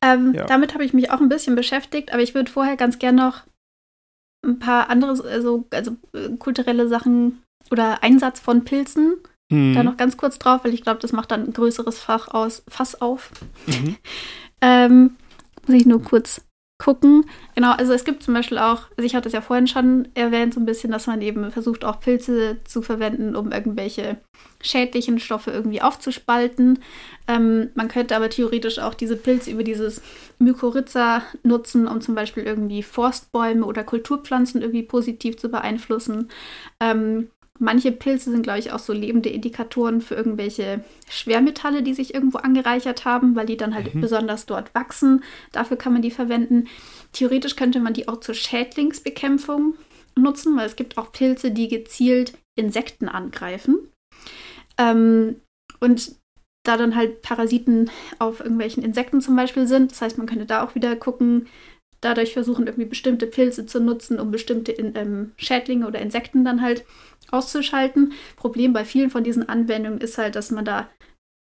Ähm, 0.02 0.34
Ja. 0.34 0.44
Damit 0.44 0.74
habe 0.74 0.84
ich 0.84 0.92
mich 0.92 1.10
auch 1.10 1.20
ein 1.22 1.30
bisschen 1.30 1.56
beschäftigt, 1.56 2.12
aber 2.12 2.22
ich 2.22 2.34
würde 2.34 2.50
vorher 2.50 2.76
ganz 2.76 2.98
gern 2.98 3.14
noch 3.14 3.44
ein 4.44 4.58
paar 4.58 4.90
andere, 4.90 5.22
also, 5.28 5.66
also 5.70 5.96
äh, 6.12 6.30
kulturelle 6.38 6.88
Sachen 6.88 7.42
oder 7.70 8.02
Einsatz 8.02 8.40
von 8.40 8.64
Pilzen 8.64 9.14
Hm. 9.52 9.74
da 9.74 9.82
noch 9.82 9.96
ganz 9.96 10.16
kurz 10.16 10.38
drauf, 10.38 10.64
weil 10.64 10.74
ich 10.74 10.82
glaube, 10.82 11.00
das 11.00 11.12
macht 11.12 11.30
dann 11.30 11.44
ein 11.44 11.52
größeres 11.52 11.98
Fach 11.98 12.28
aus, 12.28 12.64
Fass 12.68 13.00
auf. 13.00 13.30
Mhm. 13.66 13.96
Ähm, 14.66 15.16
muss 15.66 15.76
ich 15.76 15.84
nur 15.84 16.00
kurz 16.00 16.40
gucken. 16.84 17.24
Genau, 17.54 17.72
also 17.72 17.94
es 17.94 18.04
gibt 18.04 18.22
zum 18.22 18.34
Beispiel 18.34 18.58
auch, 18.58 18.82
also 18.96 19.06
ich 19.06 19.14
hatte 19.14 19.28
es 19.28 19.32
ja 19.32 19.40
vorhin 19.40 19.66
schon 19.66 20.08
erwähnt, 20.14 20.52
so 20.52 20.60
ein 20.60 20.66
bisschen, 20.66 20.92
dass 20.92 21.06
man 21.06 21.22
eben 21.22 21.50
versucht, 21.50 21.82
auch 21.82 21.98
Pilze 21.98 22.58
zu 22.64 22.82
verwenden, 22.82 23.36
um 23.36 23.52
irgendwelche 23.52 24.18
schädlichen 24.60 25.18
Stoffe 25.18 25.50
irgendwie 25.50 25.80
aufzuspalten. 25.80 26.78
Ähm, 27.26 27.70
man 27.74 27.88
könnte 27.88 28.14
aber 28.14 28.28
theoretisch 28.28 28.78
auch 28.78 28.92
diese 28.92 29.16
Pilze 29.16 29.50
über 29.50 29.64
dieses 29.64 30.02
Mykorrhiza 30.38 31.22
nutzen, 31.42 31.88
um 31.88 32.02
zum 32.02 32.14
Beispiel 32.14 32.42
irgendwie 32.42 32.82
Forstbäume 32.82 33.64
oder 33.64 33.82
Kulturpflanzen 33.82 34.60
irgendwie 34.60 34.82
positiv 34.82 35.38
zu 35.38 35.48
beeinflussen. 35.48 36.28
Ähm, 36.80 37.30
manche 37.58 37.92
Pilze 37.92 38.30
sind, 38.30 38.42
glaube 38.42 38.58
ich, 38.58 38.72
auch 38.72 38.78
so 38.78 38.92
lebende 38.92 39.28
Indikatoren 39.28 40.00
für 40.00 40.14
irgendwelche 40.14 40.84
Schwermetalle, 41.08 41.82
die 41.82 41.94
sich 41.94 42.12
irgendwo 42.14 42.38
angereichert 42.38 43.04
haben, 43.04 43.36
weil 43.36 43.46
die 43.46 43.56
dann 43.56 43.74
halt 43.74 43.94
Mhm. 43.94 44.00
besonders 44.00 44.46
dort 44.46 44.74
wachsen. 44.74 45.22
Dafür 45.52 45.76
kann 45.76 45.92
man 45.92 46.02
die 46.02 46.10
verwenden. 46.10 46.68
Theoretisch 47.12 47.56
könnte 47.56 47.80
man 47.80 47.92
die 47.94 48.08
auch 48.08 48.18
zur 48.20 48.34
Schädlingsbekämpfung 48.34 49.74
nutzen, 50.16 50.56
weil 50.56 50.66
es 50.66 50.76
gibt 50.76 50.98
auch 50.98 51.12
Pilze, 51.12 51.50
die 51.50 51.68
gezielt 51.68 52.36
Insekten 52.56 53.08
angreifen. 53.08 53.78
Ähm, 54.78 55.36
und 55.80 56.16
da 56.66 56.76
dann 56.76 56.96
halt 56.96 57.20
Parasiten 57.22 57.90
auf 58.18 58.40
irgendwelchen 58.40 58.82
Insekten 58.82 59.20
zum 59.20 59.36
Beispiel 59.36 59.66
sind. 59.66 59.92
Das 59.92 60.00
heißt, 60.00 60.18
man 60.18 60.26
könnte 60.26 60.46
da 60.46 60.64
auch 60.64 60.74
wieder 60.74 60.96
gucken, 60.96 61.46
dadurch 62.04 62.32
versuchen, 62.32 62.66
irgendwie 62.66 62.88
bestimmte 62.88 63.26
Pilze 63.26 63.66
zu 63.66 63.80
nutzen, 63.80 64.20
um 64.20 64.30
bestimmte 64.30 64.72
in, 64.72 64.94
ähm, 64.96 65.32
Schädlinge 65.36 65.86
oder 65.86 66.00
Insekten 66.00 66.44
dann 66.44 66.62
halt 66.62 66.84
auszuschalten. 67.30 68.12
Problem 68.36 68.72
bei 68.72 68.84
vielen 68.84 69.10
von 69.10 69.24
diesen 69.24 69.48
Anwendungen 69.48 70.00
ist 70.00 70.18
halt, 70.18 70.36
dass 70.36 70.50
man 70.50 70.64
da 70.64 70.88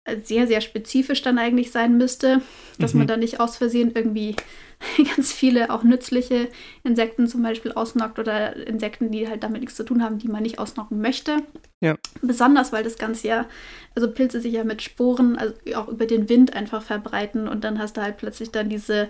äh, 0.05 0.19
sehr, 0.21 0.47
sehr 0.47 0.61
spezifisch 0.61 1.23
dann 1.23 1.39
eigentlich 1.39 1.71
sein 1.71 1.97
müsste, 1.97 2.41
dass 2.79 2.93
Mhm. 2.93 2.99
man 2.99 3.07
da 3.07 3.17
nicht 3.17 3.39
aus 3.41 3.57
Versehen 3.57 3.93
irgendwie 3.95 4.35
ganz 5.17 5.33
viele 5.33 5.71
auch 5.71 5.85
nützliche 5.85 6.49
Insekten 6.83 7.29
zum 7.29 7.43
Beispiel 7.43 7.73
ausnockt 7.73 8.19
oder 8.19 8.57
Insekten, 8.67 9.13
die 9.13 9.29
halt 9.29 9.45
damit 9.45 9.61
nichts 9.61 9.77
zu 9.77 9.85
tun 9.85 10.03
haben, 10.03 10.19
die 10.19 10.29
man 10.29 10.43
nicht 10.43 10.59
ausnocken 10.59 11.01
möchte. 11.01 11.37
Ja. 11.81 11.97
Besonders, 12.21 12.73
weil 12.73 12.83
das 12.83 12.99
Ganze 12.99 13.29
ja, 13.29 13.47
also 13.95 14.11
Pilze 14.11 14.41
sich 14.41 14.53
ja 14.53 14.65
mit 14.65 14.83
Sporen, 14.83 15.37
also 15.37 15.55
auch 15.77 15.87
über 15.89 16.07
den 16.07 16.29
Wind 16.29 16.53
einfach 16.55 16.83
verbreiten 16.83 17.47
und 17.47 17.63
dann 17.63 17.79
hast 17.79 17.97
du 17.97 18.03
halt 18.03 18.17
plötzlich 18.17 18.51
dann 18.51 18.69
diese 18.69 19.09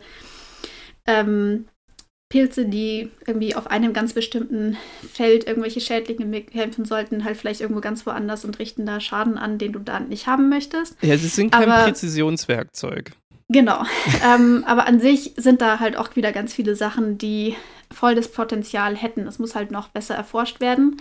ähm, 1.06 1.66
Pilze, 2.32 2.64
die 2.64 3.10
irgendwie 3.26 3.54
auf 3.54 3.66
einem 3.66 3.92
ganz 3.92 4.14
bestimmten 4.14 4.78
Feld 5.12 5.46
irgendwelche 5.46 5.80
Schädlinge 5.82 6.24
bekämpfen 6.24 6.86
sollten, 6.86 7.24
halt 7.24 7.36
vielleicht 7.36 7.60
irgendwo 7.60 7.82
ganz 7.82 8.06
woanders 8.06 8.46
und 8.46 8.58
richten 8.58 8.86
da 8.86 9.00
Schaden 9.00 9.36
an, 9.36 9.58
den 9.58 9.72
du 9.72 9.80
da 9.80 10.00
nicht 10.00 10.26
haben 10.26 10.48
möchtest. 10.48 10.96
Ja, 11.02 11.16
sie 11.18 11.28
sind 11.28 11.52
kein 11.52 11.70
Aber- 11.70 11.84
Präzisionswerkzeug. 11.84 13.12
Genau. 13.48 13.84
ähm, 14.24 14.64
aber 14.66 14.86
an 14.86 14.98
sich 14.98 15.34
sind 15.36 15.60
da 15.60 15.78
halt 15.78 15.96
auch 15.96 16.16
wieder 16.16 16.32
ganz 16.32 16.54
viele 16.54 16.74
Sachen, 16.74 17.18
die 17.18 17.54
voll 17.92 18.14
das 18.14 18.28
Potenzial 18.28 18.96
hätten. 18.96 19.26
Es 19.26 19.38
muss 19.38 19.54
halt 19.54 19.70
noch 19.70 19.88
besser 19.88 20.14
erforscht 20.14 20.60
werden. 20.60 20.96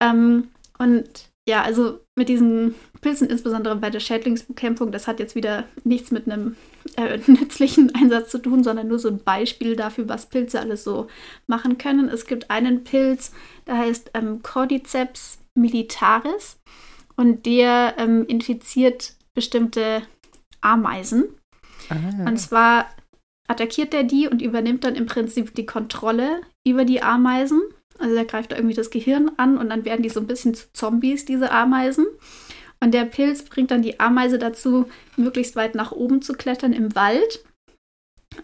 Ähm, 0.00 0.48
und 0.78 1.29
ja, 1.50 1.62
also 1.62 1.98
mit 2.14 2.28
diesen 2.28 2.76
Pilzen, 3.00 3.28
insbesondere 3.28 3.74
bei 3.74 3.90
der 3.90 3.98
Schädlingsbekämpfung, 3.98 4.92
das 4.92 5.08
hat 5.08 5.18
jetzt 5.18 5.34
wieder 5.34 5.64
nichts 5.82 6.12
mit 6.12 6.30
einem 6.30 6.54
äh, 6.96 7.18
nützlichen 7.26 7.92
Einsatz 7.92 8.30
zu 8.30 8.38
tun, 8.38 8.62
sondern 8.62 8.86
nur 8.86 9.00
so 9.00 9.08
ein 9.08 9.18
Beispiel 9.18 9.74
dafür, 9.74 10.08
was 10.08 10.26
Pilze 10.26 10.60
alles 10.60 10.84
so 10.84 11.08
machen 11.48 11.76
können. 11.76 12.08
Es 12.08 12.26
gibt 12.26 12.52
einen 12.52 12.84
Pilz, 12.84 13.32
der 13.66 13.78
heißt 13.78 14.12
ähm, 14.14 14.42
Cordyceps 14.42 15.40
militaris 15.56 16.60
und 17.16 17.46
der 17.46 17.94
ähm, 17.98 18.24
infiziert 18.26 19.14
bestimmte 19.34 20.02
Ameisen. 20.60 21.24
Ah. 21.88 22.28
Und 22.28 22.36
zwar 22.38 22.86
attackiert 23.48 23.92
er 23.92 24.04
die 24.04 24.28
und 24.28 24.40
übernimmt 24.40 24.84
dann 24.84 24.94
im 24.94 25.06
Prinzip 25.06 25.52
die 25.56 25.66
Kontrolle 25.66 26.42
über 26.64 26.84
die 26.84 27.02
Ameisen. 27.02 27.60
Also 28.00 28.14
der 28.14 28.24
greift 28.24 28.52
da 28.52 28.56
irgendwie 28.56 28.74
das 28.74 28.90
Gehirn 28.90 29.30
an 29.36 29.58
und 29.58 29.68
dann 29.70 29.84
werden 29.84 30.02
die 30.02 30.08
so 30.08 30.20
ein 30.20 30.26
bisschen 30.26 30.54
zu 30.54 30.72
Zombies, 30.72 31.24
diese 31.24 31.50
Ameisen. 31.50 32.06
Und 32.80 32.94
der 32.94 33.04
Pilz 33.04 33.44
bringt 33.44 33.70
dann 33.70 33.82
die 33.82 34.00
Ameise 34.00 34.38
dazu, 34.38 34.88
möglichst 35.16 35.54
weit 35.54 35.74
nach 35.74 35.92
oben 35.92 36.22
zu 36.22 36.32
klettern 36.32 36.72
im 36.72 36.94
Wald. 36.94 37.44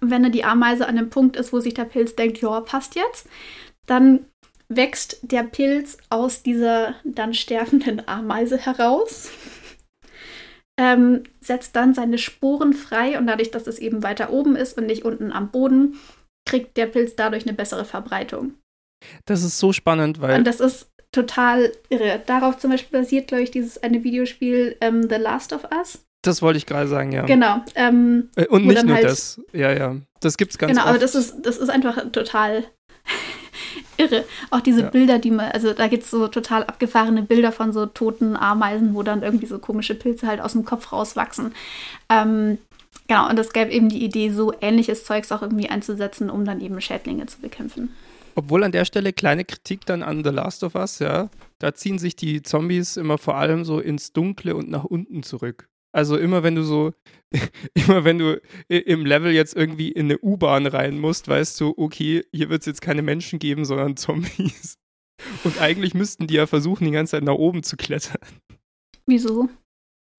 Und 0.00 0.10
wenn 0.10 0.22
dann 0.22 0.32
die 0.32 0.44
Ameise 0.44 0.86
an 0.86 0.96
dem 0.96 1.10
Punkt 1.10 1.36
ist, 1.36 1.52
wo 1.52 1.60
sich 1.60 1.74
der 1.74 1.86
Pilz 1.86 2.16
denkt, 2.16 2.40
ja, 2.40 2.60
passt 2.60 2.96
jetzt, 2.96 3.28
dann 3.86 4.26
wächst 4.68 5.18
der 5.22 5.44
Pilz 5.44 5.96
aus 6.10 6.42
dieser 6.42 6.96
dann 7.04 7.34
sterbenden 7.34 8.06
Ameise 8.06 8.58
heraus 8.58 9.30
ähm, 10.78 11.22
setzt 11.40 11.76
dann 11.76 11.94
seine 11.94 12.18
Sporen 12.18 12.72
frei 12.72 13.18
und 13.18 13.26
dadurch, 13.26 13.50
dass 13.50 13.66
es 13.66 13.78
eben 13.78 14.02
weiter 14.02 14.30
oben 14.30 14.56
ist 14.56 14.76
und 14.76 14.86
nicht 14.86 15.04
unten 15.04 15.32
am 15.32 15.50
Boden, 15.50 15.98
kriegt 16.46 16.76
der 16.76 16.86
Pilz 16.86 17.16
dadurch 17.16 17.46
eine 17.46 17.56
bessere 17.56 17.84
Verbreitung. 17.84 18.54
Das 19.24 19.42
ist 19.42 19.58
so 19.58 19.72
spannend, 19.72 20.20
weil 20.20 20.38
Und 20.38 20.46
das 20.46 20.60
ist 20.60 20.88
total 21.12 21.72
irre. 21.88 22.20
Darauf 22.26 22.58
zum 22.58 22.70
Beispiel 22.70 23.00
basiert, 23.00 23.28
glaube 23.28 23.42
ich, 23.44 23.50
dieses 23.50 23.82
eine 23.82 24.04
Videospiel 24.04 24.76
ähm, 24.80 25.08
The 25.08 25.16
Last 25.16 25.52
of 25.52 25.64
Us. 25.76 25.98
das 26.22 26.42
wollte 26.42 26.58
ich 26.58 26.66
gerade 26.66 26.88
sagen, 26.88 27.12
ja. 27.12 27.24
Genau. 27.24 27.60
Ähm, 27.74 28.30
Äh, 28.36 28.46
Und 28.48 28.66
nicht 28.66 28.84
nur 28.84 28.94
halt- 28.96 29.04
das. 29.04 29.40
Ja, 29.52 29.72
ja. 29.72 29.96
Das 30.20 30.36
gibt's 30.36 30.58
ganz 30.58 30.70
genau, 30.72 30.82
oft. 30.82 30.90
aber 30.90 30.98
das 30.98 31.14
ist, 31.14 31.36
das 31.42 31.56
ist 31.56 31.68
einfach 31.68 32.10
total 32.12 32.64
irre. 33.96 34.24
Auch 34.50 34.60
diese 34.60 34.82
Ja. 34.82 34.90
Bilder, 34.90 35.18
die 35.18 35.30
man, 35.30 35.50
also 35.52 35.72
da 35.72 35.86
gibt 35.88 36.02
es 36.02 36.10
so 36.10 36.28
total 36.28 36.64
abgefahrene 36.64 37.22
Bilder 37.22 37.52
von 37.52 37.72
so 37.72 37.86
toten 37.86 38.36
Ameisen, 38.36 38.94
wo 38.94 39.02
dann 39.02 39.22
irgendwie 39.22 39.46
so 39.46 39.58
komische 39.58 39.94
Pilze 39.94 40.26
halt 40.26 40.40
aus 40.40 40.52
dem 40.52 40.64
Kopf 40.64 40.92
rauswachsen. 40.92 41.54
Ähm, 42.10 42.58
genau, 43.06 43.28
und 43.28 43.38
es 43.38 43.52
gäbe 43.52 43.70
eben 43.70 43.88
die 43.88 44.04
Idee, 44.04 44.30
so 44.30 44.52
ähnliches 44.60 45.04
Zeugs 45.04 45.32
auch 45.32 45.42
irgendwie 45.42 45.68
einzusetzen, 45.68 46.30
um 46.30 46.44
dann 46.44 46.60
eben 46.60 46.80
Schädlinge 46.80 47.26
zu 47.26 47.40
bekämpfen. 47.40 47.90
Obwohl 48.34 48.64
an 48.64 48.72
der 48.72 48.84
Stelle 48.84 49.12
kleine 49.14 49.44
Kritik 49.44 49.86
dann 49.86 50.02
an 50.02 50.22
The 50.22 50.30
Last 50.30 50.62
of 50.62 50.74
Us, 50.74 50.98
ja. 50.98 51.30
Da 51.58 51.74
ziehen 51.74 51.98
sich 51.98 52.16
die 52.16 52.42
Zombies 52.42 52.98
immer 52.98 53.16
vor 53.16 53.36
allem 53.36 53.64
so 53.64 53.80
ins 53.80 54.12
Dunkle 54.12 54.54
und 54.54 54.68
nach 54.68 54.84
unten 54.84 55.22
zurück. 55.22 55.68
Also 55.96 56.18
immer 56.18 56.42
wenn 56.42 56.54
du 56.54 56.62
so, 56.62 56.92
immer 57.74 58.04
wenn 58.04 58.18
du 58.18 58.38
im 58.68 59.06
Level 59.06 59.32
jetzt 59.32 59.56
irgendwie 59.56 59.90
in 59.90 60.06
eine 60.06 60.18
U-Bahn 60.18 60.66
rein 60.66 60.98
musst, 60.98 61.28
weißt 61.28 61.58
du, 61.58 61.72
okay, 61.78 62.26
hier 62.30 62.50
wird 62.50 62.60
es 62.60 62.66
jetzt 62.66 62.82
keine 62.82 63.00
Menschen 63.00 63.38
geben, 63.38 63.64
sondern 63.64 63.96
Zombies. 63.96 64.76
Und 65.44 65.58
eigentlich 65.58 65.94
müssten 65.94 66.26
die 66.26 66.34
ja 66.34 66.46
versuchen, 66.46 66.84
die 66.84 66.90
ganze 66.90 67.12
Zeit 67.12 67.24
nach 67.24 67.34
oben 67.34 67.62
zu 67.62 67.78
klettern. 67.78 68.20
Wieso? 69.06 69.48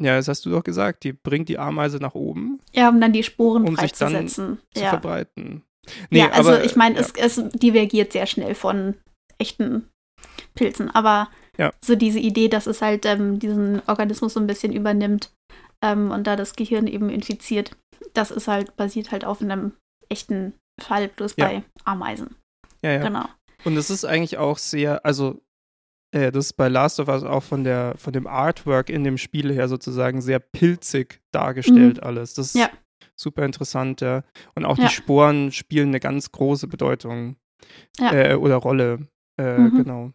Ja, 0.02 0.16
das 0.16 0.28
hast 0.28 0.44
du 0.48 0.50
doch 0.50 0.64
gesagt. 0.64 1.04
Die 1.04 1.14
bringt 1.14 1.50
die 1.50 1.60
Ameise 1.60 1.98
nach 1.98 2.16
oben, 2.16 2.57
Ja, 2.74 2.89
um 2.89 2.99
dann 3.01 3.13
die 3.13 3.24
Sporen 3.24 3.65
sich 3.65 3.76
dann 3.93 4.11
freizusetzen. 4.11 4.57
zu 4.74 4.82
ja. 4.82 4.89
verbreiten. 4.89 5.63
ja, 6.09 6.30
also 6.32 6.51
aber, 6.51 6.63
ich 6.65 6.76
meine, 6.76 6.95
ja. 6.95 7.01
es, 7.01 7.13
es 7.15 7.49
divergiert 7.51 8.11
sehr 8.11 8.26
schnell 8.26 8.55
von 8.55 8.95
echten 9.38 9.89
Pilzen, 10.55 10.89
aber 10.93 11.30
Ja. 11.57 11.72
so 11.84 11.95
diese 11.95 12.20
Idee, 12.20 12.49
dass 12.49 12.68
es 12.68 12.82
halt 12.82 13.05
ähm, 13.05 13.39
diesen 13.39 13.82
Organismus 13.88 14.34
so 14.34 14.39
ein 14.39 14.47
bisschen 14.47 14.74
übernimmt 14.74 15.32
ähm, 15.84 16.11
und 16.11 16.28
da 16.28 16.36
das 16.36 16.55
Gehirn 16.55 16.88
eben 16.88 17.09
infiziert, 17.09 17.72
das 18.13 18.32
ist 18.32 18.47
halt, 18.47 18.76
basiert 18.76 19.11
halt 19.11 19.26
auf 19.26 19.41
einem 19.41 19.74
echten 20.09 20.53
Fall, 20.82 21.07
bloß 21.07 21.36
bei 21.36 21.63
Ameisen. 21.86 22.36
ja, 22.84 22.91
ja. 22.93 23.03
Genau. 23.03 23.26
Und 23.65 23.76
es 23.78 23.89
ist 23.89 24.05
eigentlich 24.05 24.38
auch 24.38 24.57
sehr, 24.57 25.05
also 25.05 25.41
äh, 26.12 26.32
das 26.32 26.47
ist 26.47 26.53
bei 26.53 26.68
Last 26.70 26.99
of 26.99 27.08
Us 27.08 27.24
auch 27.24 27.43
von 27.43 27.64
der 27.64 27.95
von 27.97 28.14
dem 28.14 28.28
Artwork 28.28 28.89
in 28.89 29.03
dem 29.03 29.18
Spiel 29.18 29.51
her 29.53 29.68
sozusagen 29.68 30.22
sehr 30.22 30.39
pilzig 30.39 31.22
dargestellt 31.32 32.01
alles. 32.03 32.34
Das 32.34 32.47
ist 32.47 32.55
Mhm. 32.55 32.62
Ja. 32.62 32.70
super 33.16 33.45
interessant, 33.45 34.01
ja. 34.01 34.24
Und 34.55 34.66
auch 34.66 34.78
Ja. 34.78 34.86
die 34.86 34.93
Sporen 34.93 35.51
spielen 35.51 35.89
eine 35.89 35.99
ganz 35.99 36.32
große 36.32 36.68
Bedeutung 36.68 37.36
Ja. 37.99 38.14
äh, 38.14 38.36
oder 38.36 38.55
Rolle, 38.58 39.08
äh, 39.39 39.58
Mhm. 39.58 39.76
genau. 39.76 40.12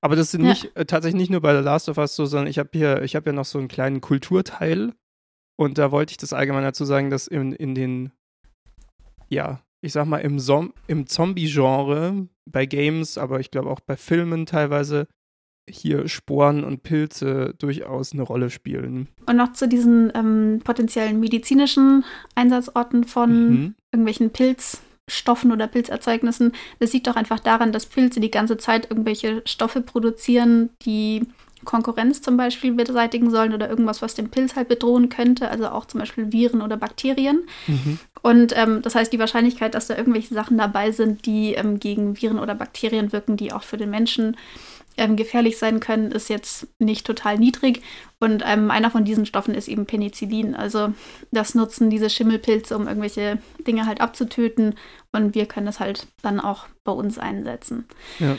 Aber 0.00 0.14
das 0.14 0.30
sind 0.30 0.42
nicht 0.42 0.74
äh, 0.76 0.84
tatsächlich 0.86 1.18
nicht 1.20 1.30
nur 1.30 1.40
bei 1.40 1.56
The 1.56 1.62
Last 1.64 1.88
of 1.88 1.98
Us 1.98 2.14
so, 2.14 2.26
sondern 2.26 2.46
ich 2.48 2.58
habe 2.60 2.70
hier, 2.72 3.02
ich 3.02 3.16
habe 3.16 3.30
ja 3.30 3.32
noch 3.32 3.44
so 3.44 3.58
einen 3.58 3.66
kleinen 3.68 4.00
Kulturteil 4.00 4.92
und 5.58 5.78
da 5.78 5.90
wollte 5.90 6.12
ich 6.12 6.16
das 6.16 6.32
allgemein 6.32 6.62
dazu 6.62 6.84
sagen, 6.84 7.10
dass 7.10 7.26
in, 7.26 7.52
in 7.52 7.74
den, 7.74 8.12
ja, 9.28 9.60
ich 9.80 9.92
sag 9.92 10.06
mal, 10.06 10.18
im, 10.18 10.38
Som 10.38 10.72
im 10.86 11.06
Zombie-Genre, 11.06 12.28
bei 12.50 12.66
Games, 12.66 13.18
aber 13.18 13.40
ich 13.40 13.50
glaube 13.50 13.70
auch 13.70 13.80
bei 13.80 13.96
Filmen 13.96 14.46
teilweise, 14.46 15.06
hier 15.68 16.08
Sporen 16.08 16.64
und 16.64 16.82
Pilze 16.82 17.54
durchaus 17.58 18.12
eine 18.12 18.22
Rolle 18.22 18.50
spielen. 18.50 19.08
Und 19.26 19.36
noch 19.36 19.52
zu 19.52 19.66
diesen 19.66 20.12
ähm, 20.14 20.60
potenziellen 20.62 21.20
medizinischen 21.20 22.04
Einsatzorten 22.34 23.04
von 23.04 23.50
Mhm. 23.50 23.74
irgendwelchen 23.92 24.30
Stoffen 25.06 25.52
oder 25.52 25.66
Pilzerzeugnissen. 25.66 26.52
Das 26.78 26.92
liegt 26.92 27.06
doch 27.06 27.16
einfach 27.16 27.40
daran, 27.40 27.72
dass 27.72 27.86
Pilze 27.86 28.20
die 28.20 28.30
ganze 28.30 28.56
Zeit 28.56 28.90
irgendwelche 28.90 29.42
Stoffe 29.44 29.80
produzieren, 29.82 30.70
die 30.82 31.26
Konkurrenz 31.64 32.20
zum 32.20 32.36
Beispiel 32.36 32.72
beseitigen 32.72 33.30
sollen 33.30 33.54
oder 33.54 33.68
irgendwas, 33.68 34.02
was 34.02 34.14
den 34.14 34.30
Pilz 34.30 34.54
halt 34.54 34.68
bedrohen 34.68 35.08
könnte, 35.08 35.50
also 35.50 35.68
auch 35.68 35.86
zum 35.86 36.00
Beispiel 36.00 36.32
Viren 36.32 36.60
oder 36.62 36.76
Bakterien. 36.76 37.44
Mhm. 37.66 37.98
Und 38.22 38.54
ähm, 38.56 38.82
das 38.82 38.94
heißt, 38.94 39.12
die 39.12 39.18
Wahrscheinlichkeit, 39.18 39.74
dass 39.74 39.86
da 39.86 39.96
irgendwelche 39.96 40.34
Sachen 40.34 40.58
dabei 40.58 40.90
sind, 40.92 41.26
die 41.26 41.54
ähm, 41.54 41.80
gegen 41.80 42.20
Viren 42.20 42.38
oder 42.38 42.54
Bakterien 42.54 43.12
wirken, 43.12 43.36
die 43.36 43.52
auch 43.52 43.62
für 43.62 43.76
den 43.76 43.90
Menschen 43.90 44.36
ähm, 44.96 45.16
gefährlich 45.16 45.58
sein 45.58 45.80
können, 45.80 46.12
ist 46.12 46.28
jetzt 46.28 46.68
nicht 46.78 47.06
total 47.06 47.38
niedrig. 47.38 47.82
Und 48.20 48.42
ähm, 48.46 48.70
einer 48.70 48.90
von 48.90 49.04
diesen 49.04 49.26
Stoffen 49.26 49.54
ist 49.54 49.68
eben 49.68 49.86
Penicillin. 49.86 50.54
Also 50.54 50.92
das 51.30 51.54
nutzen 51.54 51.90
diese 51.90 52.10
Schimmelpilze, 52.10 52.76
um 52.76 52.86
irgendwelche 52.86 53.38
Dinge 53.66 53.86
halt 53.86 54.00
abzutöten. 54.00 54.76
Und 55.12 55.34
wir 55.34 55.46
können 55.46 55.66
das 55.66 55.80
halt 55.80 56.06
dann 56.22 56.40
auch 56.40 56.66
bei 56.84 56.92
uns 56.92 57.18
einsetzen. 57.18 57.86
Ja. 58.18 58.36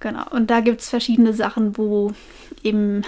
Genau. 0.00 0.28
Und 0.30 0.50
da 0.50 0.60
gibt 0.60 0.80
es 0.80 0.88
verschiedene 0.88 1.32
Sachen, 1.34 1.76
wo 1.76 2.12
eben 2.62 3.02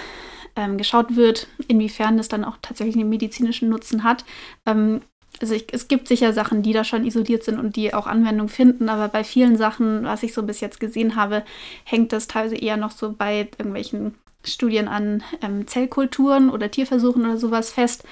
ähm, 0.56 0.76
geschaut 0.76 1.16
wird, 1.16 1.46
inwiefern 1.68 2.18
es 2.18 2.28
dann 2.28 2.44
auch 2.44 2.58
tatsächlich 2.61 2.96
einen 2.96 3.08
medizinischen 3.08 3.68
Nutzen 3.68 4.02
hat. 4.02 4.24
Ähm, 4.66 5.00
also 5.41 5.55
ich, 5.55 5.72
es 5.72 5.89
gibt 5.89 6.09
sicher 6.09 6.33
Sachen, 6.33 6.62
die 6.62 6.72
da 6.72 6.85
schon 6.85 7.07
isoliert 7.07 7.45
sind 7.45 7.59
und 7.59 7.76
die 7.76 7.95
auch 7.95 8.07
Anwendung 8.07 8.49
finden, 8.49 8.89
aber 8.89 9.09
bei 9.09 9.24
vielen 9.24 9.57
Sachen, 9.57 10.05
was 10.05 10.22
ich 10.22 10.35
so 10.35 10.43
bis 10.43 10.61
jetzt 10.61 10.81
gesehen 10.81 11.16
habe, 11.16 11.45
hängt 11.85 12.12
das 12.12 12.26
teilweise 12.26 12.57
eher 12.57 12.76
noch 12.76 12.91
so 12.91 13.12
bei 13.12 13.39
irgendwelchen 13.39 14.14
Studien 14.45 14.89
an 14.89 15.22
ähm, 15.43 15.66
Zellkulturen 15.66 16.51
oder 16.51 16.70
Tierversuchen 16.70 17.24
oder 17.24 17.37
sowas 17.37 17.70
fest. 17.70 18.05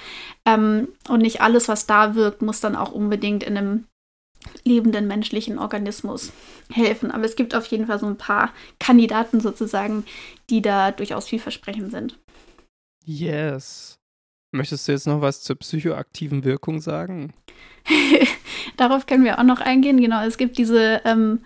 Ähm, 0.45 0.89
und 1.07 1.21
nicht 1.21 1.41
alles, 1.41 1.67
was 1.67 1.87
da 1.87 2.15
wirkt, 2.15 2.41
muss 2.41 2.61
dann 2.61 2.75
auch 2.75 2.91
unbedingt 2.91 3.43
in 3.43 3.57
einem 3.57 3.85
lebenden 4.63 5.07
menschlichen 5.07 5.57
Organismus 5.57 6.31
helfen. 6.71 7.11
Aber 7.11 7.25
es 7.25 7.35
gibt 7.35 7.55
auf 7.55 7.65
jeden 7.65 7.87
Fall 7.87 7.99
so 7.99 8.05
ein 8.05 8.17
paar 8.17 8.53
Kandidaten 8.79 9.41
sozusagen, 9.41 10.05
die 10.49 10.61
da 10.61 10.91
durchaus 10.91 11.27
vielversprechend 11.27 11.91
sind. 11.91 12.19
Yes. 13.03 13.98
Möchtest 14.51 14.87
du 14.87 14.91
jetzt 14.91 15.07
noch 15.07 15.21
was 15.21 15.41
zur 15.41 15.57
psychoaktiven 15.57 16.43
Wirkung 16.43 16.81
sagen? 16.81 17.33
Darauf 18.77 19.05
können 19.05 19.23
wir 19.23 19.39
auch 19.39 19.43
noch 19.43 19.61
eingehen. 19.61 20.01
Genau, 20.01 20.23
es 20.23 20.37
gibt 20.37 20.57
diese 20.57 21.01
ähm, 21.05 21.39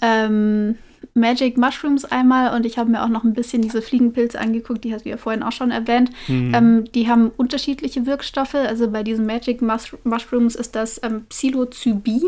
ähm, 0.00 0.76
Magic 1.14 1.58
Mushrooms 1.58 2.04
einmal 2.04 2.54
und 2.54 2.64
ich 2.64 2.78
habe 2.78 2.90
mir 2.90 3.02
auch 3.02 3.08
noch 3.08 3.24
ein 3.24 3.34
bisschen 3.34 3.60
diese 3.60 3.82
Fliegenpilze 3.82 4.38
angeguckt, 4.38 4.84
die 4.84 4.94
hast 4.94 5.04
du 5.04 5.10
ja 5.10 5.16
vorhin 5.16 5.42
auch 5.42 5.52
schon 5.52 5.70
erwähnt. 5.70 6.10
Mhm. 6.28 6.54
Ähm, 6.54 6.92
die 6.92 7.08
haben 7.08 7.30
unterschiedliche 7.36 8.06
Wirkstoffe. 8.06 8.54
Also 8.54 8.90
bei 8.90 9.02
diesen 9.02 9.26
Magic 9.26 9.60
Mus 9.60 9.96
Mushrooms 10.04 10.54
ist 10.54 10.74
das 10.74 11.00
ähm, 11.02 11.26
Psilocybin 11.28 12.22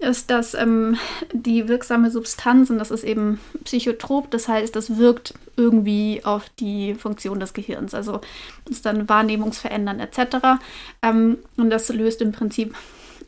ist 0.00 0.30
das 0.30 0.54
ähm, 0.54 0.96
die 1.32 1.68
wirksame 1.68 2.10
Substanz 2.10 2.70
und 2.70 2.78
das 2.78 2.90
ist 2.90 3.04
eben 3.04 3.38
psychotrop, 3.64 4.30
das 4.30 4.48
heißt, 4.48 4.74
das 4.74 4.96
wirkt 4.96 5.34
irgendwie 5.56 6.22
auf 6.24 6.48
die 6.58 6.94
Funktion 6.94 7.38
des 7.38 7.52
Gehirns, 7.52 7.92
also 7.94 8.22
ist 8.68 8.86
dann 8.86 9.08
wahrnehmungsverändern 9.08 10.00
etc. 10.00 10.58
Ähm, 11.02 11.38
und 11.56 11.70
das 11.70 11.90
löst 11.90 12.22
im 12.22 12.32
Prinzip 12.32 12.74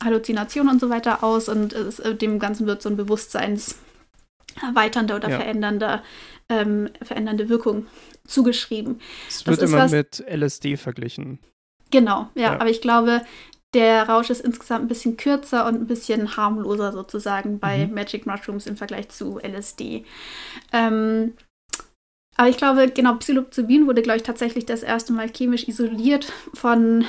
Halluzinationen 0.02 0.72
und 0.72 0.80
so 0.80 0.88
weiter 0.88 1.22
aus 1.22 1.48
und 1.48 1.74
äh, 1.74 2.14
dem 2.14 2.38
Ganzen 2.38 2.66
wird 2.66 2.80
so 2.82 2.88
ein 2.88 2.96
bewusstseinserweiternde 2.96 5.14
oder 5.14 5.28
ja. 5.28 5.38
verändernde, 5.38 6.02
ähm, 6.48 6.88
verändernde 7.02 7.50
Wirkung 7.50 7.86
zugeschrieben. 8.26 8.98
Es 9.28 9.46
wird 9.46 9.60
immer 9.60 9.76
was, 9.78 9.92
mit 9.92 10.24
LSD 10.26 10.78
verglichen. 10.78 11.38
Genau, 11.90 12.30
ja, 12.34 12.42
ja, 12.42 12.52
aber 12.54 12.70
ich 12.70 12.80
glaube, 12.80 13.20
der 13.74 14.08
Rausch 14.08 14.30
ist 14.30 14.40
insgesamt 14.40 14.84
ein 14.84 14.88
bisschen 14.88 15.16
kürzer 15.16 15.66
und 15.66 15.76
ein 15.76 15.86
bisschen 15.86 16.36
harmloser 16.36 16.92
sozusagen 16.92 17.58
bei 17.58 17.86
mhm. 17.86 17.94
Magic 17.94 18.26
Mushrooms 18.26 18.66
im 18.66 18.76
Vergleich 18.76 19.08
zu 19.08 19.38
LSD. 19.38 20.04
Ähm, 20.72 21.34
aber 22.36 22.48
ich 22.48 22.56
glaube, 22.56 22.90
genau, 22.90 23.14
Psilocybin 23.14 23.86
wurde, 23.86 24.02
glaube 24.02 24.16
ich, 24.16 24.22
tatsächlich 24.22 24.64
das 24.64 24.82
erste 24.82 25.12
Mal 25.12 25.28
chemisch 25.28 25.68
isoliert 25.68 26.32
von 26.54 27.04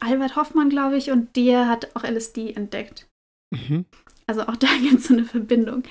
Albert 0.00 0.36
Hoffmann, 0.36 0.70
glaube 0.70 0.96
ich, 0.96 1.10
und 1.10 1.34
der 1.36 1.68
hat 1.68 1.94
auch 1.94 2.04
LSD 2.04 2.52
entdeckt. 2.52 3.08
Mhm. 3.50 3.84
Also 4.26 4.42
auch 4.42 4.56
da 4.56 4.68
gibt 4.80 5.00
es 5.00 5.08
so 5.08 5.14
eine 5.14 5.24
Verbindung. 5.24 5.82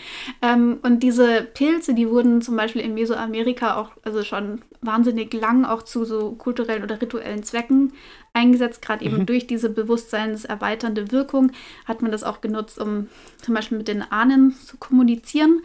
Ähm, 0.41 0.79
und 0.83 1.01
diese 1.01 1.41
Pilze, 1.41 1.93
die 1.93 2.09
wurden 2.09 2.41
zum 2.41 2.55
Beispiel 2.55 2.81
in 2.81 2.93
Mesoamerika 2.93 3.77
auch, 3.77 3.91
also 4.03 4.23
schon 4.23 4.61
wahnsinnig 4.81 5.33
lang 5.33 5.65
auch 5.65 5.83
zu 5.83 6.05
so 6.05 6.31
kulturellen 6.31 6.83
oder 6.83 7.01
rituellen 7.01 7.43
Zwecken 7.43 7.93
eingesetzt. 8.33 8.81
Gerade 8.81 9.05
eben 9.05 9.19
mhm. 9.19 9.25
durch 9.25 9.47
diese 9.47 9.69
bewusstseinserweiternde 9.69 11.11
Wirkung 11.11 11.51
hat 11.85 12.01
man 12.01 12.11
das 12.11 12.23
auch 12.23 12.41
genutzt, 12.41 12.79
um 12.79 13.09
zum 13.41 13.53
Beispiel 13.53 13.77
mit 13.77 13.87
den 13.87 14.01
Ahnen 14.01 14.53
zu 14.53 14.77
kommunizieren. 14.77 15.61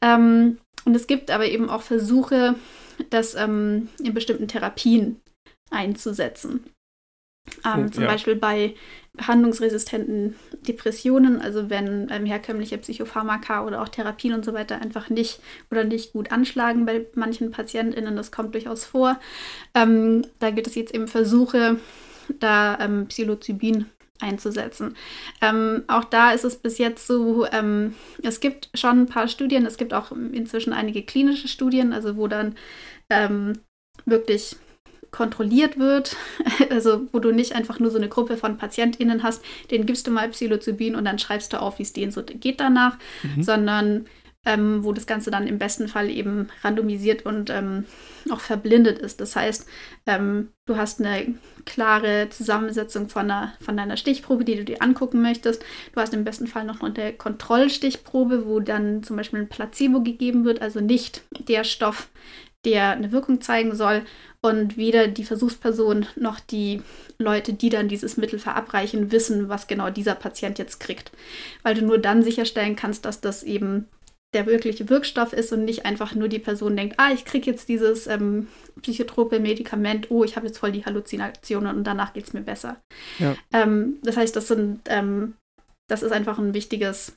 Ähm, 0.00 0.58
und 0.84 0.94
es 0.94 1.06
gibt 1.06 1.30
aber 1.30 1.46
eben 1.46 1.68
auch 1.68 1.82
Versuche, 1.82 2.54
das 3.10 3.34
ähm, 3.34 3.88
in 4.02 4.14
bestimmten 4.14 4.48
Therapien 4.48 5.20
einzusetzen. 5.70 6.64
Ähm, 7.64 7.86
oh, 7.86 7.90
zum 7.90 8.04
ja. 8.04 8.10
Beispiel 8.10 8.36
bei 8.36 8.74
behandlungsresistenten 9.16 10.36
Depressionen, 10.66 11.40
also 11.40 11.70
wenn 11.70 12.08
ähm, 12.10 12.26
herkömmliche 12.26 12.78
Psychopharmaka 12.78 13.64
oder 13.64 13.82
auch 13.82 13.88
Therapien 13.88 14.34
und 14.34 14.44
so 14.44 14.52
weiter 14.52 14.80
einfach 14.80 15.10
nicht 15.10 15.40
oder 15.70 15.84
nicht 15.84 16.12
gut 16.12 16.32
anschlagen 16.32 16.86
bei 16.86 17.06
manchen 17.14 17.50
PatientInnen, 17.50 18.16
das 18.16 18.30
kommt 18.30 18.54
durchaus 18.54 18.84
vor. 18.84 19.18
Ähm, 19.74 20.26
da 20.38 20.50
gibt 20.50 20.66
es 20.66 20.74
jetzt 20.74 20.94
eben 20.94 21.08
Versuche, 21.08 21.78
da 22.38 22.78
ähm, 22.80 23.06
Psilocybin 23.06 23.86
einzusetzen. 24.20 24.96
Ähm, 25.42 25.84
auch 25.88 26.04
da 26.04 26.32
ist 26.32 26.44
es 26.44 26.56
bis 26.56 26.78
jetzt 26.78 27.06
so, 27.06 27.46
ähm, 27.46 27.94
es 28.22 28.40
gibt 28.40 28.70
schon 28.74 29.02
ein 29.02 29.06
paar 29.06 29.28
Studien, 29.28 29.66
es 29.66 29.76
gibt 29.76 29.92
auch 29.94 30.12
inzwischen 30.12 30.72
einige 30.72 31.02
klinische 31.02 31.48
Studien, 31.48 31.92
also 31.92 32.16
wo 32.16 32.26
dann 32.26 32.54
ähm, 33.10 33.58
wirklich 34.04 34.56
kontrolliert 35.16 35.78
wird, 35.78 36.14
also 36.70 37.08
wo 37.10 37.18
du 37.20 37.32
nicht 37.32 37.54
einfach 37.54 37.80
nur 37.80 37.90
so 37.90 37.96
eine 37.96 38.08
Gruppe 38.08 38.36
von 38.36 38.58
PatientInnen 38.58 39.22
hast, 39.22 39.42
denen 39.70 39.86
gibst 39.86 40.06
du 40.06 40.10
mal 40.10 40.28
Psilocybin 40.28 40.94
und 40.94 41.06
dann 41.06 41.18
schreibst 41.18 41.54
du 41.54 41.60
auf, 41.60 41.78
wie 41.78 41.84
es 41.84 41.94
denen 41.94 42.12
so 42.12 42.22
geht 42.22 42.60
danach, 42.60 42.98
mhm. 43.22 43.42
sondern 43.42 44.06
ähm, 44.44 44.84
wo 44.84 44.92
das 44.92 45.06
Ganze 45.06 45.30
dann 45.30 45.46
im 45.46 45.58
besten 45.58 45.88
Fall 45.88 46.10
eben 46.10 46.48
randomisiert 46.62 47.24
und 47.24 47.50
ähm, 47.50 47.84
auch 48.30 48.40
verblindet 48.40 48.98
ist. 48.98 49.20
Das 49.20 49.34
heißt, 49.34 49.66
ähm, 50.06 50.50
du 50.66 50.76
hast 50.76 51.00
eine 51.00 51.34
klare 51.64 52.28
Zusammensetzung 52.30 53.08
von, 53.08 53.30
einer, 53.30 53.54
von 53.60 53.76
deiner 53.76 53.96
Stichprobe, 53.96 54.44
die 54.44 54.56
du 54.56 54.64
dir 54.64 54.82
angucken 54.82 55.22
möchtest. 55.22 55.64
Du 55.94 56.00
hast 56.00 56.14
im 56.14 56.24
besten 56.24 56.46
Fall 56.46 56.64
noch 56.64 56.80
eine 56.82 57.12
Kontrollstichprobe, 57.14 58.46
wo 58.46 58.60
dann 58.60 59.02
zum 59.02 59.16
Beispiel 59.16 59.40
ein 59.40 59.48
Placebo 59.48 60.02
gegeben 60.02 60.44
wird, 60.44 60.62
also 60.62 60.80
nicht 60.80 61.22
der 61.48 61.64
Stoff, 61.64 62.08
der 62.66 62.90
eine 62.90 63.12
Wirkung 63.12 63.40
zeigen 63.40 63.74
soll. 63.74 64.02
Und 64.42 64.76
weder 64.76 65.08
die 65.08 65.24
Versuchsperson 65.24 66.06
noch 66.14 66.38
die 66.38 66.82
Leute, 67.18 67.52
die 67.52 67.68
dann 67.68 67.88
dieses 67.88 68.16
Mittel 68.16 68.38
verabreichen, 68.38 69.10
wissen, 69.10 69.48
was 69.48 69.66
genau 69.66 69.90
dieser 69.90 70.14
Patient 70.14 70.58
jetzt 70.58 70.78
kriegt. 70.78 71.10
Weil 71.62 71.74
du 71.74 71.82
nur 71.82 71.98
dann 71.98 72.22
sicherstellen 72.22 72.76
kannst, 72.76 73.06
dass 73.06 73.20
das 73.20 73.42
eben 73.42 73.88
der 74.34 74.46
wirkliche 74.46 74.88
Wirkstoff 74.90 75.32
ist 75.32 75.52
und 75.52 75.64
nicht 75.64 75.86
einfach 75.86 76.14
nur 76.14 76.28
die 76.28 76.38
Person 76.38 76.76
denkt, 76.76 76.96
ah, 76.98 77.10
ich 77.12 77.24
kriege 77.24 77.50
jetzt 77.50 77.68
dieses 77.68 78.06
ähm, 78.06 78.48
psychotrope 78.82 79.40
Medikament, 79.40 80.10
oh, 80.10 80.24
ich 80.24 80.36
habe 80.36 80.46
jetzt 80.46 80.58
voll 80.58 80.72
die 80.72 80.84
Halluzinationen 80.84 81.74
und 81.74 81.84
danach 81.84 82.12
geht 82.12 82.26
es 82.26 82.32
mir 82.34 82.42
besser. 82.42 82.76
Ja. 83.18 83.34
Ähm, 83.52 83.96
das 84.02 84.16
heißt, 84.16 84.36
das 84.36 84.48
sind, 84.48 84.80
ähm, 84.86 85.34
das 85.88 86.02
ist 86.02 86.12
einfach 86.12 86.38
ein 86.38 86.52
wichtiges 86.52 87.16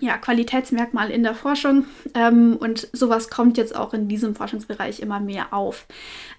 ja, 0.00 0.16
Qualitätsmerkmal 0.16 1.10
in 1.10 1.22
der 1.22 1.34
Forschung 1.34 1.86
ähm, 2.14 2.56
und 2.56 2.88
sowas 2.92 3.30
kommt 3.30 3.56
jetzt 3.56 3.74
auch 3.74 3.94
in 3.94 4.08
diesem 4.08 4.34
Forschungsbereich 4.34 5.00
immer 5.00 5.20
mehr 5.20 5.52
auf. 5.52 5.86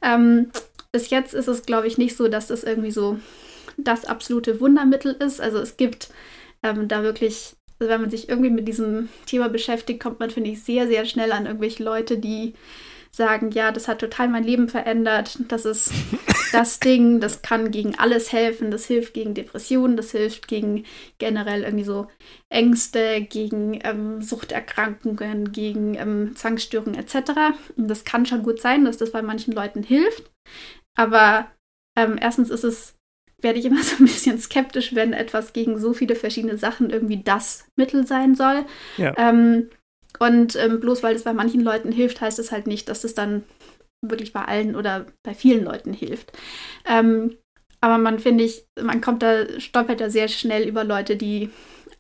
Ähm, 0.02 0.52
bis 0.92 1.10
jetzt 1.10 1.34
ist 1.34 1.48
es, 1.48 1.64
glaube 1.64 1.88
ich, 1.88 1.98
nicht 1.98 2.16
so, 2.16 2.28
dass 2.28 2.48
das 2.48 2.64
irgendwie 2.64 2.92
so 2.92 3.20
das 3.78 4.06
absolute 4.06 4.60
Wundermittel 4.60 5.14
ist. 5.14 5.42
Also 5.42 5.60
es 5.60 5.78
gibt 5.78 6.10
ähm, 6.64 6.88
da 6.88 7.04
wirklich 7.04 7.56
also 7.80 7.94
wenn 7.94 8.02
man 8.02 8.10
sich 8.10 8.28
irgendwie 8.28 8.50
mit 8.50 8.68
diesem 8.68 9.08
Thema 9.26 9.48
beschäftigt, 9.48 10.02
kommt 10.02 10.20
man, 10.20 10.30
finde 10.30 10.50
ich, 10.50 10.64
sehr, 10.64 10.88
sehr 10.88 11.06
schnell 11.06 11.32
an 11.32 11.46
irgendwelche 11.46 11.84
Leute, 11.84 12.18
die 12.18 12.54
sagen, 13.12 13.52
ja, 13.52 13.72
das 13.72 13.88
hat 13.88 14.00
total 14.00 14.28
mein 14.30 14.44
Leben 14.44 14.70
verändert, 14.70 15.40
das 15.48 15.66
ist 15.66 15.92
das 16.52 16.80
Ding, 16.80 17.20
das 17.20 17.42
kann 17.42 17.72
gegen 17.72 17.98
alles 17.98 18.32
helfen, 18.32 18.72
das 18.72 18.86
hilft 18.86 19.14
gegen 19.14 19.34
Depressionen, 19.34 19.98
das 19.98 20.12
hilft 20.12 20.48
gegen 20.48 20.86
generell 21.18 21.64
irgendwie 21.64 21.86
so 21.86 22.08
Ängste, 22.50 23.22
gegen 23.22 23.80
ähm, 23.84 24.22
Suchterkrankungen, 24.22 25.52
gegen 25.52 25.96
ähm, 25.96 26.36
Zwangsstörungen 26.36 27.00
etc. 27.00 27.32
Und 27.76 27.88
das 27.88 28.06
kann 28.06 28.26
schon 28.26 28.44
gut 28.44 28.62
sein, 28.62 28.86
dass 28.86 28.98
das 28.98 29.12
bei 29.12 29.22
manchen 29.22 29.54
Leuten 29.54 29.84
hilft, 29.84 30.32
aber 30.96 31.52
ähm, 31.98 32.18
erstens 32.20 32.50
ist 32.50 32.64
es 32.64 32.96
werde 33.42 33.60
ich 33.60 33.66
immer 33.66 33.84
so 33.84 33.98
ein 33.98 34.06
bisschen 34.06 34.40
skeptisch, 34.40 34.96
wenn 34.96 35.14
etwas 35.14 35.54
gegen 35.54 35.80
so 35.80 35.94
viele 35.94 36.16
verschiedene 36.16 36.58
Sachen 36.58 36.90
irgendwie 36.90 37.24
das 37.24 37.68
Mittel 37.76 38.06
sein 38.06 38.36
soll. 38.36 38.66
Ja. 38.98 39.14
Ähm, 39.18 39.70
und 40.18 40.56
ähm, 40.56 40.80
bloß 40.80 41.04
weil 41.04 41.16
es 41.16 41.24
bei 41.24 41.34
manchen 41.34 41.62
Leuten 41.62 41.92
hilft, 41.92 42.22
heißt 42.22 42.40
es 42.40 42.52
halt 42.52 42.68
nicht, 42.68 42.90
dass 42.90 43.04
es 43.04 43.14
dann 43.14 43.44
wirklich 44.02 44.34
bei 44.34 44.46
allen 44.46 44.76
oder 44.76 45.06
bei 45.24 45.34
vielen 45.34 45.64
Leuten 45.64 45.94
hilft. 45.94 46.32
Ähm, 46.86 47.36
aber 47.82 47.98
man 47.98 48.20
finde 48.20 48.44
ich, 48.44 48.66
man 48.82 49.02
kommt 49.02 49.22
da, 49.22 49.60
stolpert 49.60 50.02
da 50.02 50.10
sehr 50.10 50.28
schnell 50.28 50.68
über 50.68 50.84
Leute, 50.84 51.16
die 51.16 51.50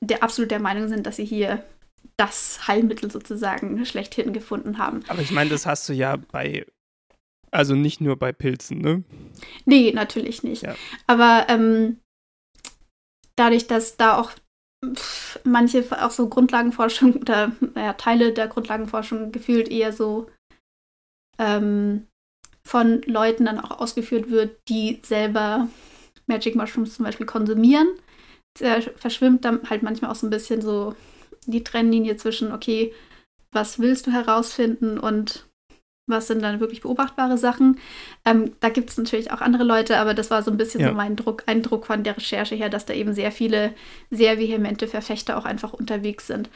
der 0.01 0.23
absolut 0.23 0.51
der 0.51 0.59
Meinung 0.59 0.87
sind, 0.87 1.05
dass 1.05 1.17
sie 1.17 1.25
hier 1.25 1.63
das 2.17 2.67
Heilmittel 2.67 3.11
sozusagen 3.11 3.85
schlechthin 3.85 4.33
gefunden 4.33 4.77
haben. 4.77 5.01
Aber 5.07 5.21
ich 5.21 5.31
meine, 5.31 5.49
das 5.49 5.65
hast 5.65 5.87
du 5.87 5.93
ja 5.93 6.17
bei, 6.17 6.65
also 7.51 7.75
nicht 7.75 8.01
nur 8.01 8.17
bei 8.17 8.31
Pilzen, 8.31 8.79
ne? 8.79 9.03
Nee, 9.65 9.91
natürlich 9.93 10.43
nicht. 10.43 10.63
Ja. 10.63 10.75
Aber 11.07 11.45
ähm, 11.49 11.99
dadurch, 13.37 13.67
dass 13.67 13.97
da 13.97 14.17
auch 14.17 14.31
manche 15.43 15.85
auch 16.03 16.11
so 16.11 16.29
Grundlagenforschung 16.29 17.13
oder 17.21 17.51
naja, 17.75 17.93
Teile 17.93 18.33
der 18.33 18.47
Grundlagenforschung 18.47 19.31
gefühlt 19.31 19.69
eher 19.69 19.93
so 19.93 20.29
ähm, 21.37 22.07
von 22.63 23.01
Leuten 23.03 23.45
dann 23.45 23.59
auch 23.59 23.79
ausgeführt 23.79 24.29
wird, 24.29 24.57
die 24.67 25.01
selber 25.03 25.67
Magic 26.27 26.55
Mushrooms 26.55 26.95
zum 26.95 27.05
Beispiel 27.05 27.25
konsumieren, 27.25 27.87
verschwimmt 28.55 29.45
dann 29.45 29.67
halt 29.69 29.83
manchmal 29.83 30.11
auch 30.11 30.15
so 30.15 30.27
ein 30.27 30.31
bisschen 30.31 30.61
so 30.61 30.95
die 31.45 31.63
Trennlinie 31.63 32.17
zwischen, 32.17 32.51
okay, 32.51 32.93
was 33.51 33.79
willst 33.79 34.05
du 34.05 34.11
herausfinden 34.11 34.99
und 34.99 35.48
was 36.09 36.27
sind 36.27 36.41
dann 36.41 36.59
wirklich 36.59 36.81
beobachtbare 36.81 37.37
Sachen. 37.37 37.79
Ähm, 38.25 38.51
da 38.59 38.69
gibt 38.69 38.89
es 38.89 38.97
natürlich 38.97 39.31
auch 39.31 39.41
andere 39.41 39.63
Leute, 39.63 39.97
aber 39.97 40.13
das 40.13 40.31
war 40.31 40.43
so 40.43 40.51
ein 40.51 40.57
bisschen 40.57 40.81
ja. 40.81 40.89
so 40.89 40.93
mein 40.93 41.15
Druck, 41.15 41.43
Eindruck 41.45 41.85
von 41.85 42.03
der 42.03 42.17
Recherche 42.17 42.55
her, 42.55 42.69
dass 42.69 42.85
da 42.85 42.93
eben 42.93 43.13
sehr 43.13 43.31
viele 43.31 43.71
sehr 44.09 44.37
vehemente 44.37 44.87
Verfechter 44.87 45.37
auch 45.37 45.45
einfach 45.45 45.73
unterwegs 45.73 46.27
sind. 46.27 46.49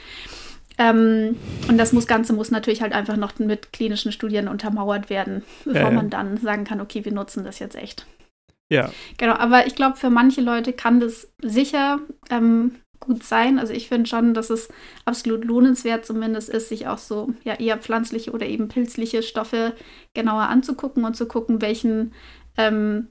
Ähm, 0.77 1.37
und 1.67 1.77
das 1.77 1.93
muss, 1.93 2.07
Ganze 2.07 2.33
muss 2.33 2.51
natürlich 2.51 2.81
halt 2.81 2.93
einfach 2.93 3.15
noch 3.15 3.37
mit 3.37 3.73
klinischen 3.73 4.11
Studien 4.11 4.47
untermauert 4.47 5.09
werden, 5.09 5.43
bevor 5.65 5.81
ja, 5.81 5.87
ja. 5.89 5.93
man 5.93 6.09
dann 6.09 6.37
sagen 6.37 6.63
kann, 6.63 6.81
okay, 6.81 7.05
wir 7.05 7.13
nutzen 7.13 7.43
das 7.43 7.59
jetzt 7.59 7.75
echt. 7.75 8.07
Ja. 8.69 8.91
Genau, 9.17 9.33
aber 9.33 9.67
ich 9.67 9.75
glaube, 9.75 9.97
für 9.97 10.09
manche 10.09 10.41
Leute 10.41 10.73
kann 10.73 10.99
das 10.99 11.31
sicher 11.41 11.99
ähm, 12.31 12.75
gut 13.05 13.23
sein. 13.23 13.59
Also 13.59 13.73
ich 13.73 13.87
finde 13.87 14.09
schon, 14.09 14.33
dass 14.33 14.49
es 14.49 14.69
absolut 15.05 15.45
lohnenswert 15.45 16.05
zumindest 16.05 16.49
ist, 16.49 16.69
sich 16.69 16.87
auch 16.87 16.97
so 16.97 17.33
ja 17.43 17.55
eher 17.55 17.77
pflanzliche 17.77 18.31
oder 18.31 18.45
eben 18.45 18.67
pilzliche 18.67 19.23
Stoffe 19.23 19.73
genauer 20.13 20.43
anzugucken 20.43 21.05
und 21.05 21.15
zu 21.15 21.27
gucken, 21.27 21.61
welchen 21.61 22.13
ähm, 22.57 23.07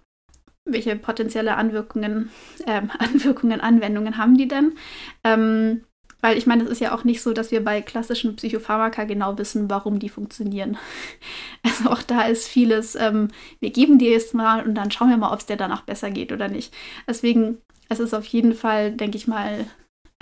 welche 0.65 0.97
potenzielle 0.97 1.57
Anwirkungen, 1.57 2.31
ähm, 2.67 2.91
Anwirkungen, 2.99 3.61
Anwendungen 3.61 4.17
haben 4.17 4.37
die 4.37 4.49
denn? 4.49 4.75
Ähm, 5.25 5.83
weil 6.23 6.39
ich 6.39 6.47
meine, 6.47 6.63
es 6.63 6.71
ist 6.71 6.81
ja 6.81 6.95
auch 6.95 7.03
nicht 7.03 7.21
so, 7.21 7.33
dass 7.33 7.51
wir 7.51 7.65
bei 7.65 7.83
klassischen 7.83 8.37
Psychopharmaka 8.37 9.05
genau 9.05 9.37
wissen, 9.39 9.69
warum 9.69 9.99
die 9.99 10.09
funktionieren. 10.09 10.79
Also 11.65 11.91
auch 11.91 12.03
da 12.03 12.23
ist 12.23 12.49
vieles, 12.49 12.97
ähm, 12.97 13.29
wir 13.61 13.71
geben 13.71 13.99
dir 13.99 14.11
jetzt 14.11 14.35
mal 14.35 14.67
und 14.67 14.75
dann 14.75 14.91
schauen 14.91 15.11
wir 15.11 15.17
mal, 15.17 15.33
ob 15.33 15.39
es 15.39 15.47
dir 15.47 15.57
danach 15.57 15.83
besser 15.83 16.11
geht 16.11 16.33
oder 16.33 16.49
nicht. 16.49 16.75
Deswegen, 17.07 17.59
es 17.89 18.01
ist 18.01 18.15
auf 18.15 18.25
jeden 18.27 18.53
Fall, 18.53 18.93
denke 18.93 19.17
ich 19.17 19.29
mal, 19.29 19.67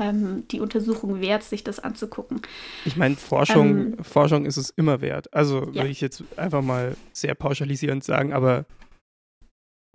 ähm, 0.00 0.44
die 0.50 0.60
Untersuchung 0.60 1.20
wert, 1.20 1.44
sich 1.44 1.62
das 1.62 1.78
anzugucken. 1.78 2.40
Ich 2.84 2.96
meine, 2.96 3.16
Forschung, 3.16 3.68
ähm, 3.68 4.04
Forschung 4.04 4.46
ist 4.46 4.56
es 4.56 4.70
immer 4.70 5.00
wert. 5.00 5.32
Also 5.32 5.60
ja. 5.60 5.74
würde 5.74 5.88
ich 5.88 6.00
jetzt 6.00 6.24
einfach 6.36 6.62
mal 6.62 6.96
sehr 7.12 7.34
pauschalisierend 7.34 8.02
sagen, 8.02 8.32
aber 8.32 8.64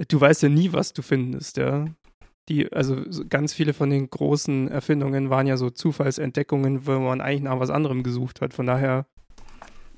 du 0.08 0.22
weißt 0.22 0.43
ja 0.43 0.49
nie, 0.49 0.72
was 0.72 0.93
du 0.93 1.01
findest, 1.01 1.58
ja. 1.58 1.86
Die, 2.47 2.72
also 2.72 3.01
ganz 3.28 3.53
viele 3.53 3.74
von 3.74 3.89
den 3.89 4.08
großen 4.08 4.68
Erfindungen 4.68 5.32
waren 5.32 5.47
ja 5.47 5.58
so 5.58 5.72
Zufallsentdeckungen, 5.72 6.86
wo 6.86 6.99
man 6.99 7.20
eigentlich 7.20 7.41
nach 7.41 7.60
was 7.60 7.72
anderem 7.72 8.03
gesucht 8.03 8.39
hat. 8.39 8.53
Von 8.53 8.68
daher 8.68 9.08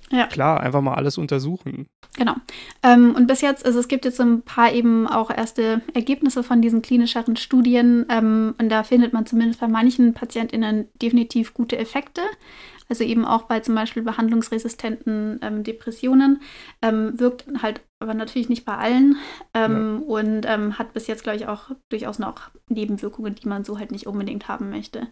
ja. 0.10 0.28
Klar, 0.28 0.62
einfach 0.62 0.82
mal 0.82 0.96
alles 0.96 1.18
untersuchen. 1.18 1.88
Genau. 2.16 2.36
Ähm, 2.82 3.14
und 3.16 3.28
bis 3.28 3.42
jetzt, 3.42 3.66
also 3.66 3.80
es 3.80 3.88
gibt 3.88 4.06
jetzt 4.06 4.22
ein 4.22 4.42
paar 4.42 4.72
eben 4.72 5.06
auch 5.08 5.30
erste 5.30 5.82
Ergebnisse 5.94 6.44
von 6.44 6.62
diesen 6.62 6.82
klinischeren 6.82 7.36
Studien. 7.36 8.06
Ähm, 8.10 8.56
und 8.58 8.70
da 8.70 8.84
findet 8.84 9.14
man 9.14 9.26
zumindest 9.26 9.60
bei 9.60 9.68
manchen 9.68 10.14
PatientInnen 10.14 10.88
definitiv 11.02 11.54
gute 11.54 11.78
Effekte. 11.78 12.22
Also 12.90 13.04
eben 13.04 13.26
auch 13.26 13.44
bei 13.44 13.60
zum 13.60 13.76
Beispiel 13.76 14.02
behandlungsresistenten 14.02 15.40
ähm, 15.44 15.64
Depressionen. 15.64 16.42
Ähm, 16.82 17.20
wirkt 17.20 17.46
halt 17.62 17.82
aber 18.00 18.14
natürlich 18.14 18.48
nicht 18.48 18.64
bei 18.64 18.78
allen. 18.78 19.18
Ähm, 19.54 20.02
ja. 20.02 20.08
Und 20.08 20.46
ähm, 20.46 20.80
hat 20.80 20.94
bis 20.94 21.08
jetzt, 21.08 21.24
glaube 21.24 21.38
ich, 21.38 21.48
auch 21.48 21.72
durchaus 21.90 22.18
noch 22.18 22.50
Nebenwirkungen, 22.70 23.36
die 23.36 23.48
man 23.48 23.66
so 23.66 23.78
halt 23.78 23.92
nicht 23.92 24.08
unbedingt 24.08 24.48
haben 24.48 24.70
möchte. 24.70 25.08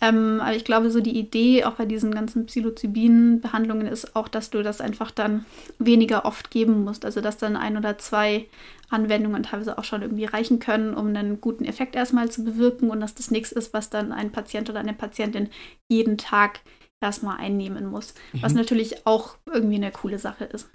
Ähm, 0.00 0.40
aber 0.40 0.56
ich 0.56 0.64
glaube, 0.64 0.90
so 0.90 1.00
die 1.00 1.16
Idee 1.16 1.64
auch 1.64 1.74
bei 1.74 1.86
diesen 1.86 2.12
ganzen 2.12 2.46
Psilocybin-Behandlungen 2.46 3.86
ist 3.86 4.16
auch, 4.16 4.28
dass 4.28 4.50
du 4.50 4.62
das 4.62 4.80
einfach 4.80 5.10
dann 5.10 5.46
weniger 5.78 6.24
oft 6.24 6.50
geben 6.50 6.84
musst. 6.84 7.04
Also, 7.04 7.20
dass 7.20 7.36
dann 7.36 7.56
ein 7.56 7.76
oder 7.76 7.96
zwei 7.98 8.46
Anwendungen 8.90 9.44
teilweise 9.44 9.78
auch 9.78 9.84
schon 9.84 10.02
irgendwie 10.02 10.24
reichen 10.24 10.58
können, 10.58 10.94
um 10.94 11.08
einen 11.08 11.40
guten 11.40 11.64
Effekt 11.64 11.94
erstmal 11.96 12.30
zu 12.30 12.44
bewirken 12.44 12.90
und 12.90 13.00
dass 13.00 13.14
das 13.14 13.30
nichts 13.30 13.52
ist, 13.52 13.72
was 13.72 13.90
dann 13.90 14.12
ein 14.12 14.32
Patient 14.32 14.68
oder 14.68 14.80
eine 14.80 14.94
Patientin 14.94 15.48
jeden 15.88 16.18
Tag 16.18 16.60
erstmal 17.00 17.38
einnehmen 17.38 17.86
muss. 17.86 18.14
Mhm. 18.32 18.42
Was 18.42 18.54
natürlich 18.54 19.06
auch 19.06 19.36
irgendwie 19.46 19.76
eine 19.76 19.92
coole 19.92 20.18
Sache 20.18 20.44
ist. 20.44 20.68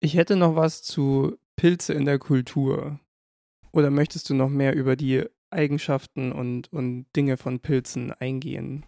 Ich 0.00 0.14
hätte 0.14 0.36
noch 0.36 0.56
was 0.56 0.82
zu 0.82 1.36
Pilze 1.56 1.92
in 1.94 2.04
der 2.04 2.18
Kultur. 2.18 2.98
Oder 3.72 3.90
möchtest 3.90 4.28
du 4.28 4.34
noch 4.34 4.50
mehr 4.50 4.74
über 4.74 4.96
die 4.96 5.24
Eigenschaften 5.52 6.32
und, 6.32 6.72
und 6.72 7.06
Dinge 7.14 7.36
von 7.36 7.60
Pilzen 7.60 8.12
eingehen? 8.12 8.84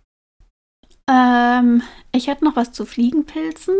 Ähm, 1.08 1.82
ich 2.12 2.28
hätte 2.28 2.44
noch 2.44 2.56
was 2.56 2.72
zu 2.72 2.86
Fliegenpilzen. 2.86 3.76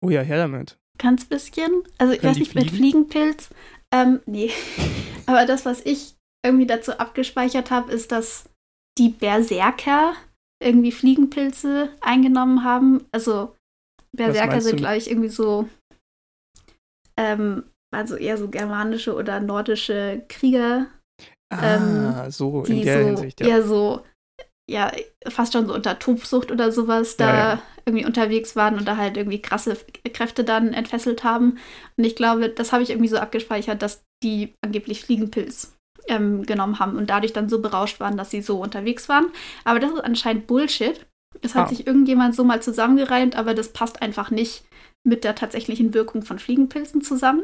Oh 0.00 0.10
ja, 0.10 0.22
her 0.22 0.38
damit. 0.38 0.78
Ganz 0.98 1.24
bisschen. 1.24 1.82
Also 1.98 2.12
ich 2.12 2.22
weiß 2.22 2.38
nicht, 2.38 2.52
fliegen? 2.52 2.66
mit 2.66 2.76
Fliegenpilz. 2.76 3.50
Ähm, 3.92 4.20
nee. 4.26 4.50
Aber 5.26 5.46
das, 5.46 5.64
was 5.64 5.80
ich 5.84 6.16
irgendwie 6.44 6.66
dazu 6.66 6.98
abgespeichert 6.98 7.70
habe, 7.70 7.92
ist, 7.92 8.12
dass 8.12 8.48
die 8.98 9.10
Berserker 9.10 10.14
irgendwie 10.62 10.92
Fliegenpilze 10.92 11.90
eingenommen 12.00 12.64
haben. 12.64 13.06
Also 13.12 13.56
Berserker 14.12 14.60
sind, 14.60 14.78
glaube 14.78 14.96
ich, 14.96 15.10
irgendwie 15.10 15.28
so, 15.28 15.68
ähm, 17.16 17.64
also 17.92 18.16
eher 18.16 18.36
so 18.36 18.48
germanische 18.48 19.14
oder 19.14 19.40
nordische 19.40 20.24
Krieger, 20.28 20.88
Ah, 21.50 21.76
ähm, 21.76 22.30
so, 22.30 22.64
in 22.64 22.82
der 22.82 23.00
so, 23.00 23.06
Hinsicht, 23.06 23.40
ja. 23.40 23.46
Eher 23.48 23.62
so, 23.62 24.02
ja, 24.70 24.92
fast 25.28 25.52
schon 25.52 25.66
so 25.66 25.74
unter 25.74 25.98
Tobsucht 25.98 26.52
oder 26.52 26.70
sowas 26.70 27.16
da 27.16 27.28
ja, 27.28 27.38
ja. 27.54 27.62
irgendwie 27.84 28.06
unterwegs 28.06 28.54
waren 28.54 28.78
und 28.78 28.86
da 28.86 28.96
halt 28.96 29.16
irgendwie 29.16 29.42
krasse 29.42 29.76
Kräfte 30.12 30.44
dann 30.44 30.72
entfesselt 30.72 31.24
haben. 31.24 31.58
Und 31.96 32.04
ich 32.04 32.14
glaube, 32.14 32.48
das 32.48 32.72
habe 32.72 32.84
ich 32.84 32.90
irgendwie 32.90 33.08
so 33.08 33.18
abgespeichert, 33.18 33.82
dass 33.82 34.04
die 34.22 34.54
angeblich 34.64 35.02
Fliegenpilz 35.02 35.76
ähm, 36.06 36.44
genommen 36.46 36.78
haben 36.78 36.96
und 36.96 37.10
dadurch 37.10 37.32
dann 37.32 37.48
so 37.48 37.60
berauscht 37.60 37.98
waren, 37.98 38.16
dass 38.16 38.30
sie 38.30 38.42
so 38.42 38.62
unterwegs 38.62 39.08
waren. 39.08 39.26
Aber 39.64 39.80
das 39.80 39.92
ist 39.92 40.04
anscheinend 40.04 40.46
Bullshit. 40.46 41.06
Das 41.42 41.54
hat 41.54 41.66
ah. 41.66 41.68
sich 41.68 41.86
irgendjemand 41.86 42.34
so 42.34 42.44
mal 42.44 42.62
zusammengereimt, 42.62 43.36
aber 43.36 43.54
das 43.54 43.72
passt 43.72 44.02
einfach 44.02 44.30
nicht 44.30 44.64
mit 45.04 45.24
der 45.24 45.34
tatsächlichen 45.34 45.94
Wirkung 45.94 46.22
von 46.22 46.38
Fliegenpilzen 46.38 47.02
zusammen. 47.02 47.42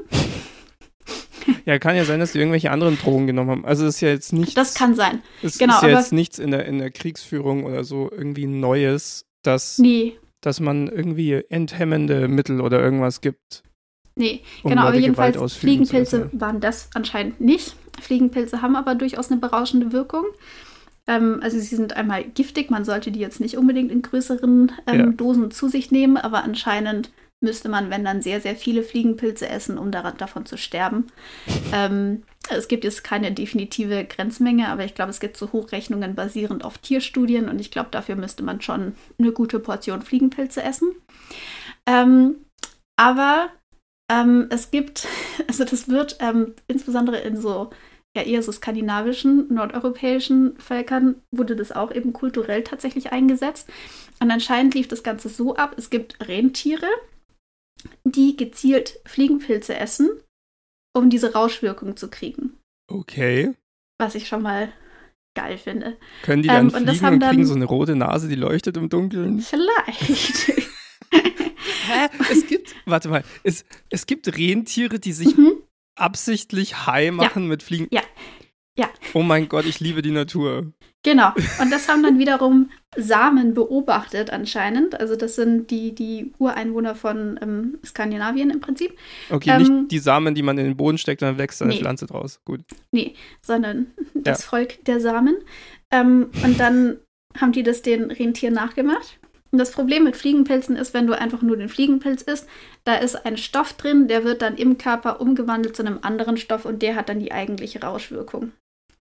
Ja, 1.64 1.78
kann 1.78 1.96
ja 1.96 2.04
sein, 2.04 2.20
dass 2.20 2.32
die 2.32 2.38
irgendwelche 2.38 2.70
anderen 2.70 2.98
Drogen 2.98 3.26
genommen 3.26 3.50
haben. 3.50 3.64
Also 3.64 3.86
es 3.86 3.96
ist 3.96 4.00
ja 4.00 4.08
jetzt 4.08 4.32
nichts. 4.32 4.54
Das 4.54 4.74
kann 4.74 4.94
sein. 4.94 5.22
Es 5.42 5.58
genau, 5.58 5.76
ist 5.76 5.82
ja 5.82 5.88
jetzt 5.88 6.12
nichts 6.12 6.38
in 6.38 6.50
der, 6.50 6.66
in 6.66 6.78
der 6.78 6.90
Kriegsführung 6.90 7.64
oder 7.64 7.84
so 7.84 8.10
irgendwie 8.10 8.46
Neues, 8.46 9.26
dass, 9.42 9.78
nee. 9.78 10.16
dass 10.40 10.60
man 10.60 10.88
irgendwie 10.88 11.34
enthemmende 11.48 12.28
Mittel 12.28 12.60
oder 12.60 12.80
irgendwas 12.80 13.20
gibt. 13.20 13.62
Nee, 14.14 14.42
um 14.62 14.70
genau, 14.70 14.82
aber 14.82 14.96
jedenfalls 14.96 15.54
Fliegenpilze 15.54 16.30
waren 16.32 16.60
das 16.60 16.88
anscheinend 16.94 17.40
nicht. 17.40 17.76
Fliegenpilze 18.00 18.62
haben 18.62 18.76
aber 18.76 18.94
durchaus 18.94 19.30
eine 19.30 19.40
berauschende 19.40 19.92
Wirkung. 19.92 20.24
Ähm, 21.06 21.40
also 21.42 21.58
sie 21.58 21.76
sind 21.76 21.96
einmal 21.96 22.24
giftig, 22.24 22.70
man 22.70 22.84
sollte 22.84 23.12
die 23.12 23.20
jetzt 23.20 23.40
nicht 23.40 23.56
unbedingt 23.56 23.92
in 23.92 24.02
größeren 24.02 24.72
ähm, 24.86 24.98
ja. 24.98 25.06
Dosen 25.06 25.50
zu 25.50 25.68
sich 25.68 25.90
nehmen, 25.90 26.16
aber 26.16 26.42
anscheinend 26.42 27.10
müsste 27.40 27.68
man, 27.68 27.90
wenn 27.90 28.04
dann, 28.04 28.22
sehr, 28.22 28.40
sehr 28.40 28.56
viele 28.56 28.82
Fliegenpilze 28.82 29.48
essen, 29.48 29.78
um 29.78 29.90
daran, 29.90 30.16
davon 30.16 30.46
zu 30.46 30.56
sterben. 30.56 31.08
Ähm, 31.72 32.22
es 32.48 32.68
gibt 32.68 32.84
jetzt 32.84 33.04
keine 33.04 33.32
definitive 33.32 34.04
Grenzmenge, 34.04 34.68
aber 34.68 34.84
ich 34.84 34.94
glaube, 34.94 35.10
es 35.10 35.20
gibt 35.20 35.36
so 35.36 35.52
Hochrechnungen 35.52 36.14
basierend 36.14 36.64
auf 36.64 36.78
Tierstudien 36.78 37.48
und 37.48 37.60
ich 37.60 37.70
glaube, 37.70 37.88
dafür 37.90 38.16
müsste 38.16 38.42
man 38.42 38.60
schon 38.60 38.94
eine 39.18 39.32
gute 39.32 39.60
Portion 39.60 40.02
Fliegenpilze 40.02 40.62
essen. 40.62 40.94
Ähm, 41.86 42.36
aber 42.96 43.50
ähm, 44.10 44.46
es 44.50 44.70
gibt, 44.70 45.06
also 45.48 45.64
das 45.64 45.88
wird 45.88 46.16
ähm, 46.20 46.54
insbesondere 46.68 47.18
in 47.18 47.40
so 47.40 47.70
ja 48.16 48.22
eher 48.22 48.42
so 48.42 48.50
skandinavischen, 48.50 49.52
nordeuropäischen 49.52 50.58
Völkern 50.58 51.16
wurde 51.30 51.54
das 51.54 51.70
auch 51.70 51.92
eben 51.92 52.14
kulturell 52.14 52.64
tatsächlich 52.64 53.12
eingesetzt. 53.12 53.68
Und 54.20 54.30
anscheinend 54.30 54.74
lief 54.74 54.88
das 54.88 55.02
Ganze 55.02 55.28
so 55.28 55.54
ab, 55.56 55.74
es 55.76 55.90
gibt 55.90 56.26
Rentiere, 56.26 56.88
die 58.04 58.36
gezielt 58.36 59.00
Fliegenpilze 59.04 59.76
essen, 59.76 60.08
um 60.94 61.10
diese 61.10 61.32
Rauschwirkung 61.32 61.96
zu 61.96 62.08
kriegen. 62.08 62.58
Okay. 62.88 63.52
Was 63.98 64.14
ich 64.14 64.28
schon 64.28 64.42
mal 64.42 64.72
geil 65.34 65.58
finde. 65.58 65.96
Können 66.22 66.42
die 66.42 66.48
dann 66.48 66.66
ähm, 66.66 66.70
fliegen 66.70 66.88
und, 66.88 66.90
und 66.90 67.00
kriegen 67.00 67.20
dann, 67.20 67.44
so 67.44 67.54
eine 67.54 67.64
rote 67.66 67.94
Nase, 67.94 68.28
die 68.28 68.34
leuchtet 68.34 68.76
im 68.76 68.88
Dunkeln? 68.88 69.40
Vielleicht. 69.40 70.48
Hä? 71.10 72.08
Es 72.30 72.46
gibt, 72.46 72.74
warte 72.84 73.08
mal, 73.08 73.22
es, 73.44 73.64
es 73.90 74.06
gibt 74.06 74.36
Rentiere, 74.36 74.98
die 74.98 75.12
sich 75.12 75.36
mhm. 75.36 75.52
absichtlich 75.94 76.86
high 76.86 77.12
machen 77.12 77.46
mit 77.46 77.62
Fliegen? 77.62 77.86
Ja. 77.90 78.02
Oh 79.14 79.22
mein 79.22 79.48
Gott, 79.48 79.64
ich 79.66 79.80
liebe 79.80 80.02
die 80.02 80.10
Natur. 80.10 80.72
Genau. 81.02 81.32
Und 81.60 81.70
das 81.70 81.88
haben 81.88 82.02
dann 82.02 82.18
wiederum 82.18 82.70
Samen 82.96 83.54
beobachtet 83.54 84.30
anscheinend. 84.30 84.98
Also 84.98 85.14
das 85.14 85.36
sind 85.36 85.70
die, 85.70 85.94
die 85.94 86.32
Ureinwohner 86.38 86.94
von 86.96 87.38
ähm, 87.40 87.78
Skandinavien 87.84 88.50
im 88.50 88.60
Prinzip. 88.60 88.92
Okay, 89.30 89.50
Ähm, 89.50 89.58
nicht 89.58 89.92
die 89.92 89.98
Samen, 90.00 90.34
die 90.34 90.42
man 90.42 90.58
in 90.58 90.64
den 90.64 90.76
Boden 90.76 90.98
steckt, 90.98 91.22
dann 91.22 91.38
wächst 91.38 91.62
eine 91.62 91.72
nee. 91.72 91.78
Pflanze 91.78 92.06
draus. 92.06 92.40
Gut. 92.44 92.60
Nee, 92.90 93.14
sondern 93.40 93.86
das 94.14 94.40
Ja. 94.42 94.48
Volk 94.48 94.84
der 94.84 95.00
Samen. 95.00 95.36
Ähm, 95.92 96.30
und 96.42 96.58
dann 96.58 96.96
haben 97.40 97.52
die 97.52 97.62
das 97.62 97.82
den 97.82 98.10
Rentieren 98.10 98.54
nachgemacht. 98.54 99.18
Und 99.52 99.58
das 99.60 99.70
Problem 99.70 100.04
mit 100.04 100.16
Fliegenpilzen 100.16 100.74
ist, 100.76 100.92
wenn 100.92 101.06
du 101.06 101.16
einfach 101.16 101.40
nur 101.40 101.56
den 101.56 101.68
Fliegenpilz 101.68 102.22
isst, 102.22 102.48
da 102.84 102.96
ist 102.96 103.24
ein 103.24 103.36
Stoff 103.36 103.74
drin, 103.74 104.08
der 104.08 104.24
wird 104.24 104.42
dann 104.42 104.56
im 104.56 104.76
Körper 104.76 105.20
umgewandelt 105.20 105.76
zu 105.76 105.86
einem 105.86 106.00
anderen 106.02 106.36
Stoff 106.36 106.64
und 106.64 106.82
der 106.82 106.96
hat 106.96 107.08
dann 107.08 107.20
die 107.20 107.32
eigentliche 107.32 107.80
Rauschwirkung. 107.80 108.52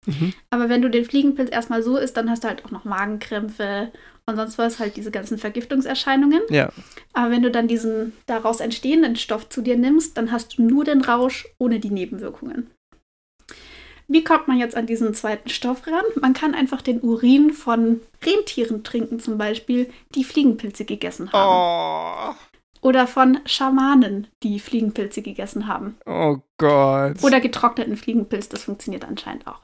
Mhm. 0.05 0.33
Aber 0.49 0.69
wenn 0.69 0.81
du 0.81 0.89
den 0.89 1.05
Fliegenpilz 1.05 1.51
erstmal 1.51 1.83
so 1.83 1.97
isst, 1.97 2.17
dann 2.17 2.29
hast 2.29 2.43
du 2.43 2.47
halt 2.47 2.65
auch 2.65 2.71
noch 2.71 2.85
Magenkrämpfe 2.85 3.91
und 4.25 4.35
sonst 4.35 4.57
was, 4.57 4.79
halt 4.79 4.95
diese 4.95 5.11
ganzen 5.11 5.37
Vergiftungserscheinungen. 5.37 6.41
Ja. 6.49 6.69
Aber 7.13 7.31
wenn 7.31 7.43
du 7.43 7.51
dann 7.51 7.67
diesen 7.67 8.13
daraus 8.25 8.59
entstehenden 8.59 9.15
Stoff 9.15 9.49
zu 9.49 9.61
dir 9.61 9.77
nimmst, 9.77 10.17
dann 10.17 10.31
hast 10.31 10.57
du 10.57 10.63
nur 10.63 10.85
den 10.85 11.01
Rausch 11.01 11.47
ohne 11.57 11.79
die 11.79 11.91
Nebenwirkungen. 11.91 12.69
Wie 14.07 14.23
kommt 14.23 14.47
man 14.47 14.59
jetzt 14.59 14.75
an 14.75 14.85
diesen 14.85 15.13
zweiten 15.13 15.49
Stoff 15.49 15.87
ran? 15.87 16.03
Man 16.19 16.33
kann 16.33 16.53
einfach 16.53 16.81
den 16.81 17.01
Urin 17.01 17.51
von 17.51 18.01
Rentieren 18.23 18.83
trinken, 18.83 19.19
zum 19.19 19.37
Beispiel, 19.37 19.89
die 20.13 20.23
Fliegenpilze 20.23 20.85
gegessen 20.85 21.31
haben. 21.31 22.35
Oh. 22.35 22.35
Oder 22.81 23.07
von 23.07 23.39
Schamanen, 23.45 24.27
die 24.43 24.59
Fliegenpilze 24.59 25.21
gegessen 25.21 25.67
haben. 25.67 25.95
Oh 26.05 26.39
Gott. 26.57 27.23
Oder 27.23 27.39
getrockneten 27.39 27.95
Fliegenpilz, 27.95 28.49
das 28.49 28.63
funktioniert 28.63 29.05
anscheinend 29.05 29.47
auch. 29.47 29.61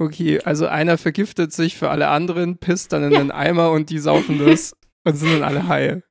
Okay, 0.00 0.40
also 0.40 0.66
einer 0.66 0.96
vergiftet 0.96 1.52
sich 1.52 1.76
für 1.76 1.90
alle 1.90 2.08
anderen, 2.08 2.58
pisst 2.58 2.92
dann 2.92 3.02
in 3.04 3.12
Ja. 3.12 3.20
einen 3.20 3.30
Eimer 3.30 3.70
und 3.72 3.90
die 3.90 3.98
saufen 3.98 4.38
das 4.44 4.74
und 5.04 5.14
sind 5.16 5.32
dann 5.32 5.42
alle 5.42 5.66
high. 5.68 6.02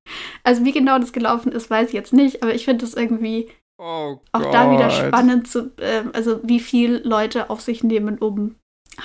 Also 0.43 0.65
wie 0.65 0.73
genau 0.73 0.99
das 0.99 1.13
gelaufen 1.13 1.51
ist, 1.51 1.69
weiß 1.69 1.89
ich 1.89 1.93
jetzt 1.93 2.13
nicht, 2.13 2.43
aber 2.43 2.53
ich 2.53 2.65
finde 2.65 2.83
das 2.85 2.93
irgendwie 2.93 3.49
Oh 3.79 4.19
auch 4.31 4.51
da 4.51 4.71
wieder 4.71 4.89
spannend, 4.89 5.47
zu, 5.47 5.71
ähm, 5.79 6.09
also 6.13 6.41
wie 6.43 6.59
viel 6.59 7.01
Leute 7.05 7.49
auf 7.49 7.61
sich 7.61 7.83
nehmen, 7.83 8.17
um 8.17 8.55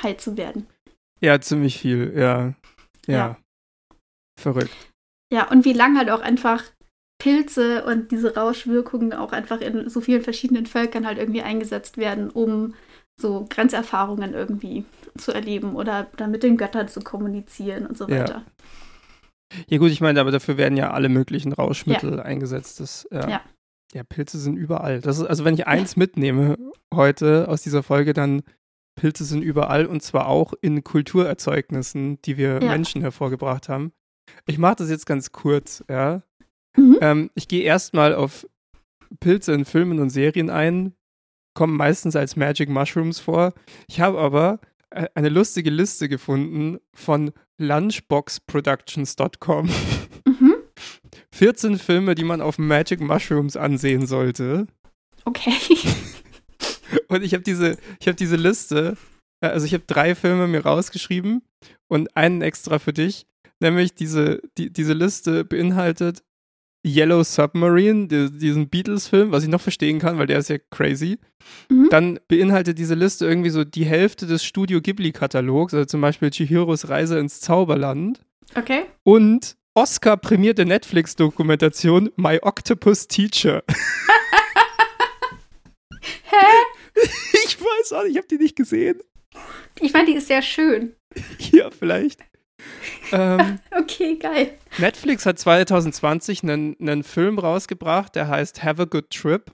high 0.03 0.16
zu 0.16 0.37
werden. 0.37 0.66
Ja, 1.20 1.41
ziemlich 1.41 1.78
viel, 1.78 2.14
ja. 2.16 2.55
Ja. 3.07 3.16
Ja. 3.16 3.39
Verrückt. 4.41 4.74
Ja, 5.33 5.49
und 5.51 5.64
wie 5.64 5.72
lange 5.74 5.99
halt 5.99 6.11
auch 6.11 6.20
einfach 6.22 6.64
Pilze 7.22 7.85
und 7.85 8.11
diese 8.11 8.35
Rauschwirkungen 8.35 9.12
auch 9.12 9.33
einfach 9.33 9.61
in 9.61 9.89
so 9.89 10.01
vielen 10.01 10.22
verschiedenen 10.22 10.66
Völkern 10.66 11.07
halt 11.07 11.18
irgendwie 11.18 11.43
eingesetzt 11.43 11.97
werden, 11.97 12.30
um 12.30 12.74
so 13.23 13.47
Grenzerfahrungen 13.49 14.35
irgendwie 14.35 14.85
zu 15.16 15.33
erleben 15.33 15.75
oder 15.77 16.09
dann 16.18 16.31
mit 16.31 16.43
den 16.43 16.59
Göttern 16.59 16.89
zu 16.89 17.01
kommunizieren 17.01 17.87
und 17.87 17.97
so 17.97 18.07
Ja. 18.09 18.20
weiter. 18.20 18.43
Ja 19.68 19.79
gut, 19.79 19.91
ich 19.91 20.01
meine, 20.01 20.20
aber 20.20 20.31
dafür 20.31 20.57
werden 20.57 20.77
ja 20.77 20.91
alle 20.93 21.09
möglichen 21.09 21.53
Rauschmittel 21.53 22.20
eingesetzt. 22.20 22.81
Das, 22.81 23.07
ja. 23.11 23.29
Ja. 23.29 23.41
ja, 23.95 24.03
Pilze 24.03 24.39
sind 24.39 24.57
überall. 24.57 25.01
Das 25.01 25.18
ist, 25.18 25.25
also 25.27 25.45
wenn 25.45 25.55
ich 25.55 25.66
eins 25.66 25.97
mitnehme 25.97 26.59
heute 26.93 27.49
aus 27.49 27.62
dieser 27.62 27.83
Folge, 27.83 28.12
dann 28.14 28.43
Pilze 28.99 29.25
sind 29.25 29.43
überall 29.43 29.87
und 29.87 30.03
zwar 30.03 30.27
auch 30.29 30.53
in 30.61 30.85
Kulturerzeugnissen, 30.85 32.20
die 32.23 32.37
wir 32.37 32.61
Ja. 32.62 32.68
Menschen 32.70 33.01
hervorgebracht 33.03 33.68
haben. 33.68 33.93
Ich 34.47 34.59
mache 34.59 34.77
das 34.77 34.91
jetzt 34.91 35.07
ganz 35.07 35.33
kurz, 35.33 35.85
ja. 35.89 36.23
Mhm. 36.77 36.99
Ähm, 37.03 37.31
ich 37.35 37.49
gehe 37.49 37.62
erstmal 37.62 38.14
auf 38.14 38.47
Pilze 39.20 39.53
in 39.53 39.66
Filmen 39.66 39.99
und 40.01 40.09
Serien 40.11 40.49
ein, 40.49 40.95
kommen 41.55 41.77
meistens 41.77 42.17
als 42.17 42.35
Magic 42.37 42.69
Mushrooms 42.69 43.21
vor. 43.21 43.55
Ich 43.89 44.01
habe 44.01 44.19
aber 44.19 44.59
äh, 44.91 45.07
eine 45.15 45.29
lustige 45.29 45.71
Liste 45.71 46.09
gefunden 46.09 46.79
von 46.95 47.31
lunchboxproductions.com. 47.59 49.71
Mhm. 50.27 50.55
14 51.35 51.79
Filme, 51.79 52.15
die 52.15 52.25
man 52.25 52.41
auf 52.41 52.59
Magic 52.59 53.01
Mushrooms 53.01 53.57
ansehen 53.57 54.07
sollte. 54.07 54.67
Okay. 55.25 55.53
Und 57.09 57.23
ich 57.23 57.35
habe 57.35 57.43
diese, 57.43 57.77
ich 58.01 58.07
habe 58.07 58.17
diese 58.17 58.37
Liste, 58.37 58.97
äh, 59.41 59.49
also 59.49 59.67
ich 59.67 59.75
habe 59.75 59.85
drei 59.87 60.15
Filme 60.15 60.47
mir 60.47 60.65
rausgeschrieben 60.65 61.43
und 61.89 62.17
einen 62.17 62.43
extra 62.43 62.79
für 62.79 62.93
dich. 62.93 63.27
Nämlich 63.61 63.95
diese, 63.95 64.41
die, 64.59 64.73
diese 64.73 64.93
Liste 64.93 65.45
beinhaltet 65.45 66.23
Yellow 66.85 67.22
Submarine, 67.22 68.09
die, 68.09 68.30
diesen 68.30 68.68
Beatles-Film, 68.68 69.30
was 69.33 69.43
ich 69.45 69.49
noch 69.49 69.61
verstehen 69.61 69.99
kann, 70.01 70.18
weil 70.18 70.26
der 70.26 70.39
ist 70.39 70.49
ja 70.51 70.59
crazy. 70.70 71.18
Mhm. 71.68 71.89
Dann 71.91 72.20
beinhaltet 72.28 72.78
diese 72.78 72.95
Liste 72.95 73.24
irgendwie 73.26 73.51
so 73.51 73.64
die 73.64 73.85
Hälfte 73.85 74.26
des 74.26 74.45
Studio 74.45 74.80
Ghibli-Katalogs, 74.80 75.74
also 75.74 75.85
zum 75.87 76.01
Beispiel 76.01 76.30
Chihiros 76.30 76.89
Reise 76.89 77.18
ins 77.18 77.41
Zauberland 77.41 78.20
Okay. 78.57 78.83
und 79.05 79.57
Oscar-prämierte 79.74 80.64
Netflix-Dokumentation 80.66 82.11
My 82.16 82.39
Octopus 82.43 83.07
Teacher. 83.09 83.62
Hä? 86.24 86.47
Ich 87.45 87.59
weiß 87.61 87.93
auch 87.93 88.03
nicht, 88.03 88.12
ich 88.12 88.18
habe 88.18 88.28
die 88.28 88.37
nicht 88.39 88.57
gesehen. 88.57 89.01
Ich 89.80 89.93
meine, 89.93 90.07
die 90.07 90.14
ist 90.14 90.26
sehr 90.28 90.43
schön. 90.43 90.95
Ja, 91.53 91.70
vielleicht. 91.70 92.20
Ähm, 93.13 93.59
Okay, 93.79 94.17
geil. 94.17 94.59
Netflix 94.79 95.27
hat 95.27 95.39
2020 95.39 96.43
einen, 96.43 96.77
einen 96.81 97.03
Film 97.05 97.39
rausgebracht, 97.39 98.15
der 98.15 98.29
heißt 98.29 98.63
Have 98.63 98.83
a 98.83 98.85
Good 98.87 99.11
Trip, 99.11 99.51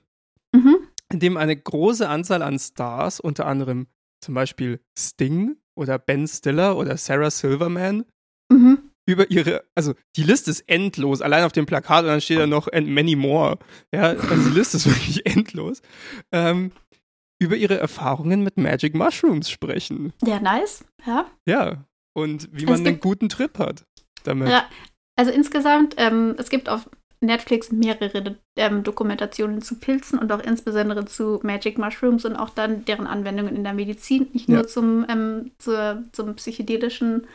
Mhm. 0.54 0.76
in 1.12 1.20
dem 1.20 1.36
eine 1.36 1.56
große 1.56 2.08
Anzahl 2.08 2.42
an 2.42 2.58
Stars, 2.58 3.20
unter 3.20 3.46
anderem 3.46 3.86
zum 4.24 4.34
Beispiel 4.34 4.80
Sting 4.98 5.56
oder 5.76 5.98
Ben 5.98 6.26
Stiller 6.26 6.76
oder 6.76 6.96
Sarah 6.96 7.30
Silverman, 7.30 8.04
Mhm. 8.50 8.78
über 9.06 9.30
ihre, 9.30 9.64
also 9.74 9.94
die 10.16 10.22
Liste 10.22 10.50
ist 10.50 10.60
endlos, 10.68 11.20
allein 11.22 11.44
auf 11.44 11.52
dem 11.52 11.66
Plakat 11.66 12.02
und 12.04 12.08
dann 12.08 12.20
steht 12.20 12.38
da 12.38 12.46
noch 12.46 12.66
and 12.72 12.88
many 12.88 13.14
more. 13.16 13.58
Ja, 13.94 14.08
also 14.10 14.48
die 14.50 14.54
Liste 14.56 14.76
ist 14.78 14.86
wirklich 14.86 15.26
endlos. 15.26 15.82
Ähm, 16.32 16.72
über 17.40 17.56
ihre 17.56 17.78
Erfahrungen 17.78 18.42
mit 18.42 18.56
Magic 18.56 18.94
Mushrooms 18.94 19.48
sprechen. 19.48 20.12
Ja, 20.24 20.40
nice. 20.40 20.84
Ja. 21.06 21.26
Ja. 21.46 21.84
Und 22.18 22.48
wie 22.52 22.66
man 22.66 22.86
einen 22.86 23.00
guten 23.00 23.28
Trip 23.28 23.58
hat 23.58 23.84
damit. 24.24 24.48
Ja. 24.48 24.64
Also 25.16 25.30
insgesamt, 25.32 25.94
ähm, 25.96 26.36
es 26.38 26.48
gibt 26.48 26.68
auf 26.68 26.88
Netflix 27.20 27.72
mehrere 27.72 28.36
ähm, 28.56 28.84
Dokumentationen 28.84 29.60
zu 29.62 29.76
Pilzen 29.80 30.18
und 30.18 30.30
auch 30.30 30.40
insbesondere 30.40 31.04
zu 31.04 31.40
Magic 31.42 31.76
Mushrooms 31.78 32.24
und 32.24 32.36
auch 32.36 32.50
dann 32.50 32.84
deren 32.84 33.06
Anwendungen 33.08 33.56
in 33.56 33.64
der 33.64 33.72
Medizin, 33.72 34.28
nicht 34.32 34.48
nur 34.48 34.58
Ja. 34.58 34.66
zum, 34.66 35.04
ähm, 35.08 35.50
zur, 35.58 36.04
zum 36.12 36.36
psychedelischen 36.36 37.26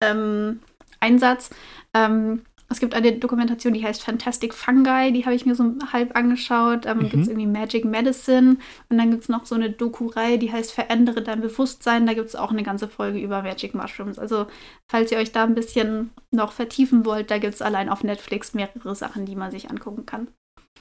ähm, 0.00 0.60
Einsatz. 1.00 1.50
Ähm, 1.92 2.42
es 2.68 2.80
gibt 2.80 2.94
eine 2.94 3.12
Dokumentation, 3.12 3.74
die 3.74 3.84
heißt 3.84 4.02
Fantastic 4.02 4.52
Fungi, 4.52 5.12
die 5.12 5.24
habe 5.24 5.34
ich 5.36 5.46
mir 5.46 5.54
so 5.54 5.74
halb 5.92 6.16
angeschaut. 6.16 6.84
Ähm, 6.86 6.98
Mhm. 6.98 7.08
Gibt 7.08 7.22
es 7.22 7.28
irgendwie 7.28 7.46
Magic 7.46 7.84
Medicine 7.84 8.56
und 8.88 8.98
dann 8.98 9.10
gibt 9.10 9.22
es 9.22 9.28
noch 9.28 9.46
so 9.46 9.54
eine 9.54 9.70
Doku-Reihe, 9.70 10.38
die 10.38 10.50
heißt 10.52 10.72
Verändere 10.72 11.22
dein 11.22 11.40
Bewusstsein. 11.40 12.06
Da 12.06 12.14
gibt 12.14 12.28
es 12.28 12.34
auch 12.36 12.50
eine 12.50 12.62
ganze 12.64 12.88
Folge 12.88 13.18
über 13.20 13.42
Magic 13.42 13.74
Mushrooms. 13.74 14.18
Also 14.18 14.46
falls 14.90 15.12
ihr 15.12 15.18
euch 15.18 15.32
da 15.32 15.44
ein 15.44 15.54
bisschen 15.54 16.10
noch 16.32 16.52
vertiefen 16.52 17.04
wollt, 17.04 17.30
da 17.30 17.38
gibt 17.38 17.54
es 17.54 17.62
allein 17.62 17.88
auf 17.88 18.02
Netflix 18.02 18.52
mehrere 18.54 18.94
Sachen, 18.96 19.26
die 19.26 19.36
man 19.36 19.50
sich 19.52 19.70
angucken 19.70 20.04
kann. 20.06 20.28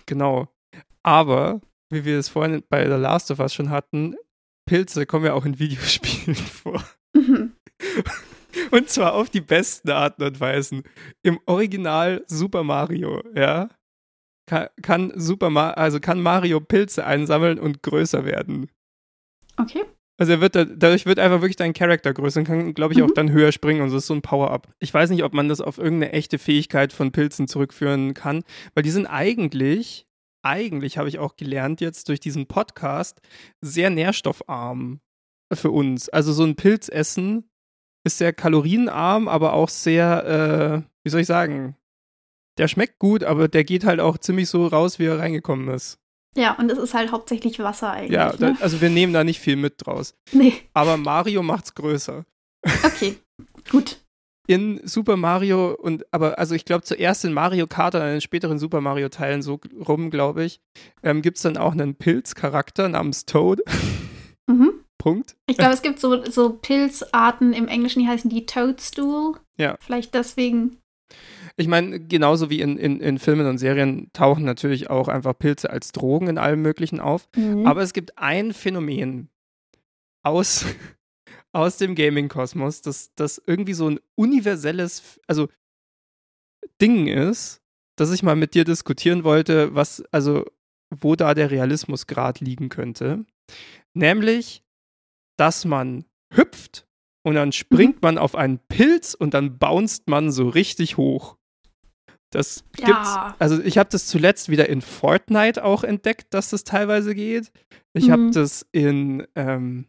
Genau. 0.08 0.48
Aber, 1.04 1.62
wie 1.92 2.04
wir 2.04 2.18
es 2.18 2.30
vorhin 2.30 2.64
bei 2.70 2.86
The 2.86 2.96
Last 3.00 3.30
of 3.32 3.40
Us 3.40 3.54
schon 3.54 3.70
hatten, 3.70 4.16
Pilze 4.68 5.06
kommen 5.06 5.26
ja 5.26 5.34
auch 5.34 5.46
in 5.46 5.60
Videospielen 5.60 6.36
vor. 6.64 6.84
Mhm. 7.14 7.54
Und 8.76 8.90
zwar 8.90 9.14
auf 9.14 9.30
die 9.30 9.42
besten 9.42 9.90
Arten 9.90 10.24
und 10.24 10.40
Weisen. 10.40 10.84
Im 11.24 11.40
Original 11.46 12.24
Super 12.28 12.64
Mario, 12.64 13.22
ja, 13.36 13.70
kann, 14.48 14.68
kann 14.82 15.14
Super 15.16 15.50
Ma 15.50 15.72
also 15.72 16.00
kann 16.00 16.22
Mario 16.22 16.60
Pilze 16.60 17.06
einsammeln 17.06 17.58
und 17.60 17.82
größer 17.84 18.26
werden. 18.26 18.70
Okay. 19.58 19.84
Also 20.18 20.34
er 20.34 20.42
wird 20.42 20.56
da, 20.56 20.66
dadurch 20.66 21.06
wird 21.06 21.20
einfach 21.20 21.42
wirklich 21.42 21.56
dein 21.58 21.74
Charakter 21.74 22.14
größer 22.14 22.40
und 22.42 22.46
kann, 22.46 22.74
glaube 22.74 22.94
ich, 22.94 23.02
auch 23.02 23.08
Mhm. 23.10 23.14
dann 23.16 23.32
höher 23.32 23.52
springen 23.52 23.82
und 23.82 23.90
so 23.90 23.98
ist 23.98 24.08
so 24.08 24.14
ein 24.14 24.22
Power-Up. 24.22 24.74
Ich 24.80 24.94
weiß 24.94 25.10
nicht, 25.10 25.24
ob 25.24 25.34
man 25.34 25.50
das 25.50 25.60
auf 25.62 25.78
irgendeine 25.78 26.14
echte 26.14 26.38
Fähigkeit 26.38 26.94
von 26.94 27.12
Pilzen 27.12 27.48
zurückführen 27.48 28.14
kann, 28.14 28.44
weil 28.74 28.84
die 28.84 28.92
sind 28.92 29.08
eigentlich, 29.08 30.06
eigentlich 30.42 30.98
habe 30.98 31.10
ich 31.10 31.20
auch 31.20 31.36
gelernt 31.36 31.82
jetzt 31.82 32.08
durch 32.08 32.20
diesen 32.20 32.48
Podcast, 32.48 33.20
sehr 33.62 33.90
nährstoffarm 33.90 35.02
für 35.52 35.72
uns. 35.72 36.08
Also 36.10 36.32
so 36.32 36.44
ein 36.44 36.56
Pilz 36.56 36.88
essen 36.88 37.50
ist 38.06 38.18
sehr 38.18 38.32
kalorienarm, 38.34 39.28
aber 39.28 39.54
auch 39.54 39.70
sehr, 39.70 40.84
äh, 40.86 40.90
wie 41.04 41.10
soll 41.10 41.22
ich 41.22 41.28
sagen, 41.28 41.76
der 42.58 42.68
schmeckt 42.68 43.00
gut, 43.00 43.24
aber 43.24 43.48
der 43.48 43.64
geht 43.64 43.84
halt 43.84 44.00
auch 44.00 44.18
ziemlich 44.18 44.48
so 44.48 44.68
raus, 44.68 45.00
wie 45.00 45.06
er 45.06 45.20
reingekommen 45.20 45.68
ist. 45.70 46.00
Ja, 46.38 46.54
und 46.58 46.72
es 46.72 46.78
ist 46.78 46.94
halt 46.94 47.12
hauptsächlich 47.12 47.60
Wasser 47.60 47.92
eigentlich. 47.92 48.12
Ja, 48.12 48.34
da, 48.34 48.52
ne? 48.52 48.58
also 48.60 48.82
wir 48.82 48.90
nehmen 48.90 49.14
da 49.14 49.24
nicht 49.24 49.40
viel 49.40 49.56
mit 49.56 49.86
draus. 49.86 50.16
Nee. 50.32 50.54
Aber 50.74 50.98
Mario 50.98 51.44
macht's 51.44 51.76
größer. 51.76 52.26
Okay. 52.84 53.18
Gut. 53.70 54.02
in 54.48 54.80
Super 54.84 55.18
Mario 55.18 55.74
und 55.74 56.06
aber 56.12 56.38
also 56.38 56.56
ich 56.56 56.66
glaube 56.66 56.84
zuerst 56.84 57.26
in 57.26 57.34
Mario 57.34 57.68
Kart 57.68 57.96
und 57.96 58.02
dann 58.02 58.10
in 58.10 58.16
den 58.16 58.22
späteren 58.22 58.60
Super 58.60 58.82
Mario 58.82 59.10
Teilen 59.10 59.42
so 59.42 59.60
rum, 59.88 60.12
glaube 60.12 60.44
ich, 60.44 60.60
ähm, 61.04 61.22
gibt 61.22 61.38
es 61.38 61.44
dann 61.44 61.58
auch 61.58 61.72
einen 61.72 61.96
Pilzcharakter 61.96 62.90
namens 62.90 63.26
Toad. 63.26 63.62
Punkt. 65.06 65.36
Ich 65.46 65.58
glaube, 65.58 65.76
es 65.76 65.84
gibt 65.84 66.00
so, 66.00 66.26
so 66.26 66.54
Pilzarten 66.54 67.54
im 67.54 67.68
Englischen, 67.68 68.00
die 68.00 68.08
heißen 68.08 68.28
die 68.28 68.48
Toadstool. 68.48 69.36
Ja. 69.56 69.78
Vielleicht 69.80 70.16
deswegen. 70.16 70.78
Ich 71.58 71.68
meine, 71.68 72.00
genauso 72.00 72.50
wie 72.50 72.60
in, 72.60 72.80
in, 72.80 73.00
in 73.00 73.20
Filmen 73.20 73.46
und 73.46 73.60
Serien 73.60 74.10
tauchen 74.14 74.46
natürlich 74.46 74.90
auch 74.90 75.08
einfach 75.08 75.38
Pilze 75.38 75.70
als 75.70 75.92
Drogen 75.92 76.26
in 76.26 76.40
allem 76.40 76.64
Möglichen 76.64 77.00
auf. 77.00 77.30
Mhm. 77.36 77.68
Aber 77.68 77.84
es 77.84 77.94
gibt 77.94 78.18
ein 78.18 78.52
Phänomen 78.52 79.30
aus, 80.24 80.66
aus 81.54 81.78
dem 81.78 81.94
Gaming-Kosmos, 81.94 82.82
das, 82.82 83.14
das 83.14 83.40
irgendwie 83.46 83.76
so 83.76 83.88
ein 83.88 84.00
universelles, 84.16 85.20
also 85.28 85.50
Ding 86.82 87.06
ist, 87.06 87.62
das 87.96 88.12
ich 88.12 88.24
mal 88.24 88.36
mit 88.36 88.56
dir 88.56 88.64
diskutieren 88.64 89.24
wollte, 89.24 89.76
was, 89.76 90.04
also, 90.12 90.46
wo 90.90 91.16
da 91.16 91.36
der 91.36 91.52
Realismusgrad 91.52 92.40
liegen 92.40 92.70
könnte. 92.70 93.24
Nämlich, 93.94 94.65
dass 95.38 95.66
man 95.66 96.06
hüpft 96.34 96.88
und 97.24 97.36
dann 97.36 97.52
springt 97.52 98.02
man 98.02 98.18
auf 98.18 98.36
einen 98.36 98.60
Pilz 98.60 99.14
und 99.14 99.34
dann 99.34 99.58
bounced 99.58 100.08
man 100.08 100.32
so 100.32 100.50
richtig 100.50 100.98
hoch. 100.98 101.38
Das 102.32 102.64
Ja. 102.80 102.86
gibt's. 102.88 103.16
Also 103.40 103.62
ich 103.62 103.78
habe 103.78 103.90
das 103.90 104.08
zuletzt 104.08 104.50
wieder 104.50 104.68
in 104.68 104.82
Fortnite 104.82 105.64
auch 105.64 105.84
entdeckt, 105.84 106.34
dass 106.34 106.50
das 106.50 106.64
teilweise 106.64 107.16
geht. 107.16 107.52
Ich 107.94 108.10
habe 108.10 108.24
Mhm. 108.24 108.32
das 108.34 108.66
in, 108.74 109.26
ähm, 109.36 109.86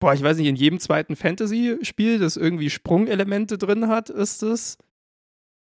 boah, 0.00 0.12
ich 0.14 0.22
weiß 0.22 0.36
nicht, 0.38 0.48
in 0.48 0.56
jedem 0.56 0.80
zweiten 0.80 1.14
Fantasy-Spiel, 1.16 2.18
das 2.18 2.36
irgendwie 2.36 2.70
Sprungelemente 2.70 3.56
drin 3.58 3.88
hat, 3.88 4.10
ist 4.10 4.42
es. 4.42 4.78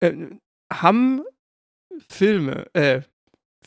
Äh, 0.00 0.28
haben 0.72 1.22
Filme, 2.08 2.66
äh, 2.74 3.02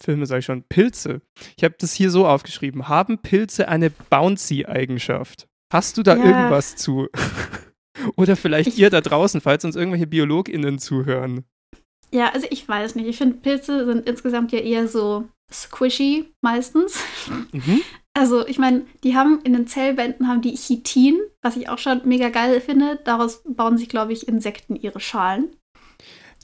Filme 0.02 0.26
sage 0.26 0.40
ich 0.40 0.46
schon, 0.46 0.64
Pilze. 0.64 1.22
Ich 1.58 1.64
habe 1.64 1.76
das 1.80 1.94
hier 1.94 2.12
so 2.12 2.28
aufgeschrieben. 2.28 2.88
Haben 2.88 3.18
Pilze 3.20 3.68
eine 3.68 3.90
Bouncy-Eigenschaft? 3.90 5.48
Hast 5.74 5.98
du 5.98 6.04
da 6.04 6.16
Ja. 6.16 6.24
irgendwas 6.26 6.76
zu? 6.76 7.08
Oder 8.16 8.36
vielleicht 8.36 8.70
Ich- 8.70 8.80
ihr 8.80 8.90
da 8.90 9.02
draußen, 9.02 9.42
falls 9.42 9.66
uns 9.66 9.76
irgendwelche 9.76 10.08
BiologInnen 10.08 10.80
zuhören. 10.80 11.46
Ja, 12.14 12.30
also 12.34 12.48
ich 12.50 12.68
weiß 12.68 12.96
nicht. 12.96 13.08
Ich 13.08 13.18
finde, 13.18 13.38
Pilze 13.38 13.86
sind 13.86 14.08
insgesamt 14.08 14.52
ja 14.54 14.60
eher 14.60 14.88
so 14.88 15.28
squishy 15.52 16.26
meistens. 16.42 17.00
Mhm. 17.52 17.82
Also 18.14 18.48
ich 18.48 18.60
meine, 18.60 18.86
die 19.04 19.16
haben 19.16 19.42
in 19.44 19.54
den 19.54 19.68
Zellwänden 19.68 20.28
haben 20.28 20.42
die 20.42 20.56
Chitin, 20.56 21.20
was 21.42 21.58
ich 21.58 21.70
auch 21.70 21.78
schon 21.80 22.02
mega 22.06 22.30
geil 22.30 22.62
finde. 22.62 23.00
Daraus 23.04 23.44
bauen 23.46 23.78
sich, 23.78 23.90
glaube 23.90 24.14
ich, 24.14 24.28
Insekten 24.28 24.76
ihre 24.76 25.00
Schalen. 25.00 25.50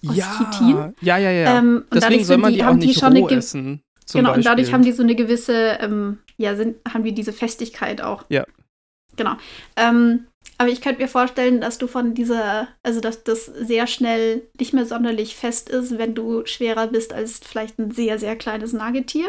Aus 0.08 0.16
Ja, 0.16 0.38
Chitin? 0.38 0.94
ja, 1.02 1.18
ja, 1.18 1.32
ja. 1.32 1.58
Ähm, 1.58 1.78
und 1.78 1.86
Deswegen 1.94 2.02
dadurch 2.02 2.26
soll 2.28 2.38
man 2.38 2.52
die, 2.52 2.58
die 2.58 2.64
auch 2.64 2.68
haben 2.68 2.80
die 2.80 2.88
nicht 2.88 3.00
schon 3.00 3.10
eine 3.10 3.20
roh 3.20 3.30
essen. 3.30 3.82
Genau, 4.12 4.34
und 4.34 4.46
dadurch 4.46 4.74
haben 4.74 4.84
die 4.84 4.92
so 4.92 5.04
eine 5.04 5.16
gewisse, 5.16 5.78
ähm, 5.80 6.20
ja, 6.38 6.56
sind, 6.56 6.78
haben 6.88 7.04
die 7.04 7.14
diese 7.14 7.34
Festigkeit 7.34 8.02
auch. 8.02 8.26
Ja. 8.30 8.46
Genau. 9.16 9.36
Ähm, 9.76 10.28
aber 10.58 10.70
ich 10.70 10.82
könnte 10.82 11.02
mir 11.02 11.08
vorstellen, 11.08 11.62
dass 11.62 11.78
du 11.78 11.88
von 11.88 12.14
dieser, 12.14 12.68
also 12.84 13.00
dass 13.00 13.24
das 13.24 13.46
sehr 13.46 13.88
schnell 13.88 14.44
nicht 14.60 14.74
mehr 14.74 14.86
sonderlich 14.86 15.36
fest 15.36 15.70
ist, 15.70 15.98
wenn 15.98 16.16
du 16.16 16.46
schwerer 16.46 16.88
bist 16.88 17.14
als 17.14 17.40
vielleicht 17.40 17.80
ein 17.80 17.92
sehr, 17.92 18.20
sehr 18.20 18.36
kleines 18.36 18.74
Nagetier. 18.74 19.28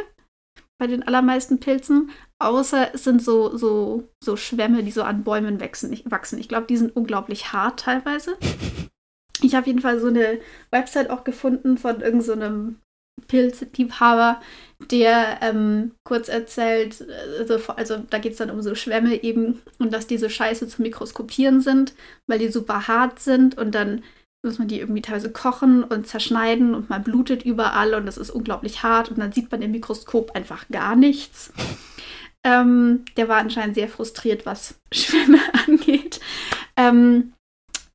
Bei 0.79 0.89
den 0.89 1.05
allermeisten 1.05 1.61
Pilzen. 1.61 2.11
Außer 2.41 2.95
es 2.95 3.05
sind 3.05 3.23
so, 3.23 3.57
so, 3.57 4.09
so 4.23 4.37
Schwämme, 4.37 4.83
die 4.83 4.91
so 4.91 5.05
an 5.05 5.23
Bäumen 5.23 5.61
wachsen. 5.61 5.93
Ich, 5.93 6.11
wachsen. 6.11 6.39
ich 6.39 6.49
glaube, 6.49 6.67
die 6.67 6.77
sind 6.77 6.95
unglaublich 6.97 7.53
hart 7.53 7.81
teilweise. 7.81 8.37
Ich 9.45 9.55
habe 9.55 9.63
auf 9.63 9.67
jeden 9.67 9.81
Fall 9.81 10.01
so 10.01 10.09
eine 10.09 10.41
Website 10.71 11.11
auch 11.11 11.25
gefunden 11.25 11.77
von 11.77 12.01
irgendeinem 12.01 12.77
Pilzliebhaber, 13.29 14.41
der 14.91 15.39
ähm, 15.43 15.93
kurz 16.05 16.29
erzählt, 16.29 17.05
also, 17.39 17.73
also 17.75 17.99
da 18.11 18.19
geht 18.19 18.33
es 18.33 18.39
dann 18.39 18.51
um 18.51 18.61
so 18.63 18.75
Schwämme 18.75 19.23
eben 19.23 19.63
und 19.79 19.93
dass 19.93 20.07
diese 20.07 20.31
Scheiße 20.31 20.67
zu 20.67 20.83
mikroskopieren 20.83 21.61
sind, 21.61 21.95
weil 22.27 22.39
die 22.39 22.49
super 22.49 22.89
hart 22.89 23.21
sind 23.21 23.57
und 23.57 23.75
dann 23.75 24.03
muss 24.45 24.59
man 24.59 24.69
die 24.69 24.81
irgendwie 24.81 25.01
teilweise 25.01 25.33
kochen 25.33 25.85
und 25.85 26.07
zerschneiden 26.07 26.75
und 26.75 26.91
man 26.91 27.03
blutet 27.03 27.45
überall 27.45 27.95
und 27.95 28.05
das 28.07 28.19
ist 28.19 28.31
unglaublich 28.31 28.83
hart 28.83 29.11
und 29.11 29.19
dann 29.19 29.33
sieht 29.33 29.51
man 29.51 29.63
im 29.63 29.71
Mikroskop 29.71 30.33
einfach 30.33 30.69
gar 30.69 30.97
nichts. 30.97 31.53
Ähm, 32.45 33.05
der 33.17 33.29
war 33.29 33.39
anscheinend 33.39 33.75
sehr 33.75 33.89
frustriert, 33.89 34.45
was 34.45 34.81
Schwämme 34.93 35.39
angeht. 35.67 36.21
Ähm, 36.77 37.33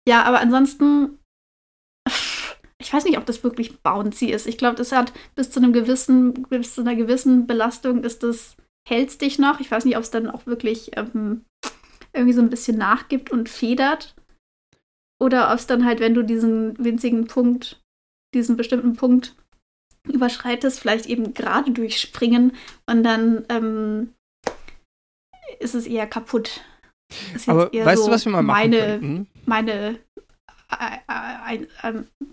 ja, 0.07 0.23
aber 0.23 0.39
ansonsten, 0.39 1.18
ich 2.81 2.93
weiß 2.93 3.03
nicht, 3.03 3.17
ob 3.17 3.25
das 3.25 3.43
wirklich 3.43 3.79
bouncy 3.81 4.27
ist. 4.27 4.47
Ich 4.47 4.57
glaube, 4.57 4.75
das 4.75 4.91
hat 4.91 5.13
bis 5.35 5.51
zu 5.51 5.59
einem 5.59 5.73
gewissen, 5.73 6.33
bis 6.49 6.75
zu 6.75 6.81
einer 6.81 6.95
gewissen 6.95 7.45
Belastung 7.45 8.03
ist 8.03 8.23
das, 8.23 8.55
hältst 8.87 9.21
dich 9.21 9.37
noch. 9.37 9.59
Ich 9.59 9.69
weiß 9.69 9.85
nicht, 9.85 9.97
ob 9.97 10.03
es 10.03 10.11
dann 10.11 10.29
auch 10.29 10.45
wirklich 10.45 10.91
ähm, 10.95 11.45
irgendwie 12.13 12.33
so 12.33 12.41
ein 12.41 12.49
bisschen 12.49 12.77
nachgibt 12.77 13.31
und 13.31 13.49
federt. 13.49 14.15
Oder 15.21 15.49
ob 15.51 15.55
es 15.55 15.67
dann 15.67 15.85
halt, 15.85 15.99
wenn 15.99 16.13
du 16.13 16.23
diesen 16.23 16.77
winzigen 16.83 17.27
Punkt, 17.27 17.81
diesen 18.33 18.55
bestimmten 18.55 18.95
Punkt 18.95 19.35
überschreitest, 20.07 20.79
vielleicht 20.79 21.07
eben 21.07 21.33
gerade 21.33 21.71
durchspringen 21.71 22.53
und 22.89 23.03
dann 23.03 23.45
ähm, 23.49 24.13
ist 25.59 25.75
es 25.75 25.85
eher 25.85 26.07
kaputt. 26.07 26.61
Ist 27.35 27.47
jetzt 27.47 27.49
Aber 27.49 27.71
weißt 27.73 28.01
so 28.01 28.07
du, 28.07 28.13
was 28.13 28.25
wir 28.25 28.31
mal 28.31 28.41
machen 28.41 28.71
meine, 28.71 28.77
könnten? 28.77 29.27
meine, 29.45 29.71
äh, 29.71 29.91
äh, 29.91 29.91
ein, 29.91 29.97
ähm, 29.97 30.58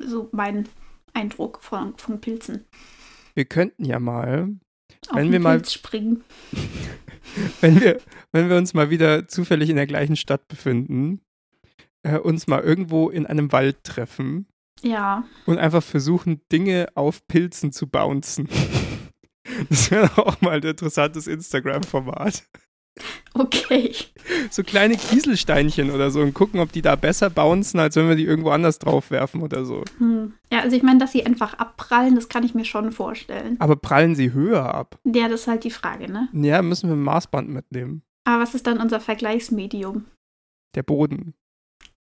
so 0.01 0.29
mein 0.33 0.69
Eindruck 1.15 1.63
von, 1.63 1.97
von 1.97 2.21
Pilzen. 2.21 2.65
Wir 3.35 3.45
könnten 3.45 3.85
ja 3.85 3.99
mal, 3.99 4.57
Auf 5.09 5.17
Wenn 5.17 5.33
wir 5.33 5.41
mal- 5.41 5.57
Pilz 5.59 5.73
springen. 5.73 6.25
wenn 7.61 7.81
wir, 7.81 8.01
wenn 8.33 8.49
wir 8.49 8.57
uns 8.57 8.75
mal 8.75 8.91
wieder 8.91 9.29
zufällig 9.29 9.71
in 9.71 9.77
der 9.77 9.87
gleichen 9.87 10.17
Stadt 10.17 10.49
befinden, 10.49 11.21
äh, 12.03 12.19
uns 12.19 12.47
mal 12.47 12.61
irgendwo 12.63 13.09
in 13.11 13.27
einem 13.27 13.53
Wald 13.53 13.83
treffen 13.85 14.47
Ja, 14.83 15.25
und 15.47 15.59
einfach 15.59 15.83
versuchen, 15.83 16.41
Dinge 16.53 16.89
auf 16.95 17.27
Pilzen 17.27 17.73
zu 17.73 17.89
bouncen. 17.89 18.49
Das 19.71 19.93
wäre 19.93 20.11
auch 20.19 20.41
mal 20.41 20.57
ein 20.57 20.63
interessantes 20.65 21.29
Instagram-Format. 21.29 22.49
Okay. 23.39 23.93
So 24.51 24.63
kleine 24.63 24.97
Kieselsteinchen 24.97 25.91
oder 25.91 26.11
so 26.11 26.21
und 26.21 26.35
gucken, 26.35 26.61
ob 26.61 26.73
die 26.73 26.83
da 26.83 26.97
besser 26.97 27.31
bouncen, 27.31 27.81
als 27.81 27.97
wenn 27.97 28.09
wir 28.09 28.17
die 28.17 28.25
irgendwo 28.25 28.51
anders 28.51 28.79
draufwerfen 28.79 29.43
oder 29.43 29.65
so. 29.65 29.85
Hm. 29.99 30.35
Ja, 30.53 30.61
also 30.61 30.77
ich 30.77 30.83
meine, 30.83 30.99
dass 30.99 31.13
sie 31.13 31.25
einfach 31.25 31.55
abprallen, 31.55 32.15
das 32.15 32.29
kann 32.29 32.45
ich 32.45 32.55
mir 32.55 32.65
schon 32.65 32.93
vorstellen. 32.93 33.57
Aber 33.59 33.77
prallen 33.77 34.15
sie 34.15 34.33
höher 34.33 34.75
ab? 34.75 34.99
Ja, 35.05 35.29
das 35.29 35.43
ist 35.43 35.49
halt 35.49 35.65
die 35.65 35.71
Frage, 35.71 36.11
ne? 36.11 36.29
Ja, 36.33 36.63
müssen 36.63 36.89
wir 36.89 36.97
ein 36.97 37.03
Maßband 37.03 37.49
mitnehmen. 37.49 38.03
Aber 38.25 38.43
was 38.43 38.55
ist 38.55 38.67
dann 38.67 38.79
unser 38.79 39.01
Vergleichsmedium? 39.01 40.05
Der 40.75 40.83
Boden. 40.83 41.35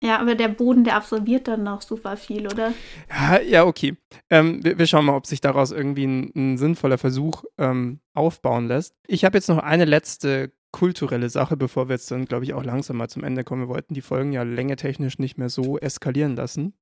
Ja, 0.02 0.20
aber 0.20 0.36
der 0.36 0.48
Boden, 0.48 0.86
der 0.86 0.96
absorbiert 0.96 1.48
dann 1.50 1.64
noch 1.64 1.82
super 1.82 2.16
viel, 2.16 2.46
oder? 2.46 2.74
Ja, 3.10 3.42
ja 3.42 3.66
okay. 3.66 3.98
Ähm, 4.30 4.64
wir, 4.64 4.80
wir 4.80 4.88
schauen 4.88 5.06
mal, 5.06 5.16
ob 5.16 5.26
sich 5.26 5.42
daraus 5.42 5.72
irgendwie 5.72 6.06
ein, 6.06 6.32
ein 6.36 6.58
sinnvoller 6.58 6.98
Versuch 6.98 7.44
ähm, 7.58 8.00
aufbauen 8.14 8.68
lässt. 8.68 8.96
Ich 9.08 9.26
habe 9.26 9.38
jetzt 9.38 9.50
noch 9.50 9.58
eine 9.58 9.84
letzte 9.84 10.54
kulturelle 10.72 11.30
Sache, 11.30 11.58
bevor 11.58 11.90
wir 11.90 11.96
jetzt 11.96 12.10
dann, 12.12 12.26
glaube 12.26 12.44
ich, 12.46 12.54
auch 12.54 12.64
langsam 12.64 12.98
mal 12.98 13.10
zum 13.10 13.24
Ende 13.24 13.44
kommen. 13.44 13.64
Wir 13.64 13.70
wollten 13.70 13.94
die 13.94 14.02
Folgen 14.02 14.32
ja 14.34 14.44
längetechnisch 14.44 15.20
nicht 15.20 15.38
mehr 15.38 15.50
so 15.50 15.78
eskalieren 15.80 16.36
lassen. 16.36 16.74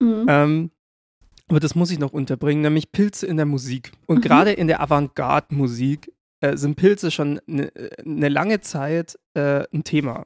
Mhm. 0.00 0.26
Ähm, 0.28 0.70
aber 1.48 1.60
das 1.60 1.74
muss 1.74 1.90
ich 1.90 1.98
noch 1.98 2.12
unterbringen, 2.12 2.62
nämlich 2.62 2.92
Pilze 2.92 3.26
in 3.26 3.36
der 3.36 3.46
Musik. 3.46 3.92
Und 4.06 4.18
Mhm. 4.18 4.20
gerade 4.22 4.52
in 4.52 4.66
der 4.68 4.80
Avantgarde-Musik 4.80 6.12
äh, 6.40 6.56
sind 6.56 6.76
Pilze 6.76 7.10
schon 7.10 7.40
eine 7.48 7.70
ne 8.04 8.28
lange 8.28 8.60
Zeit 8.60 9.18
äh, 9.34 9.64
ein 9.72 9.84
Thema. 9.84 10.24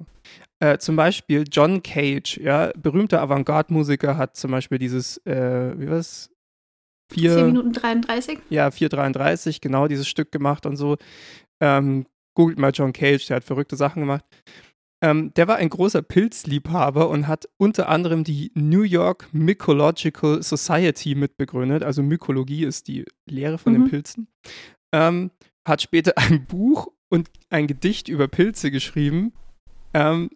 Äh, 0.60 0.78
zum 0.78 0.96
Beispiel 0.96 1.44
John 1.50 1.82
Cage, 1.82 2.38
ja, 2.38 2.72
berühmter 2.76 3.20
Avantgarde-Musiker, 3.20 4.16
hat 4.16 4.36
zum 4.36 4.50
Beispiel 4.50 4.78
dieses, 4.78 5.18
äh, 5.26 5.78
wie 5.78 5.90
war's? 5.90 6.30
4 7.12 7.34
Vier, 7.34 7.44
Minuten 7.44 7.72
33? 7.72 8.38
ja, 8.50 8.70
433, 8.70 9.60
genau 9.60 9.86
dieses 9.86 10.08
Stück 10.08 10.32
gemacht 10.32 10.66
und 10.66 10.76
so. 10.76 10.96
Ähm, 11.60 12.06
googelt 12.36 12.58
mal 12.58 12.70
John 12.72 12.92
Cage, 12.92 13.26
der 13.26 13.36
hat 13.36 13.44
verrückte 13.44 13.74
Sachen 13.74 14.02
gemacht. 14.02 14.24
Ähm, 15.02 15.34
der 15.34 15.46
war 15.48 15.56
ein 15.56 15.68
großer 15.68 16.00
Pilzliebhaber 16.02 17.08
und 17.10 17.26
hat 17.28 17.48
unter 17.58 17.88
anderem 17.88 18.24
die 18.24 18.50
New 18.54 18.82
York 18.82 19.28
Mycological 19.32 20.42
Society 20.42 21.14
mitbegründet. 21.14 21.82
Also 21.82 22.02
Mykologie 22.02 22.64
ist 22.64 22.88
die 22.88 23.04
Lehre 23.28 23.58
von 23.58 23.72
den 23.74 23.82
Mhm. 23.82 23.90
Pilzen. 23.90 24.28
Ähm, 24.94 25.30
hat 25.68 25.82
später 25.82 26.12
ein 26.16 26.46
Buch 26.46 26.88
und 27.12 27.28
ein 27.50 27.66
Gedicht 27.66 28.08
über 28.08 28.28
Pilze 28.28 28.70
geschrieben. 28.70 29.32
Ähm, 29.92 30.30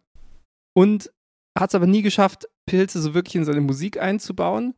und 0.76 1.10
hat 1.58 1.70
es 1.70 1.74
aber 1.74 1.86
nie 1.86 2.02
geschafft, 2.02 2.46
Pilze 2.66 3.00
so 3.00 3.14
wirklich 3.14 3.36
in 3.36 3.44
seine 3.44 3.60
Musik 3.60 4.00
einzubauen. 4.00 4.74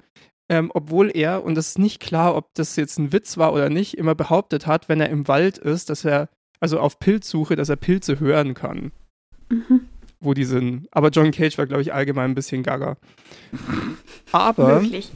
Ähm, 0.51 0.71
obwohl 0.75 1.11
er, 1.15 1.45
und 1.45 1.55
das 1.55 1.69
ist 1.69 1.79
nicht 1.79 2.01
klar, 2.01 2.37
ob 2.37 2.55
das 2.55 2.77
jetzt 2.77 2.99
ein 2.99 3.13
Witz 3.13 3.37
war 3.37 3.53
oder 3.53 3.69
nicht, 3.69 3.97
immer 3.99 4.15
behauptet 4.15 4.67
hat, 4.67 4.89
wenn 4.89 5.01
er 5.01 5.09
im 5.09 5.27
Wald 5.29 5.59
ist, 5.59 5.91
dass 5.91 6.05
er, 6.05 6.29
also 6.63 6.79
auf 6.79 6.99
Pilzsuche, 6.99 7.57
dass 7.57 7.69
er 7.69 7.77
Pilze 7.77 8.21
hören 8.21 8.55
kann. 8.55 8.93
Mhm. 9.51 9.89
wo 10.21 10.35
die 10.35 10.45
sind. 10.45 10.87
Aber 10.93 11.09
John 11.09 11.33
Cage 11.33 11.59
war, 11.59 11.67
glaube 11.67 11.83
ich, 11.83 11.93
allgemein 11.93 12.31
ein 12.31 12.35
bisschen 12.35 12.63
gaga. 12.63 12.97
Aber 14.31 14.81
Möglich. 14.81 15.11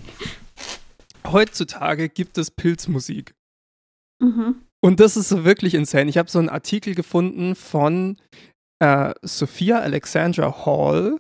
heutzutage 1.27 2.09
gibt 2.09 2.37
es 2.39 2.51
Pilzmusik. 2.51 3.33
Mhm. 4.21 4.57
Und 4.81 5.01
das 5.01 5.17
ist 5.17 5.29
so 5.29 5.45
wirklich 5.45 5.75
insane. 5.75 6.11
Ich 6.11 6.19
habe 6.19 6.29
so 6.29 6.39
einen 6.41 6.49
Artikel 6.49 6.95
gefunden 6.95 7.55
von 7.55 8.17
äh, 8.81 9.15
Sophia 9.23 9.79
Alexandra 9.79 10.67
Hall. 10.67 11.19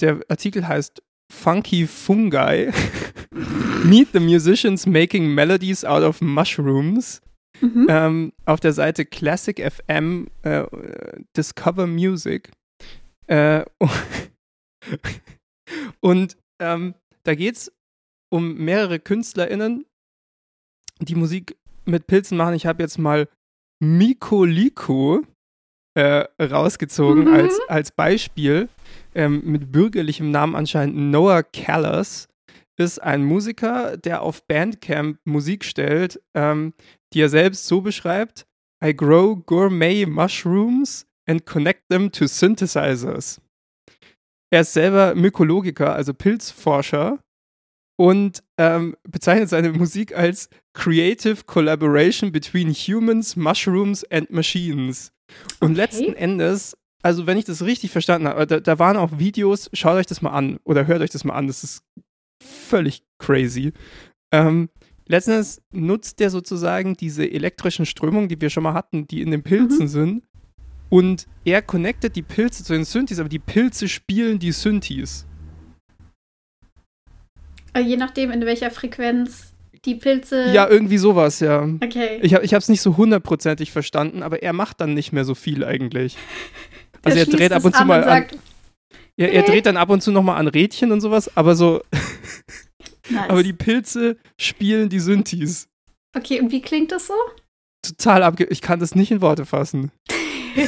Der 0.00 0.20
Artikel 0.28 0.66
heißt 0.66 1.02
Funky 1.30 1.86
Fungi. 1.86 2.70
Meet 3.84 4.12
the 4.12 4.20
musicians 4.20 4.86
making 4.86 5.34
melodies 5.34 5.84
out 5.84 6.04
of 6.04 6.20
mushrooms. 6.20 7.20
Mhm. 7.60 7.86
Ähm, 7.88 8.32
auf 8.44 8.60
der 8.60 8.72
Seite 8.72 9.04
Classic 9.04 9.58
FM 9.60 10.28
äh, 10.42 10.64
Discover 11.36 11.86
Music. 11.86 12.50
Äh, 13.26 13.64
und 16.00 16.36
ähm, 16.60 16.94
da 17.24 17.34
geht 17.34 17.56
es 17.56 17.72
um 18.30 18.56
mehrere 18.56 18.98
KünstlerInnen, 18.98 19.84
die 21.00 21.14
Musik 21.14 21.56
mit 21.84 22.06
Pilzen 22.06 22.36
machen. 22.36 22.54
Ich 22.54 22.66
habe 22.66 22.82
jetzt 22.82 22.98
mal 22.98 23.28
Miko 23.82 24.44
Liko 24.44 25.22
äh, 25.94 26.24
rausgezogen 26.42 27.24
Mhm. 27.24 27.34
als, 27.34 27.58
als 27.68 27.92
Beispiel. 27.92 28.68
Ähm, 29.14 29.42
mit 29.44 29.72
bürgerlichem 29.72 30.30
Namen 30.30 30.54
anscheinend 30.54 30.96
Noah 30.96 31.42
Callas 31.42 32.27
ist 32.84 33.02
ein 33.02 33.24
Musiker, 33.24 33.96
der 33.96 34.22
auf 34.22 34.46
Bandcamp 34.46 35.18
Musik 35.24 35.64
stellt, 35.64 36.20
ähm, 36.34 36.74
die 37.12 37.20
er 37.20 37.28
selbst 37.28 37.66
so 37.66 37.80
beschreibt: 37.80 38.46
I 38.84 38.94
grow 38.94 39.36
gourmet 39.36 40.06
mushrooms 40.06 41.06
and 41.28 41.44
connect 41.44 41.88
them 41.90 42.10
to 42.12 42.26
synthesizers. 42.26 43.40
Er 44.50 44.62
ist 44.62 44.72
selber 44.72 45.14
Mykologiker, 45.14 45.94
also 45.94 46.14
Pilzforscher, 46.14 47.18
und 48.00 48.42
ähm, 48.58 48.96
bezeichnet 49.02 49.48
seine 49.48 49.72
Musik 49.72 50.16
als 50.16 50.48
Creative 50.72 51.44
Collaboration 51.44 52.32
between 52.32 52.72
Humans, 52.72 53.36
Mushrooms 53.36 54.04
and 54.04 54.30
Machines. 54.30 55.12
Und 55.60 55.72
Okay. 55.72 55.80
letzten 55.80 56.14
Endes, 56.14 56.76
also 57.02 57.26
wenn 57.26 57.36
ich 57.36 57.44
das 57.44 57.62
richtig 57.62 57.90
verstanden 57.90 58.28
habe, 58.28 58.46
da, 58.46 58.60
da 58.60 58.78
waren 58.78 58.96
auch 58.96 59.18
Videos, 59.18 59.68
schaut 59.72 59.96
euch 59.96 60.06
das 60.06 60.22
mal 60.22 60.30
an 60.30 60.58
oder 60.64 60.86
hört 60.86 61.02
euch 61.02 61.10
das 61.10 61.24
mal 61.24 61.34
an, 61.34 61.48
das 61.48 61.64
ist 61.64 61.82
völlig 62.42 63.02
crazy. 63.18 63.72
Ähm, 64.32 64.68
letzten 65.06 65.32
Endes 65.32 65.62
nutzt 65.72 66.20
der 66.20 66.30
sozusagen 66.30 66.94
diese 66.94 67.28
elektrischen 67.30 67.86
Strömungen, 67.86 68.28
die 68.28 68.40
wir 68.40 68.50
schon 68.50 68.62
mal 68.62 68.74
hatten, 68.74 69.06
die 69.06 69.22
in 69.22 69.30
den 69.30 69.42
Pilzen 69.42 69.84
Mhm. 69.84 69.88
sind, 69.88 70.24
und 70.90 71.26
er 71.44 71.60
connectet 71.62 72.16
die 72.16 72.22
Pilze 72.22 72.64
zu 72.64 72.72
den 72.72 72.84
Synthes, 72.84 73.18
aber 73.18 73.28
die 73.28 73.38
Pilze 73.38 73.88
spielen 73.88 74.38
die 74.38 74.52
Synthes. 74.52 75.26
Äh, 77.74 77.80
Je 77.80 77.96
nachdem, 77.96 78.30
in 78.30 78.44
welcher 78.46 78.70
Frequenz 78.70 79.52
die 79.84 79.94
Pilze. 79.94 80.46
Ja, 80.52 80.68
irgendwie 80.68 80.98
sowas, 80.98 81.40
ja. 81.40 81.62
Okay. 81.82 82.18
Ich 82.22 82.34
habe 82.34 82.44
es 82.44 82.68
nicht 82.68 82.80
so 82.80 82.96
hundertprozentig 82.96 83.70
verstanden, 83.70 84.22
aber 84.22 84.42
er 84.42 84.52
macht 84.52 84.80
dann 84.80 84.94
nicht 84.94 85.12
mehr 85.12 85.24
so 85.24 85.34
viel 85.34 85.64
eigentlich. 85.64 86.16
Also 87.04 87.16
er 87.20 87.26
dreht 87.26 87.52
ab 87.52 87.64
und 87.64 87.74
zu 87.76 87.80
an 87.82 87.86
mal 87.86 88.02
an, 88.02 88.08
sagt, 88.08 88.38
er, 89.18 89.32
er 89.32 89.42
dreht 89.42 89.66
dann 89.66 89.76
ab 89.76 89.90
und 89.90 90.00
zu 90.00 90.12
noch 90.12 90.22
mal 90.22 90.36
an 90.36 90.46
Rädchen 90.46 90.92
und 90.92 91.00
sowas, 91.00 91.36
aber 91.36 91.56
so, 91.56 91.82
nice. 93.10 93.28
aber 93.28 93.42
die 93.42 93.52
Pilze 93.52 94.16
spielen 94.40 94.88
die 94.88 95.00
Synthes. 95.00 95.68
Okay, 96.16 96.40
und 96.40 96.52
wie 96.52 96.62
klingt 96.62 96.92
das 96.92 97.08
so? 97.08 97.14
Total 97.82 98.22
abge... 98.22 98.44
Ich 98.44 98.62
kann 98.62 98.78
das 98.78 98.94
nicht 98.94 99.10
in 99.10 99.20
Worte 99.20 99.44
fassen. 99.44 99.90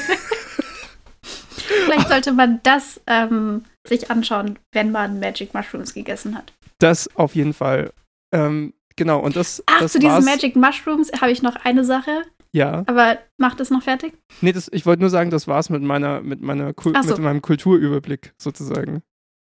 Vielleicht 1.85 2.09
sollte 2.09 2.33
man 2.33 2.61
das 2.65 3.01
ähm, 3.07 3.63
sich 3.87 4.11
anschauen, 4.11 4.59
wenn 4.73 4.91
man 4.91 5.21
Magic 5.21 5.55
Mushrooms 5.55 5.95
gegessen 5.95 6.37
hat. 6.37 6.53
Das 6.79 7.09
auf 7.17 7.37
jeden 7.37 7.55
Fall. 7.55 7.93
Ähm, 8.33 8.75
genau, 8.97 9.21
und 9.21 9.37
das, 9.37 9.63
Ach, 9.67 9.81
das 9.81 9.93
zu 9.93 10.01
diesen 10.01 10.13
war's. 10.13 10.25
Magic 10.25 10.57
Mushrooms 10.57 11.13
habe 11.21 11.31
ich 11.31 11.43
noch 11.43 11.57
eine 11.57 11.85
Sache, 11.85 12.23
Ja. 12.53 12.83
aber 12.87 13.19
mach 13.39 13.55
das 13.55 13.71
noch 13.71 13.83
fertig. 13.83 14.13
Nee, 14.41 14.53
das, 14.53 14.69
ich 14.73 14.85
wollte 14.87 15.01
nur 15.01 15.11
sagen, 15.11 15.31
das 15.31 15.47
war's 15.47 15.71
mit 15.71 15.83
meiner, 15.83 16.21
mit 16.21 16.41
meiner 16.41 16.73
Kul 16.73 16.95
so. 17.03 17.11
mit 17.11 17.19
meinem 17.19 17.43
Kulturüberblick 17.43 18.35
sozusagen. 18.39 19.03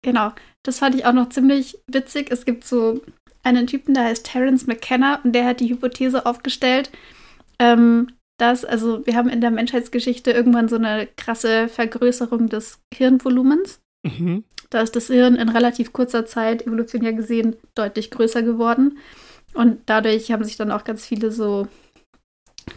Genau. 0.02 0.32
Das 0.62 0.78
fand 0.78 0.94
ich 0.94 1.06
auch 1.06 1.12
noch 1.12 1.30
ziemlich 1.30 1.78
witzig. 1.90 2.30
Es 2.30 2.44
gibt 2.44 2.64
so 2.64 3.00
einen 3.42 3.66
Typen, 3.66 3.94
der 3.94 4.04
heißt 4.04 4.26
Terence 4.26 4.66
McKenna 4.66 5.20
und 5.24 5.32
der 5.32 5.44
hat 5.46 5.60
die 5.60 5.70
Hypothese 5.70 6.26
aufgestellt, 6.26 6.90
ähm, 7.58 8.08
dass, 8.38 8.64
also 8.64 9.06
wir 9.06 9.16
haben 9.16 9.28
in 9.28 9.40
der 9.40 9.50
Menschheitsgeschichte 9.50 10.30
irgendwann 10.30 10.68
so 10.68 10.76
eine 10.76 11.06
krasse 11.16 11.68
Vergrößerung 11.68 12.48
des 12.48 12.80
Hirnvolumens. 12.92 13.80
Mhm. 14.04 14.44
Da 14.70 14.80
ist 14.80 14.96
das 14.96 15.06
Hirn 15.06 15.36
in 15.36 15.48
relativ 15.48 15.92
kurzer 15.92 16.26
Zeit, 16.26 16.66
evolutionär 16.66 17.12
gesehen, 17.12 17.56
deutlich 17.74 18.10
größer 18.10 18.42
geworden. 18.42 18.98
Und 19.54 19.78
dadurch 19.86 20.32
haben 20.32 20.44
sich 20.44 20.56
dann 20.56 20.72
auch 20.72 20.84
ganz 20.84 21.06
viele 21.06 21.30
so 21.30 21.68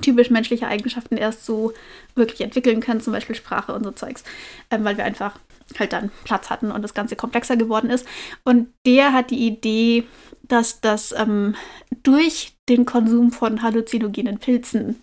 typisch 0.02 0.30
menschliche 0.30 0.68
Eigenschaften 0.68 1.18
erst 1.18 1.46
so 1.46 1.74
wirklich 2.16 2.42
entwickeln 2.42 2.82
können, 2.82 3.02
zum 3.02 3.14
Beispiel 3.14 3.36
Sprache 3.36 3.74
und 3.74 3.84
so 3.84 3.92
Zeugs, 3.92 4.24
ähm, 4.72 4.84
weil 4.84 4.98
wir 4.98 5.06
einfach 5.06 5.38
halt 5.80 5.94
dann 5.94 6.12
Platz 6.24 6.50
hatten 6.50 6.72
und 6.72 6.82
das 6.82 6.94
Ganze 6.94 7.16
komplexer 7.16 7.58
geworden 7.58 7.90
ist. 7.90 8.08
Und 8.44 8.70
der 8.86 9.14
hat 9.14 9.32
die 9.32 9.46
Idee, 9.46 10.06
dass 10.44 10.82
das 10.82 11.14
ähm, 11.18 11.56
durch 12.04 12.54
den 12.70 12.86
Konsum 12.86 13.32
von 13.32 13.62
halluzinogenen 13.62 14.40
Pilzen 14.40 15.02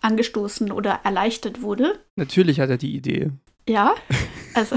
angestoßen 0.00 0.70
oder 0.70 1.00
erleichtert 1.04 1.62
wurde. 1.62 1.98
Natürlich 2.16 2.60
hat 2.60 2.70
er 2.70 2.78
die 2.78 2.94
Idee. 2.94 3.30
Ja, 3.68 3.94
also 4.54 4.76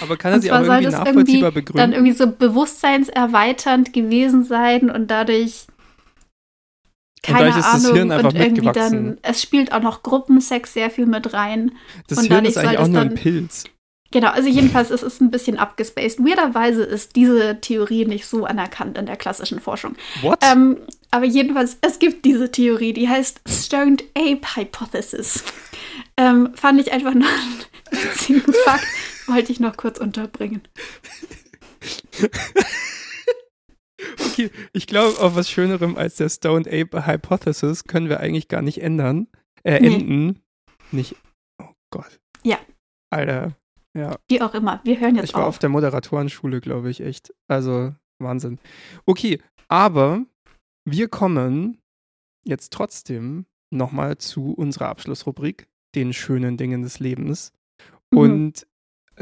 Aber 0.00 0.16
kann 0.16 0.32
er 0.32 0.40
sie 0.40 0.52
auch 0.52 0.60
irgendwie 0.60 0.90
nachvollziehbar 0.90 1.50
dann 1.50 1.64
begründen? 1.64 1.92
irgendwie 1.92 2.12
so 2.12 2.30
bewusstseinserweiternd 2.30 3.92
gewesen 3.92 4.44
sein 4.44 4.90
und 4.90 5.10
dadurch 5.10 5.66
keine 7.22 7.50
das 7.50 7.64
Ahnung 7.64 7.94
Hirn 7.94 8.12
einfach 8.12 8.30
und 8.30 8.36
irgendwie 8.36 8.72
dann 8.72 9.18
es 9.22 9.42
spielt 9.42 9.72
auch 9.72 9.82
noch 9.82 10.02
Gruppensex 10.02 10.72
sehr 10.72 10.90
viel 10.90 11.06
mit 11.06 11.32
rein. 11.32 11.72
das 12.06 12.18
und 12.18 12.26
Hirn 12.26 12.44
ist 12.44 12.58
eigentlich 12.58 12.78
auch 12.78 12.88
nur 12.88 13.00
ein 13.00 13.14
Pilz. 13.14 13.64
Genau, 14.10 14.28
also 14.28 14.48
jedenfalls 14.48 14.90
es 14.90 15.02
ist 15.02 15.20
ein 15.20 15.30
bisschen 15.30 15.58
abgespaced. 15.58 16.20
Weirderweise 16.20 16.82
ist 16.82 17.14
diese 17.14 17.60
Theorie 17.60 18.06
nicht 18.06 18.26
so 18.26 18.46
anerkannt 18.46 18.96
in 18.96 19.04
der 19.04 19.16
klassischen 19.16 19.60
Forschung. 19.60 19.96
What? 20.22 20.38
Ähm, 20.42 20.78
aber 21.10 21.26
jedenfalls, 21.26 21.76
es 21.82 21.98
gibt 21.98 22.24
diese 22.24 22.50
Theorie, 22.50 22.94
die 22.94 23.08
heißt 23.08 23.40
Stoned 23.46 24.04
Ape 24.14 24.56
Hypothesis. 24.56 25.44
Ähm, 26.16 26.50
fand 26.54 26.80
ich 26.80 26.92
einfach 26.92 27.12
noch 27.12 27.26
einen 27.26 28.02
witzigen 28.02 28.42
Fakt, 28.64 28.86
wollte 29.26 29.52
ich 29.52 29.60
noch 29.60 29.76
kurz 29.76 29.98
unterbringen. 29.98 30.62
Okay, 34.20 34.50
ich 34.72 34.86
glaube, 34.86 35.18
auf 35.20 35.34
was 35.34 35.50
Schönerem 35.50 35.96
als 35.96 36.16
der 36.16 36.28
Stoned 36.28 36.68
Ape 36.68 37.06
Hypothesis 37.06 37.84
können 37.84 38.08
wir 38.08 38.20
eigentlich 38.20 38.48
gar 38.48 38.62
nicht 38.62 38.80
ändern. 38.82 39.26
Äh, 39.64 39.80
Nee. 39.80 39.94
enden. 39.94 40.40
Nicht. 40.92 41.16
Oh 41.60 41.72
Gott. 41.90 42.20
Ja. 42.44 42.58
Alter. 43.10 43.56
Ja. 43.96 44.16
Wie 44.28 44.40
auch 44.40 44.54
immer, 44.54 44.80
wir 44.84 45.00
hören 45.00 45.16
jetzt 45.16 45.30
Ich 45.30 45.34
war 45.34 45.42
auf. 45.42 45.48
auf 45.48 45.58
der 45.58 45.70
Moderatorenschule, 45.70 46.60
glaube 46.60 46.90
ich, 46.90 47.00
echt. 47.00 47.34
Also, 47.48 47.94
Wahnsinn. 48.20 48.58
Okay, 49.06 49.40
aber 49.68 50.24
wir 50.84 51.08
kommen 51.08 51.78
jetzt 52.44 52.72
trotzdem 52.72 53.46
nochmal 53.70 54.18
zu 54.18 54.52
unserer 54.54 54.88
Abschlussrubrik, 54.88 55.66
den 55.94 56.12
schönen 56.12 56.56
Dingen 56.56 56.82
des 56.82 57.00
Lebens. 57.00 57.52
Mhm. 58.12 58.18
Und 58.18 58.66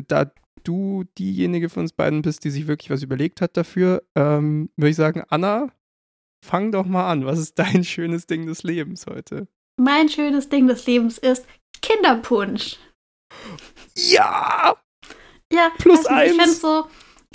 da 0.08 0.30
du 0.64 1.04
diejenige 1.18 1.68
von 1.68 1.82
uns 1.82 1.92
beiden 1.92 2.22
bist, 2.22 2.44
die 2.44 2.50
sich 2.50 2.66
wirklich 2.66 2.90
was 2.90 3.02
überlegt 3.02 3.40
hat 3.40 3.56
dafür, 3.56 4.02
ähm, 4.14 4.70
würde 4.76 4.90
ich 4.90 4.96
sagen, 4.96 5.22
Anna, 5.28 5.68
fang 6.44 6.72
doch 6.72 6.86
mal 6.86 7.10
an. 7.10 7.24
Was 7.24 7.38
ist 7.38 7.58
dein 7.58 7.84
schönes 7.84 8.26
Ding 8.26 8.46
des 8.46 8.62
Lebens 8.62 9.06
heute? 9.06 9.48
Mein 9.78 10.08
schönes 10.08 10.48
Ding 10.48 10.66
des 10.66 10.86
Lebens 10.86 11.18
ist 11.18 11.46
Kinderpunsch. 11.82 12.76
Ja! 13.96 14.76
Ja, 15.52 15.70
Plus 15.78 16.04
weiß 16.04 16.10
nicht, 16.10 16.32
ich 16.32 16.40
eins. 16.40 16.42
finde 16.42 16.54
so, 16.54 16.86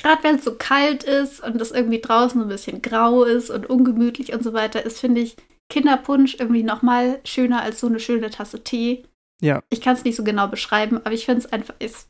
gerade 0.02 0.24
wenn 0.24 0.36
es 0.36 0.44
so 0.44 0.56
kalt 0.56 1.04
ist 1.04 1.42
und 1.42 1.62
es 1.62 1.72
irgendwie 1.72 2.02
draußen 2.02 2.42
ein 2.42 2.48
bisschen 2.48 2.82
grau 2.82 3.24
ist 3.24 3.50
und 3.50 3.70
ungemütlich 3.70 4.34
und 4.34 4.44
so 4.44 4.54
weiter, 4.54 4.84
ist, 4.84 5.00
finde 5.00 5.22
ich, 5.22 5.38
Kinderpunsch 5.70 6.36
irgendwie 6.38 6.64
nochmal 6.64 7.22
schöner 7.24 7.62
als 7.62 7.80
so 7.80 7.88
eine 7.88 8.00
schöne 8.00 8.30
Tasse 8.30 8.64
Tee. 8.64 9.06
Ja. 9.42 9.64
Ich 9.70 9.82
kann 9.82 9.96
es 9.96 10.04
nicht 10.04 10.18
so 10.18 10.24
genau 10.24 10.48
beschreiben, 10.48 10.98
aber 10.98 11.14
ich 11.14 11.26
finde 11.26 11.40
es 11.40 11.52
einfach, 11.52 11.76
es, 11.80 12.10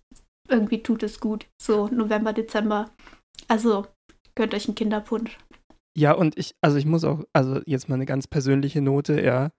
irgendwie 0.52 0.84
tut 0.84 1.02
es 1.04 1.20
gut. 1.20 1.48
So 1.62 1.88
November, 1.88 2.34
Dezember. 2.34 2.92
Also, 3.48 3.88
gönnt 4.36 4.54
euch 4.54 4.68
einen 4.68 4.76
Kinderpunsch. 4.76 5.38
Ja, 5.98 6.14
und 6.14 6.38
ich, 6.38 6.56
also 6.62 6.78
ich 6.78 6.86
muss 6.86 7.04
auch, 7.04 7.24
also 7.34 7.62
jetzt 7.66 7.90
mal 7.90 7.96
eine 7.96 8.06
ganz 8.06 8.28
persönliche 8.28 8.82
Note, 8.82 9.22
ja. 9.22 9.52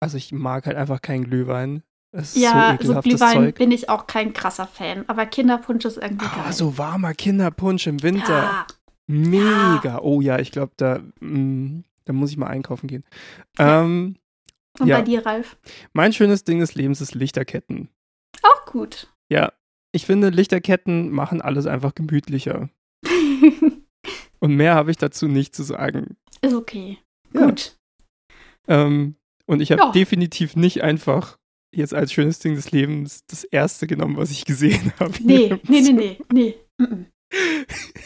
Also 0.00 0.16
ich 0.16 0.32
mag 0.32 0.66
halt 0.66 0.76
einfach 0.76 1.02
keinen 1.02 1.24
Glühwein. 1.24 1.82
Ist 2.12 2.36
Ja, 2.36 2.76
so 2.80 2.94
so 2.94 3.00
Glühwein 3.00 3.34
Zeug. 3.34 3.54
bin 3.56 3.70
ich 3.70 3.88
auch 3.88 4.06
kein 4.06 4.32
krasser 4.32 4.66
Fan, 4.66 5.04
aber 5.08 5.26
Kinderpunsch 5.26 5.84
ist 5.84 5.98
irgendwie 5.98 6.24
Ah, 6.26 6.44
geil. 6.44 6.52
so 6.52 6.78
warmer 6.78 7.12
Kinderpunsch 7.14 7.86
im 7.86 8.02
Winter. 8.02 8.32
Ja, 8.42 8.66
Mega. 9.06 10.00
Oh 10.02 10.20
ja, 10.20 10.38
ich 10.38 10.52
glaube, 10.52 10.72
da, 10.76 11.00
mm, 11.20 11.82
da 12.04 12.12
muss 12.12 12.30
ich 12.30 12.36
mal 12.36 12.46
einkaufen 12.48 12.86
gehen. 12.86 13.04
Ähm, 13.58 14.16
und 14.78 14.86
Ja. 14.86 14.96
bei 14.98 15.02
dir, 15.02 15.24
Ralf? 15.26 15.56
mein 15.92 16.12
schönes 16.12 16.44
Ding 16.44 16.58
des 16.60 16.74
Lebens 16.74 17.00
ist 17.00 17.14
Lichterketten. 17.14 17.88
Auch 18.42 18.64
gut. 18.66 19.12
Ja, 19.30 19.52
ich 19.92 20.06
finde, 20.06 20.28
Lichterketten 20.30 21.10
machen 21.10 21.40
alles 21.40 21.66
einfach 21.66 21.94
gemütlicher. 21.94 22.68
Und 24.40 24.54
mehr 24.54 24.74
habe 24.74 24.90
ich 24.90 24.96
dazu 24.96 25.26
nicht 25.28 25.54
zu 25.54 25.62
sagen. 25.64 26.16
Ist 26.42 26.54
okay. 26.54 26.98
Ja. 27.34 27.46
Gut. 27.46 27.76
Ähm, 28.68 29.16
und 29.46 29.60
ich 29.60 29.72
habe 29.72 29.82
Ja. 29.82 29.90
definitiv 29.92 30.54
nicht 30.56 30.82
einfach 30.82 31.38
jetzt 31.74 31.92
als 31.94 32.12
schönes 32.12 32.38
Ding 32.38 32.54
des 32.54 32.70
Lebens 32.70 33.24
das 33.26 33.44
erste 33.44 33.86
genommen, 33.86 34.16
was 34.16 34.30
ich 34.30 34.44
gesehen 34.44 34.92
habe. 35.00 35.12
Nee, 35.22 35.58
nee, 35.68 35.80
nee, 35.80 35.92
nee, 35.92 36.18
nee. 36.32 36.54
Mhm. 36.78 37.06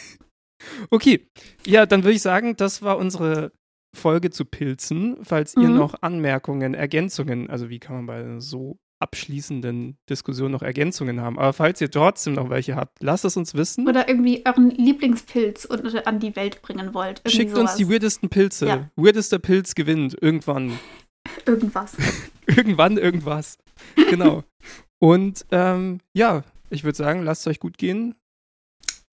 Okay, 0.89 1.27
ja, 1.65 1.85
dann 1.85 2.03
würde 2.03 2.15
ich 2.15 2.21
sagen, 2.21 2.55
das 2.55 2.81
war 2.81 2.97
unsere 2.97 3.51
Folge 3.95 4.29
zu 4.31 4.45
Pilzen. 4.45 5.17
Falls 5.23 5.55
ihr 5.55 5.67
Mhm. 5.69 5.75
noch 5.75 6.01
Anmerkungen, 6.01 6.73
Ergänzungen, 6.73 7.49
also 7.49 7.69
wie 7.69 7.79
kann 7.79 7.97
man 7.97 8.05
bei 8.05 8.39
so 8.39 8.77
abschließenden 9.03 9.97
Diskussion 10.09 10.51
noch 10.51 10.61
Ergänzungen 10.63 11.21
haben, 11.21 11.37
aber 11.37 11.53
falls 11.53 11.81
ihr 11.81 11.91
trotzdem 11.91 12.33
noch 12.33 12.49
welche 12.49 12.75
habt, 12.75 13.03
lasst 13.03 13.25
es 13.25 13.37
uns 13.37 13.53
wissen. 13.53 13.87
Oder 13.87 14.07
irgendwie 14.07 14.43
euren 14.45 14.71
Lieblingspilz 14.71 15.65
und, 15.65 16.07
an 16.07 16.19
die 16.19 16.35
Welt 16.35 16.61
bringen 16.61 16.93
wollt. 16.93 17.19
Irgendwie 17.19 17.35
Schickt 17.35 17.51
uns 17.51 17.71
sowas. 17.71 17.75
die 17.75 17.89
weirdesten 17.89 18.29
Pilze. 18.29 18.67
Ja. 18.67 18.89
Weirdester 18.95 19.39
Pilz 19.39 19.75
gewinnt 19.75 20.17
irgendwann. 20.19 20.79
Irgendwas. 21.45 21.95
Irgendwann 22.47 22.97
irgendwas. 22.97 23.57
Genau. 23.95 24.43
Und 24.99 25.45
ähm, 25.51 25.99
ja, 26.13 26.43
ich 26.69 26.83
würde 26.83 26.97
sagen, 26.97 27.23
lasst 27.23 27.41
es 27.41 27.47
euch 27.47 27.59
gut 27.59 27.77
gehen. 27.77 28.15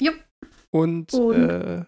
Jupp. 0.00 0.16
Und, 0.70 1.12
Und 1.14 1.34
äh, 1.34 1.84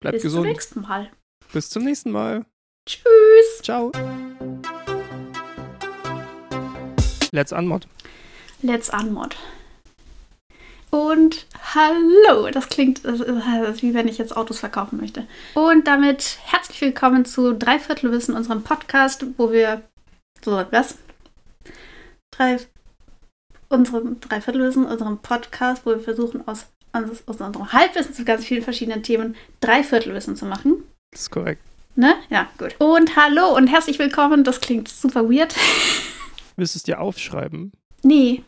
bleibt 0.00 0.14
Bis 0.14 0.22
zum 0.22 0.30
gesund. 0.30 0.46
nächsten 0.46 0.80
Mal. 0.80 1.10
Bis 1.52 1.70
zum 1.70 1.84
nächsten 1.84 2.10
Mal. 2.10 2.46
Tschüss. 2.86 3.62
Ciao. 3.62 3.92
Let's 7.34 7.50
unmod. 7.50 7.88
Let's 8.60 8.90
unmod. 8.90 9.36
Und 10.90 11.46
hallo, 11.74 12.50
das 12.50 12.68
klingt 12.68 13.06
das 13.06 13.20
ist, 13.20 13.82
wie 13.82 13.94
wenn 13.94 14.06
ich 14.06 14.18
jetzt 14.18 14.36
Autos 14.36 14.58
verkaufen 14.58 15.00
möchte. 15.00 15.26
Und 15.54 15.86
damit 15.86 16.36
herzlich 16.44 16.78
willkommen 16.82 17.24
zu 17.24 17.54
Dreiviertelwissen, 17.54 18.36
unserem 18.36 18.62
Podcast, 18.62 19.24
wo 19.38 19.50
wir 19.50 19.80
so 20.44 20.62
was? 20.70 20.98
Drei 22.30 22.58
unserem 23.70 24.20
Dreiviertelwissen, 24.20 24.84
unserem 24.84 25.16
Podcast, 25.16 25.86
wo 25.86 25.92
wir 25.92 26.00
versuchen 26.00 26.46
aus, 26.46 26.66
aus, 26.92 27.22
aus 27.24 27.40
unserem 27.40 27.72
Halbwissen 27.72 28.12
zu 28.12 28.26
ganz 28.26 28.44
vielen 28.44 28.62
verschiedenen 28.62 29.02
Themen 29.02 29.36
Dreiviertelwissen 29.62 30.36
zu 30.36 30.44
machen. 30.44 30.84
Das 31.12 31.22
ist 31.22 31.30
korrekt. 31.30 31.62
Ne? 31.96 32.14
Ja, 32.28 32.50
gut. 32.58 32.74
Und 32.78 33.16
hallo 33.16 33.56
und 33.56 33.68
herzlich 33.68 33.98
willkommen. 33.98 34.44
Das 34.44 34.60
klingt 34.60 34.90
super 34.90 35.30
weird. 35.30 35.54
Willst 36.56 36.74
du 36.74 36.78
es 36.78 36.82
dir 36.82 37.00
aufschreiben? 37.00 37.72
Nee, 38.02 38.42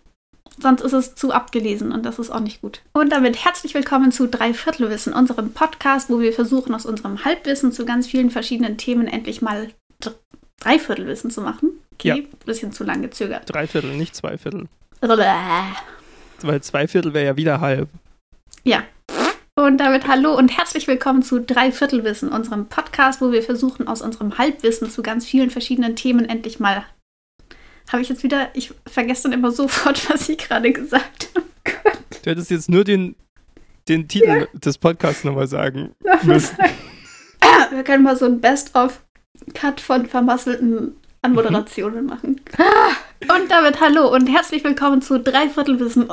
sonst 0.59 0.83
ist 0.83 0.93
es 0.93 1.15
zu 1.15 1.33
abgelesen 1.33 1.93
und 1.93 2.05
das 2.05 2.19
ist 2.19 2.31
auch 2.31 2.41
nicht 2.41 2.61
gut. 2.61 2.83
Und 2.93 3.11
damit 3.11 3.45
herzlich 3.45 3.75
willkommen 3.75 4.13
zu 4.13 4.29
Dreiviertelwissen, 4.29 5.13
unserem 5.13 5.53
Podcast, 5.53 6.11
wo 6.11 6.21
wir 6.21 6.33
versuchen, 6.33 6.75
aus 6.75 6.87
unserem 6.87 7.25
Halbwissen 7.25 7.73
zu 7.73 7.85
ganz 7.85 8.07
vielen 8.07 8.31
verschiedenen 8.31 8.77
Themen 8.77 9.07
endlich 9.07 9.43
mal 9.43 9.69
Dr- 10.01 10.15
Dreiviertelwissen 10.61 11.31
zu 11.31 11.41
machen. 11.41 11.71
Okay, 11.95 12.09
Ja. 12.09 12.17
bisschen 12.45 12.73
zu 12.73 12.85
lang 12.85 13.03
gezögert. 13.03 13.45
Drei 13.53 13.67
Viertel, 13.67 13.97
nicht 13.97 14.15
zwei 14.17 14.37
Viertel. 14.37 14.69
Ja. 15.03 15.77
Weil 16.43 16.61
zwei 16.63 16.89
Viertel 16.89 17.15
wäre 17.15 17.27
ja 17.27 17.37
wieder 17.37 17.61
halb. 17.61 17.89
Und 19.57 19.79
damit 19.79 20.09
hallo 20.09 20.37
und 20.37 20.49
herzlich 20.59 20.89
willkommen 20.89 21.23
zu 21.23 21.41
Dreiviertelwissen, 21.41 22.29
unserem 22.31 22.67
Podcast, 22.67 23.21
wo 23.21 23.31
wir 23.31 23.41
versuchen, 23.43 23.87
aus 23.87 24.03
unserem 24.03 24.37
Halbwissen 24.37 24.91
zu 24.91 25.01
ganz 25.01 25.25
vielen 25.27 25.49
verschiedenen 25.49 25.95
Themen 25.95 26.29
endlich 26.29 26.59
mal. 26.59 26.85
Habe 27.91 28.03
ich 28.03 28.09
jetzt 28.09 28.23
wieder, 28.23 28.49
ich 28.55 28.73
vergesse 28.87 29.25
dann 29.25 29.33
immer 29.33 29.51
sofort, 29.51 30.09
was 30.11 30.29
ich 30.29 30.39
gerade 30.39 30.73
gesagt 30.73 31.29
habe. 31.35 31.47
Du 32.23 32.31
hättest 32.31 32.51
jetzt 32.51 32.69
nur 32.69 32.85
den, 32.85 33.17
den 33.89 34.09
Titel 34.09 34.49
des 34.55 34.79
Podcasts 34.79 35.25
nochmal 35.25 35.47
sagen 35.47 35.95
müssen. 36.23 36.57
Wir 37.71 37.85
können 37.85 38.03
mal 38.03 38.17
so 38.17 38.25
ein 38.25 38.41
Best-of-Cut 38.41 39.81
von 39.81 40.07
vermasselten 40.07 40.97
Anmoderationen 41.23 42.07
machen. 42.07 42.41
Und 43.21 43.51
damit 43.51 43.81
hallo 43.81 44.13
und 44.13 44.27
herzlich 44.27 44.65
willkommen 44.65 45.03
zu 45.03 45.21
Dreiviertelwissen. 45.21 46.09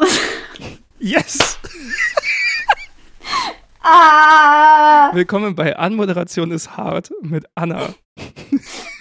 Yes! 0.99 1.57
ah! 3.83 5.09
Willkommen 5.13 5.55
bei 5.55 5.75
Anmoderation 5.75 6.51
ist 6.51 6.77
hart 6.77 7.11
mit 7.21 7.45
Anna. 7.55 7.95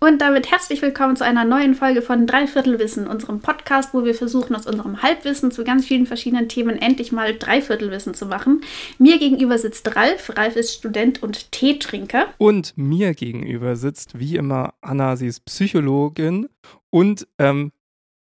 Und 0.00 0.20
damit 0.20 0.50
herzlich 0.50 0.82
willkommen 0.82 1.16
zu 1.16 1.24
einer 1.24 1.44
neuen 1.44 1.74
Folge 1.74 2.02
von 2.02 2.26
Dreiviertelwissen, 2.26 3.06
unserem 3.08 3.40
Podcast, 3.40 3.94
wo 3.94 4.04
wir 4.04 4.14
versuchen, 4.14 4.54
aus 4.54 4.66
unserem 4.66 5.02
Halbwissen 5.02 5.50
zu 5.50 5.64
ganz 5.64 5.86
vielen 5.86 6.06
verschiedenen 6.06 6.48
Themen 6.48 6.76
endlich 6.76 7.10
mal 7.10 7.36
Dreiviertelwissen 7.36 8.14
zu 8.14 8.26
machen. 8.26 8.62
Mir 8.98 9.18
gegenüber 9.18 9.58
sitzt 9.58 9.96
Ralf. 9.96 10.36
Ralf 10.36 10.56
ist 10.56 10.74
Student 10.74 11.22
und 11.22 11.50
Teetrinker. 11.50 12.26
Und 12.38 12.74
mir 12.76 13.14
gegenüber 13.14 13.76
sitzt 13.76 14.18
wie 14.18 14.36
immer 14.36 14.74
Anna, 14.80 15.16
sie 15.16 15.26
ist 15.26 15.44
Psychologin 15.46 16.48
und 16.90 17.26
ähm, 17.38 17.72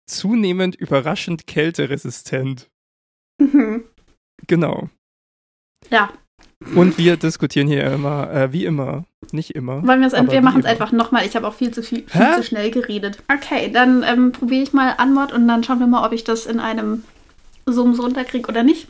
zunehmend 0.08 0.76
überraschend 0.76 1.48
kälteresistent. 1.48 2.70
Mhm. 3.40 3.86
Genau. 4.48 4.90
Ja, 5.90 6.12
Und 6.74 6.98
wir 6.98 7.18
diskutieren 7.18 7.68
hier 7.68 7.84
immer, 7.92 8.32
äh, 8.32 8.52
wie 8.52 8.66
immer, 8.66 9.04
nicht 9.32 9.52
immer. 9.52 9.86
wollen 9.86 10.02
wir 10.02 10.08
es 10.08 10.14
wir 10.14 10.42
machen 10.42 10.62
es 10.62 10.66
einfach 10.66 10.92
nochmal. 10.92 11.26
Ich 11.26 11.36
habe 11.36 11.48
auch 11.48 11.54
viel 11.54 11.72
zu 11.72 11.84
viel, 11.84 12.04
viel 12.08 12.34
zu 12.38 12.44
schnell 12.44 12.72
geredet. 12.72 13.20
Okay, 13.32 13.70
dann 13.72 14.04
ähm, 14.04 14.32
probiere 14.32 14.64
ich 14.64 14.74
mal 14.74 14.96
Anmod 14.98 15.32
und 15.32 15.48
dann 15.48 15.64
schauen 15.64 15.80
wir 15.80 15.88
mal, 15.88 16.06
ob 16.06 16.14
ich 16.14 16.24
das 16.24 16.46
in 16.46 16.60
einem 16.60 17.04
Zoom 17.66 18.00
runterkriege 18.00 18.48
oder 18.50 18.64
nicht. 18.64 18.88